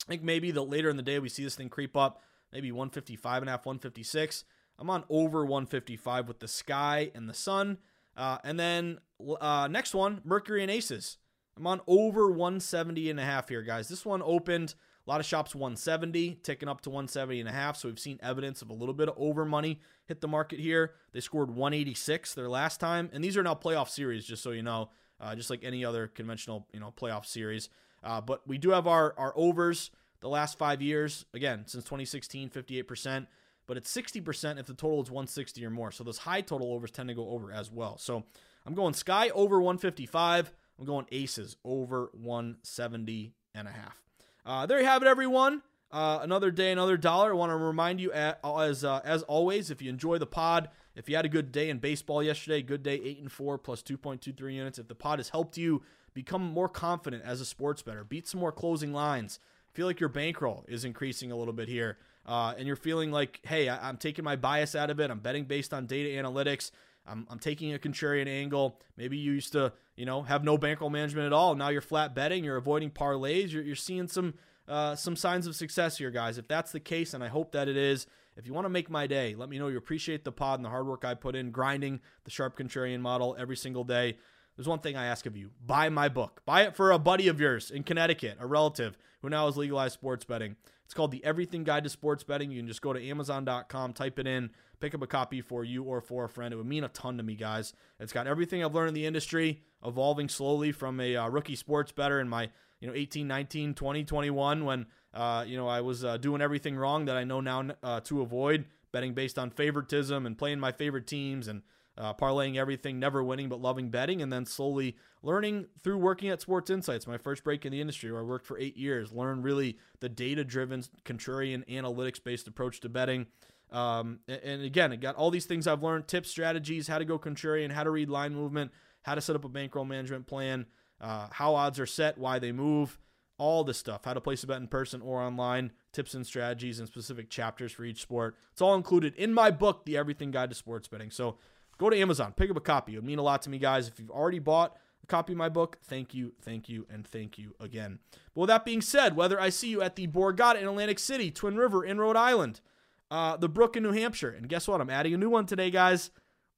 I 0.07 0.09
think 0.09 0.23
maybe 0.23 0.51
the 0.51 0.63
later 0.63 0.89
in 0.89 0.97
the 0.97 1.03
day 1.03 1.19
we 1.19 1.29
see 1.29 1.43
this 1.43 1.55
thing 1.55 1.69
creep 1.69 1.95
up, 1.95 2.21
maybe 2.51 2.71
155 2.71 3.43
and 3.43 3.49
a 3.49 3.51
half, 3.51 3.65
156. 3.65 4.43
I'm 4.77 4.89
on 4.89 5.03
over 5.09 5.45
155 5.45 6.27
with 6.27 6.39
the 6.39 6.47
sky 6.47 7.11
and 7.13 7.27
the 7.27 7.33
sun. 7.33 7.77
Uh, 8.15 8.37
and 8.43 8.59
then 8.59 8.99
uh, 9.41 9.67
next 9.69 9.93
one, 9.93 10.21
Mercury 10.23 10.61
and 10.61 10.71
Aces. 10.71 11.17
I'm 11.57 11.67
on 11.67 11.81
over 11.87 12.29
170 12.29 13.09
and 13.09 13.19
a 13.19 13.23
half 13.23 13.49
here, 13.49 13.61
guys. 13.61 13.89
This 13.89 14.05
one 14.05 14.21
opened 14.23 14.75
a 15.05 15.09
lot 15.09 15.19
of 15.19 15.25
shops 15.25 15.53
170, 15.53 16.35
ticking 16.43 16.69
up 16.69 16.81
to 16.81 16.89
170 16.89 17.39
and 17.41 17.49
a 17.49 17.51
half. 17.51 17.75
So 17.75 17.89
we've 17.89 17.99
seen 17.99 18.19
evidence 18.23 18.61
of 18.61 18.69
a 18.69 18.73
little 18.73 18.93
bit 18.93 19.09
of 19.09 19.15
over 19.17 19.43
money 19.43 19.79
hit 20.05 20.21
the 20.21 20.27
market 20.27 20.59
here. 20.59 20.93
They 21.11 21.19
scored 21.19 21.49
186 21.49 22.33
their 22.33 22.47
last 22.47 22.79
time, 22.79 23.09
and 23.11 23.23
these 23.23 23.35
are 23.35 23.43
now 23.43 23.55
playoff 23.55 23.89
series, 23.89 24.23
just 24.23 24.41
so 24.41 24.51
you 24.51 24.63
know, 24.63 24.89
uh, 25.19 25.35
just 25.35 25.49
like 25.49 25.63
any 25.63 25.83
other 25.83 26.07
conventional 26.07 26.67
you 26.73 26.79
know 26.79 26.93
playoff 26.95 27.25
series. 27.25 27.69
Uh, 28.03 28.21
but 28.21 28.47
we 28.47 28.57
do 28.57 28.69
have 28.69 28.87
our 28.87 29.13
our 29.17 29.33
overs 29.35 29.91
the 30.21 30.29
last 30.29 30.57
five 30.57 30.81
years. 30.81 31.25
Again, 31.33 31.63
since 31.65 31.83
2016, 31.83 32.49
58%, 32.49 33.27
but 33.67 33.77
it's 33.77 33.95
60% 33.95 34.59
if 34.59 34.65
the 34.65 34.73
total 34.73 35.01
is 35.01 35.09
160 35.09 35.65
or 35.65 35.69
more. 35.69 35.91
So 35.91 36.03
those 36.03 36.19
high 36.19 36.41
total 36.41 36.73
overs 36.73 36.91
tend 36.91 37.09
to 37.09 37.15
go 37.15 37.29
over 37.29 37.51
as 37.51 37.71
well. 37.71 37.97
So 37.97 38.23
I'm 38.65 38.73
going 38.73 38.93
Sky 38.93 39.29
over 39.29 39.61
155. 39.61 40.51
I'm 40.77 40.85
going 40.85 41.05
Aces 41.11 41.57
over 41.63 42.09
170 42.13 43.33
and 43.53 43.67
a 43.67 43.71
half. 43.71 44.01
Uh, 44.45 44.65
there 44.65 44.79
you 44.79 44.85
have 44.85 45.01
it, 45.01 45.07
everyone. 45.07 45.61
Uh, 45.91 46.19
another 46.21 46.51
day, 46.51 46.71
another 46.71 46.97
dollar. 46.97 47.31
I 47.31 47.35
want 47.35 47.49
to 47.51 47.55
remind 47.57 47.99
you, 47.99 48.11
as 48.11 48.83
uh, 48.83 49.01
as 49.03 49.23
always, 49.23 49.71
if 49.71 49.81
you 49.81 49.89
enjoy 49.89 50.19
the 50.19 50.27
pod, 50.27 50.69
if 50.95 51.09
you 51.09 51.15
had 51.15 51.25
a 51.25 51.29
good 51.29 51.51
day 51.51 51.69
in 51.69 51.79
baseball 51.79 52.21
yesterday, 52.21 52.61
good 52.61 52.83
day, 52.83 53.01
eight 53.03 53.19
and 53.19 53.31
four 53.31 53.57
plus 53.57 53.81
two 53.81 53.97
point 53.97 54.21
two 54.21 54.31
three 54.31 54.55
units. 54.55 54.77
If 54.77 54.87
the 54.87 54.95
pod 54.95 55.17
has 55.17 55.29
helped 55.29 55.57
you 55.57 55.81
become 56.13 56.41
more 56.43 56.69
confident 56.69 57.23
as 57.23 57.41
a 57.41 57.45
sports 57.45 57.81
better, 57.81 58.03
beat 58.03 58.27
some 58.27 58.39
more 58.39 58.51
closing 58.51 58.93
lines, 58.93 59.39
feel 59.73 59.85
like 59.85 59.99
your 59.99 60.09
bankroll 60.09 60.65
is 60.67 60.85
increasing 60.85 61.31
a 61.31 61.35
little 61.35 61.53
bit 61.53 61.67
here, 61.67 61.97
uh, 62.25 62.53
and 62.57 62.67
you're 62.67 62.75
feeling 62.75 63.11
like, 63.11 63.39
hey, 63.43 63.69
I- 63.69 63.89
I'm 63.89 63.97
taking 63.97 64.25
my 64.25 64.35
bias 64.35 64.75
out 64.75 64.89
of 64.89 64.99
it. 64.99 65.09
I'm 65.11 65.19
betting 65.19 65.45
based 65.45 65.73
on 65.73 65.85
data 65.85 66.09
analytics. 66.21 66.71
I'm, 67.07 67.25
I'm 67.29 67.39
taking 67.39 67.73
a 67.73 67.79
contrarian 67.79 68.27
angle. 68.27 68.79
Maybe 68.97 69.17
you 69.17 69.31
used 69.33 69.53
to, 69.53 69.73
you 69.95 70.05
know, 70.05 70.21
have 70.21 70.43
no 70.43 70.57
bankroll 70.57 70.89
management 70.91 71.25
at 71.25 71.33
all. 71.33 71.55
Now 71.55 71.69
you're 71.69 71.81
flat 71.81 72.13
betting. 72.13 72.43
You're 72.43 72.57
avoiding 72.57 72.91
parlays. 72.91 73.51
You're, 73.51 73.63
you're 73.63 73.75
seeing 73.75 74.07
some 74.07 74.35
uh, 74.67 74.95
some 74.95 75.15
signs 75.15 75.47
of 75.47 75.55
success 75.55 75.97
here, 75.97 76.11
guys. 76.11 76.37
If 76.37 76.47
that's 76.47 76.71
the 76.71 76.79
case, 76.79 77.15
and 77.15 77.23
I 77.23 77.27
hope 77.27 77.53
that 77.53 77.67
it 77.67 77.75
is, 77.75 78.05
if 78.37 78.45
you 78.45 78.53
want 78.53 78.65
to 78.65 78.69
make 78.69 78.87
my 78.87 79.07
day, 79.07 79.33
let 79.35 79.49
me 79.49 79.57
know 79.57 79.67
you 79.67 79.77
appreciate 79.77 80.23
the 80.23 80.31
pod 80.31 80.59
and 80.59 80.65
the 80.65 80.69
hard 80.69 80.85
work 80.85 81.03
I 81.03 81.15
put 81.15 81.35
in 81.35 81.49
grinding 81.49 82.01
the 82.23 82.29
sharp 82.29 82.55
contrarian 82.55 82.99
model 82.99 83.35
every 83.39 83.57
single 83.57 83.83
day. 83.83 84.17
There's 84.59 84.67
one 84.67 84.79
thing 84.79 84.97
I 84.97 85.05
ask 85.05 85.25
of 85.25 85.37
you 85.37 85.51
buy 85.65 85.87
my 85.87 86.09
book. 86.09 86.41
Buy 86.45 86.63
it 86.63 86.75
for 86.75 86.91
a 86.91 86.99
buddy 86.99 87.29
of 87.29 87.39
yours 87.39 87.71
in 87.71 87.83
Connecticut, 87.83 88.35
a 88.41 88.45
relative 88.45 88.97
who 89.21 89.29
now 89.29 89.45
has 89.45 89.55
legalized 89.55 89.93
sports 89.93 90.25
betting. 90.25 90.57
It's 90.83 90.93
called 90.93 91.11
The 91.11 91.23
Everything 91.23 91.63
Guide 91.63 91.85
to 91.85 91.89
Sports 91.89 92.25
Betting. 92.25 92.51
You 92.51 92.59
can 92.59 92.67
just 92.67 92.81
go 92.81 92.91
to 92.91 93.01
Amazon.com, 93.01 93.93
type 93.93 94.19
it 94.19 94.27
in, 94.27 94.49
pick 94.81 94.93
up 94.93 95.01
a 95.01 95.07
copy 95.07 95.39
for 95.39 95.63
you 95.63 95.83
or 95.83 96.01
for 96.01 96.25
a 96.25 96.29
friend. 96.29 96.53
It 96.53 96.57
would 96.57 96.65
mean 96.65 96.83
a 96.83 96.89
ton 96.89 97.15
to 97.15 97.23
me, 97.23 97.35
guys. 97.35 97.71
It's 98.01 98.11
got 98.11 98.27
everything 98.27 98.61
I've 98.61 98.75
learned 98.75 98.89
in 98.89 98.95
the 98.95 99.05
industry, 99.05 99.61
evolving 99.85 100.27
slowly 100.27 100.73
from 100.73 100.99
a 100.99 101.15
uh, 101.15 101.29
rookie 101.29 101.55
sports 101.55 101.93
better 101.93 102.19
in 102.19 102.27
my 102.27 102.49
you 102.81 102.89
know 102.89 102.93
18, 102.93 103.29
19, 103.29 103.75
20, 103.75 104.03
21 104.03 104.65
when 104.65 104.87
uh, 105.13 105.45
you 105.47 105.55
know 105.55 105.69
I 105.69 105.79
was 105.79 106.03
uh, 106.03 106.17
doing 106.17 106.41
everything 106.41 106.75
wrong 106.75 107.05
that 107.05 107.15
I 107.15 107.23
know 107.23 107.39
now 107.39 107.69
uh, 107.81 108.01
to 108.01 108.19
avoid, 108.19 108.65
betting 108.91 109.13
based 109.13 109.39
on 109.39 109.51
favoritism 109.51 110.25
and 110.25 110.37
playing 110.37 110.59
my 110.59 110.73
favorite 110.73 111.07
teams 111.07 111.47
and 111.47 111.61
uh, 111.99 112.13
parlaying 112.13 112.55
everything, 112.55 112.97
never 112.97 113.21
winning 113.21 113.49
but 113.49 113.61
loving 113.61 113.89
betting, 113.89 114.21
and 114.21 114.31
then 114.31 114.45
slowly 114.45 114.95
learning 115.21 115.67
through 115.83 115.97
working 115.97 116.29
at 116.29 116.41
Sports 116.41 116.69
Insights, 116.69 117.05
my 117.05 117.17
first 117.17 117.43
break 117.43 117.65
in 117.65 117.71
the 117.73 117.81
industry, 117.81 118.09
where 118.11 118.21
I 118.21 118.23
worked 118.23 118.47
for 118.47 118.57
eight 118.57 118.77
years. 118.77 119.11
Learn 119.11 119.41
really 119.41 119.77
the 119.99 120.09
data-driven, 120.09 120.83
contrarian, 121.03 121.67
analytics-based 121.67 122.47
approach 122.47 122.79
to 122.79 122.89
betting. 122.89 123.27
Um, 123.71 124.19
and 124.27 124.63
again, 124.63 124.97
got 124.99 125.15
all 125.15 125.29
these 125.29 125.45
things 125.45 125.67
I've 125.67 125.83
learned: 125.83 126.07
tips, 126.07 126.29
strategies, 126.29 126.87
how 126.87 126.97
to 126.97 127.05
go 127.05 127.19
contrarian, 127.19 127.71
how 127.71 127.83
to 127.83 127.91
read 127.91 128.09
line 128.09 128.33
movement, 128.33 128.71
how 129.03 129.15
to 129.15 129.21
set 129.21 129.35
up 129.35 129.45
a 129.45 129.49
bankroll 129.49 129.85
management 129.85 130.25
plan, 130.25 130.65
uh, 131.01 131.27
how 131.31 131.53
odds 131.53 131.79
are 131.79 131.85
set, 131.85 132.17
why 132.17 132.39
they 132.39 132.51
move. 132.51 132.97
all 133.39 133.63
this 133.63 133.77
stuff 133.77 134.01
how 134.05 134.13
to 134.13 134.21
place 134.21 134.43
a 134.43 134.47
bet 134.47 134.57
in 134.57 134.67
person 134.67 135.01
or 135.01 135.19
online, 135.21 135.71
tips 135.93 136.13
and 136.13 136.27
strategies, 136.27 136.77
and 136.77 136.87
specific 136.87 137.29
chapters 137.29 137.71
for 137.71 137.83
each 137.85 138.01
sport. 138.01 138.35
It's 138.51 138.61
all 138.61 138.75
included 138.75 139.15
in 139.15 139.33
my 139.33 139.49
book, 139.49 139.85
The 139.85 139.97
Everything 139.97 140.29
Guide 140.29 140.49
to 140.49 140.55
Sports 140.55 140.87
Betting. 140.87 141.09
So 141.09 141.37
go 141.79 141.89
to 141.89 141.97
Amazon, 141.97 142.33
pick 142.35 142.51
up 142.51 142.57
a 142.57 142.61
copy. 142.61 142.93
It 142.93 142.97
would 142.97 143.05
mean 143.05 143.17
a 143.17 143.23
lot 143.23 143.41
to 143.43 143.49
me, 143.49 143.57
guys. 143.57 143.87
If 143.87 143.99
you've 143.99 144.11
already 144.11 144.37
bought 144.37 144.77
a 145.03 145.07
copy 145.07 145.33
of 145.33 145.37
my 145.37 145.49
book, 145.49 145.79
thank 145.83 146.13
you, 146.13 146.33
thank 146.41 146.69
you, 146.69 146.85
and 146.91 147.07
thank 147.07 147.39
you 147.39 147.55
again. 147.59 147.97
But 148.35 148.41
with 148.41 148.47
that 148.49 148.65
being 148.65 148.81
said, 148.81 149.15
whether 149.15 149.39
I 149.39 149.49
see 149.49 149.69
you 149.69 149.81
at 149.81 149.95
the 149.95 150.05
Borgata 150.05 150.61
in 150.61 150.67
Atlantic 150.67 150.99
City, 150.99 151.31
Twin 151.31 151.57
River 151.57 151.83
in 151.83 151.97
Rhode 151.97 152.17
Island, 152.17 152.61
uh, 153.09 153.37
the 153.37 153.49
Brook 153.49 153.75
in 153.75 153.81
New 153.81 153.93
Hampshire, 153.93 154.29
and 154.29 154.47
guess 154.47 154.67
what? 154.67 154.81
I'm 154.81 154.89
adding 154.89 155.15
a 155.15 155.17
new 155.17 155.29
one 155.29 155.47
today, 155.47 155.71
guys. 155.71 156.11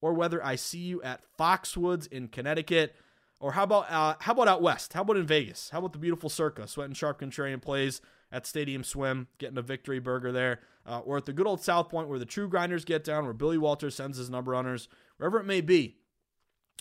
Or 0.03 0.15
whether 0.15 0.43
I 0.43 0.55
see 0.55 0.79
you 0.79 0.99
at 1.03 1.21
Foxwoods 1.37 2.11
in 2.11 2.27
Connecticut, 2.27 2.95
or 3.39 3.51
how 3.51 3.63
about 3.63 3.91
uh, 3.91 4.15
how 4.19 4.31
about 4.31 4.47
out 4.47 4.61
west? 4.63 4.93
How 4.93 5.03
about 5.03 5.17
in 5.17 5.27
Vegas? 5.27 5.69
How 5.69 5.77
about 5.77 5.93
the 5.93 5.99
beautiful 5.99 6.27
Circa? 6.27 6.67
Sweat 6.67 6.87
and 6.87 6.97
Sharp 6.97 7.21
Contrarian 7.21 7.61
plays 7.61 8.01
at 8.31 8.47
Stadium 8.47 8.83
Swim, 8.83 9.27
getting 9.37 9.59
a 9.59 9.61
victory 9.61 9.99
burger 9.99 10.31
there, 10.31 10.61
uh, 10.87 10.99
or 10.99 11.17
at 11.17 11.25
the 11.25 11.33
good 11.33 11.45
old 11.45 11.61
South 11.61 11.89
Point 11.89 12.07
where 12.07 12.17
the 12.17 12.25
true 12.25 12.47
grinders 12.47 12.83
get 12.83 13.03
down, 13.03 13.25
where 13.25 13.33
Billy 13.33 13.59
Walters 13.59 13.93
sends 13.93 14.17
his 14.17 14.29
number 14.29 14.53
runners, 14.53 14.87
wherever 15.21 15.39
it 15.39 15.45
may 15.45 15.61
be. 15.61 15.97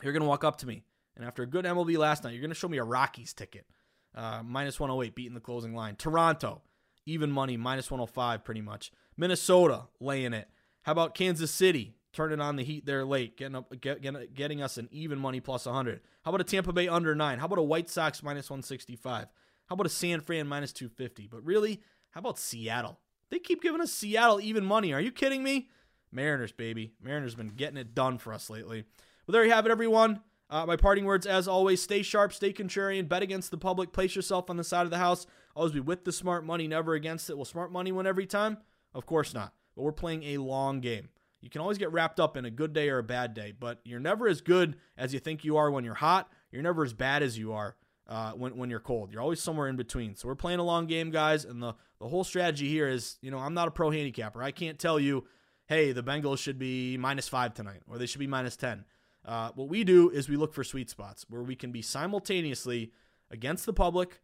You're 0.02 0.14
gonna 0.14 0.24
walk 0.24 0.44
up 0.44 0.56
to 0.58 0.66
me, 0.66 0.82
and 1.14 1.26
after 1.26 1.42
a 1.42 1.46
good 1.46 1.66
MLB 1.66 1.98
last 1.98 2.24
night, 2.24 2.32
you're 2.32 2.40
gonna 2.40 2.54
show 2.54 2.68
me 2.68 2.78
a 2.78 2.84
Rockies 2.84 3.34
ticket, 3.34 3.66
uh, 4.14 4.42
minus 4.42 4.80
108, 4.80 5.14
beating 5.14 5.34
the 5.34 5.40
closing 5.40 5.74
line. 5.74 5.94
Toronto, 5.94 6.62
even 7.04 7.30
money, 7.30 7.58
minus 7.58 7.90
105, 7.90 8.42
pretty 8.42 8.62
much. 8.62 8.92
Minnesota 9.14 9.88
laying 10.00 10.32
it. 10.32 10.48
How 10.82 10.92
about 10.92 11.14
Kansas 11.14 11.50
City? 11.50 11.96
Turning 12.14 12.40
on 12.40 12.56
the 12.56 12.64
heat 12.64 12.86
there 12.86 13.04
late, 13.04 13.36
getting 13.36 13.56
up, 13.56 13.78
get, 13.78 14.00
get, 14.00 14.34
getting 14.34 14.62
us 14.62 14.78
an 14.78 14.88
even 14.90 15.18
money 15.18 15.40
plus 15.40 15.66
100. 15.66 16.00
How 16.24 16.30
about 16.30 16.40
a 16.40 16.44
Tampa 16.44 16.72
Bay 16.72 16.88
under 16.88 17.14
nine? 17.14 17.38
How 17.38 17.44
about 17.44 17.58
a 17.58 17.62
White 17.62 17.90
Sox 17.90 18.22
minus 18.22 18.48
165? 18.48 19.26
How 19.66 19.74
about 19.74 19.86
a 19.86 19.90
San 19.90 20.20
Fran 20.20 20.48
minus 20.48 20.72
250? 20.72 21.28
But 21.28 21.44
really, 21.44 21.82
how 22.10 22.20
about 22.20 22.38
Seattle? 22.38 22.98
They 23.28 23.38
keep 23.38 23.62
giving 23.62 23.82
us 23.82 23.92
Seattle 23.92 24.40
even 24.40 24.64
money. 24.64 24.92
Are 24.94 25.00
you 25.00 25.12
kidding 25.12 25.44
me? 25.44 25.68
Mariners, 26.12 26.52
baby. 26.52 26.92
Mariners 27.02 27.34
been 27.34 27.48
getting 27.48 27.76
it 27.76 27.94
done 27.94 28.18
for 28.18 28.32
us 28.32 28.50
lately. 28.50 28.84
Well, 29.26 29.32
there 29.32 29.44
you 29.44 29.52
have 29.52 29.66
it, 29.66 29.72
everyone. 29.72 30.20
Uh, 30.48 30.66
my 30.66 30.76
parting 30.76 31.04
words, 31.04 31.26
as 31.26 31.46
always, 31.46 31.80
stay 31.80 32.02
sharp, 32.02 32.32
stay 32.32 32.52
contrarian, 32.52 33.08
bet 33.08 33.22
against 33.22 33.52
the 33.52 33.56
public, 33.56 33.92
place 33.92 34.16
yourself 34.16 34.50
on 34.50 34.56
the 34.56 34.64
side 34.64 34.84
of 34.84 34.90
the 34.90 34.98
house. 34.98 35.26
Always 35.54 35.72
be 35.72 35.80
with 35.80 36.04
the 36.04 36.12
smart 36.12 36.44
money, 36.44 36.66
never 36.66 36.94
against 36.94 37.30
it. 37.30 37.38
Will 37.38 37.44
smart 37.44 37.70
money 37.70 37.92
win 37.92 38.06
every 38.06 38.26
time? 38.26 38.58
Of 38.92 39.06
course 39.06 39.32
not. 39.32 39.54
But 39.76 39.82
we're 39.82 39.92
playing 39.92 40.24
a 40.24 40.38
long 40.38 40.80
game. 40.80 41.10
You 41.40 41.48
can 41.48 41.60
always 41.60 41.78
get 41.78 41.92
wrapped 41.92 42.18
up 42.18 42.36
in 42.36 42.44
a 42.44 42.50
good 42.50 42.72
day 42.72 42.90
or 42.90 42.98
a 42.98 43.04
bad 43.04 43.32
day, 43.32 43.52
but 43.58 43.80
you're 43.84 44.00
never 44.00 44.28
as 44.28 44.40
good 44.40 44.76
as 44.96 45.14
you 45.14 45.20
think 45.20 45.44
you 45.44 45.56
are 45.56 45.70
when 45.70 45.84
you're 45.84 45.94
hot. 45.94 46.30
You're 46.50 46.62
never 46.62 46.84
as 46.84 46.92
bad 46.92 47.22
as 47.22 47.38
you 47.38 47.52
are 47.52 47.76
uh, 48.08 48.32
when, 48.32 48.56
when 48.56 48.68
you're 48.68 48.80
cold. 48.80 49.12
You're 49.12 49.22
always 49.22 49.40
somewhere 49.40 49.68
in 49.68 49.76
between. 49.76 50.16
So 50.16 50.28
we're 50.28 50.34
playing 50.34 50.58
a 50.58 50.64
long 50.64 50.86
game, 50.86 51.10
guys. 51.10 51.44
And 51.44 51.62
the, 51.62 51.74
the 52.00 52.08
whole 52.08 52.24
strategy 52.24 52.68
here 52.68 52.88
is, 52.88 53.18
you 53.22 53.30
know, 53.30 53.38
I'm 53.38 53.54
not 53.54 53.68
a 53.68 53.70
pro 53.70 53.90
handicapper. 53.90 54.42
I 54.42 54.50
can't 54.50 54.78
tell 54.78 54.98
you, 54.98 55.24
hey, 55.70 55.92
the 55.92 56.02
Bengals 56.02 56.38
should 56.38 56.58
be 56.58 56.96
minus 56.96 57.28
five 57.28 57.54
tonight 57.54 57.80
or 57.88 57.96
they 57.96 58.04
should 58.04 58.18
be 58.18 58.26
minus 58.26 58.56
10. 58.56 58.84
Uh, 59.24 59.50
what 59.54 59.68
we 59.68 59.84
do 59.84 60.10
is 60.10 60.28
we 60.28 60.36
look 60.36 60.52
for 60.52 60.64
sweet 60.64 60.90
spots 60.90 61.24
where 61.28 61.44
we 61.44 61.54
can 61.54 61.70
be 61.70 61.80
simultaneously 61.80 62.92
against 63.30 63.66
the 63.66 63.72
public, 63.72 64.20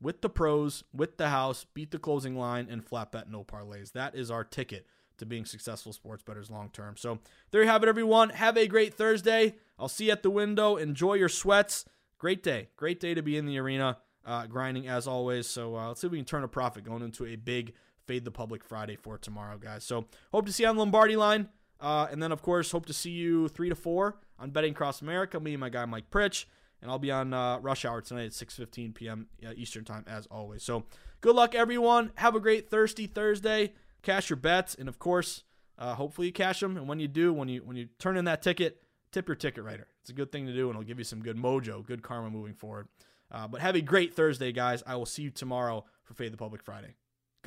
with 0.00 0.22
the 0.22 0.28
pros, 0.28 0.82
with 0.92 1.16
the 1.16 1.28
house, 1.28 1.66
beat 1.72 1.92
the 1.92 1.98
closing 2.00 2.36
line, 2.36 2.66
and 2.68 2.84
flat 2.84 3.12
bet 3.12 3.30
no 3.30 3.44
parlays. 3.44 3.92
That 3.92 4.16
is 4.16 4.28
our 4.28 4.42
ticket 4.42 4.86
to 5.18 5.26
being 5.26 5.44
successful 5.44 5.92
sports 5.92 6.24
bettors 6.24 6.50
long 6.50 6.70
term. 6.70 6.96
So 6.96 7.20
there 7.52 7.62
you 7.62 7.68
have 7.68 7.84
it, 7.84 7.88
everyone. 7.88 8.30
Have 8.30 8.56
a 8.56 8.66
great 8.66 8.94
Thursday. 8.94 9.54
I'll 9.78 9.88
see 9.88 10.06
you 10.06 10.12
at 10.12 10.24
the 10.24 10.30
window. 10.30 10.76
Enjoy 10.76 11.14
your 11.14 11.28
sweats. 11.28 11.84
Great 12.18 12.42
day. 12.42 12.70
Great 12.76 12.98
day 12.98 13.14
to 13.14 13.22
be 13.22 13.36
in 13.36 13.46
the 13.46 13.58
arena, 13.58 13.98
uh, 14.24 14.46
grinding 14.46 14.88
as 14.88 15.06
always. 15.06 15.46
So 15.46 15.76
uh, 15.76 15.88
let's 15.88 16.00
see 16.00 16.08
if 16.08 16.12
we 16.12 16.18
can 16.18 16.24
turn 16.24 16.42
a 16.42 16.48
profit 16.48 16.82
going 16.82 17.02
into 17.02 17.24
a 17.24 17.36
big 17.36 17.74
Fade 18.08 18.24
the 18.24 18.30
Public 18.30 18.64
Friday 18.64 18.96
for 18.96 19.18
tomorrow, 19.18 19.58
guys. 19.58 19.84
So 19.84 20.06
hope 20.32 20.46
to 20.46 20.52
see 20.52 20.62
you 20.62 20.68
on 20.70 20.78
Lombardi 20.78 21.14
line. 21.14 21.50
Uh, 21.78 22.08
and 22.10 22.22
then, 22.22 22.32
of 22.32 22.42
course, 22.42 22.72
hope 22.72 22.86
to 22.86 22.94
see 22.94 23.10
you 23.10 23.48
3 23.48 23.68
to 23.68 23.74
4 23.74 24.16
on 24.38 24.50
Betting 24.50 24.72
Across 24.72 25.02
America. 25.02 25.38
Me 25.38 25.52
and 25.52 25.60
my 25.60 25.68
guy 25.68 25.84
Mike 25.84 26.10
Pritch. 26.10 26.46
And 26.80 26.90
I'll 26.90 26.98
be 26.98 27.10
on 27.10 27.34
uh, 27.34 27.58
Rush 27.58 27.84
Hour 27.84 28.00
tonight 28.00 28.24
at 28.24 28.32
6.15 28.32 28.94
p.m. 28.94 29.26
Uh, 29.46 29.52
Eastern 29.56 29.84
Time, 29.84 30.04
as 30.08 30.26
always. 30.26 30.62
So 30.62 30.84
good 31.20 31.36
luck, 31.36 31.54
everyone. 31.54 32.12
Have 32.14 32.34
a 32.34 32.40
great 32.40 32.70
Thirsty 32.70 33.06
Thursday. 33.06 33.74
Cash 34.02 34.30
your 34.30 34.38
bets. 34.38 34.74
And, 34.74 34.88
of 34.88 34.98
course, 34.98 35.44
uh, 35.76 35.94
hopefully 35.94 36.28
you 36.28 36.32
cash 36.32 36.60
them. 36.60 36.76
And 36.78 36.88
when 36.88 37.00
you 37.00 37.08
do, 37.08 37.32
when 37.32 37.48
you 37.48 37.60
when 37.60 37.76
you 37.76 37.88
turn 37.98 38.16
in 38.16 38.24
that 38.24 38.42
ticket, 38.42 38.82
tip 39.12 39.28
your 39.28 39.36
ticket 39.36 39.64
writer. 39.64 39.86
It's 40.00 40.10
a 40.10 40.14
good 40.14 40.32
thing 40.32 40.46
to 40.46 40.52
do, 40.54 40.68
and 40.68 40.70
it'll 40.70 40.86
give 40.86 40.98
you 40.98 41.04
some 41.04 41.20
good 41.20 41.36
mojo, 41.36 41.84
good 41.84 42.02
karma 42.02 42.30
moving 42.30 42.54
forward. 42.54 42.88
Uh, 43.30 43.46
but 43.46 43.60
have 43.60 43.76
a 43.76 43.82
great 43.82 44.14
Thursday, 44.14 44.52
guys. 44.52 44.82
I 44.86 44.96
will 44.96 45.06
see 45.06 45.22
you 45.22 45.30
tomorrow 45.30 45.84
for 46.04 46.14
Fade 46.14 46.32
the 46.32 46.38
Public 46.38 46.62
Friday. 46.62 46.94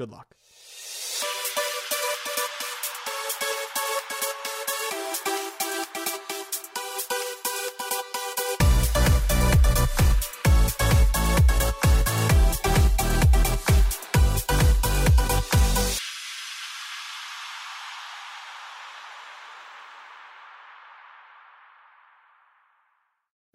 Good 0.02 0.10
luck. 0.10 0.36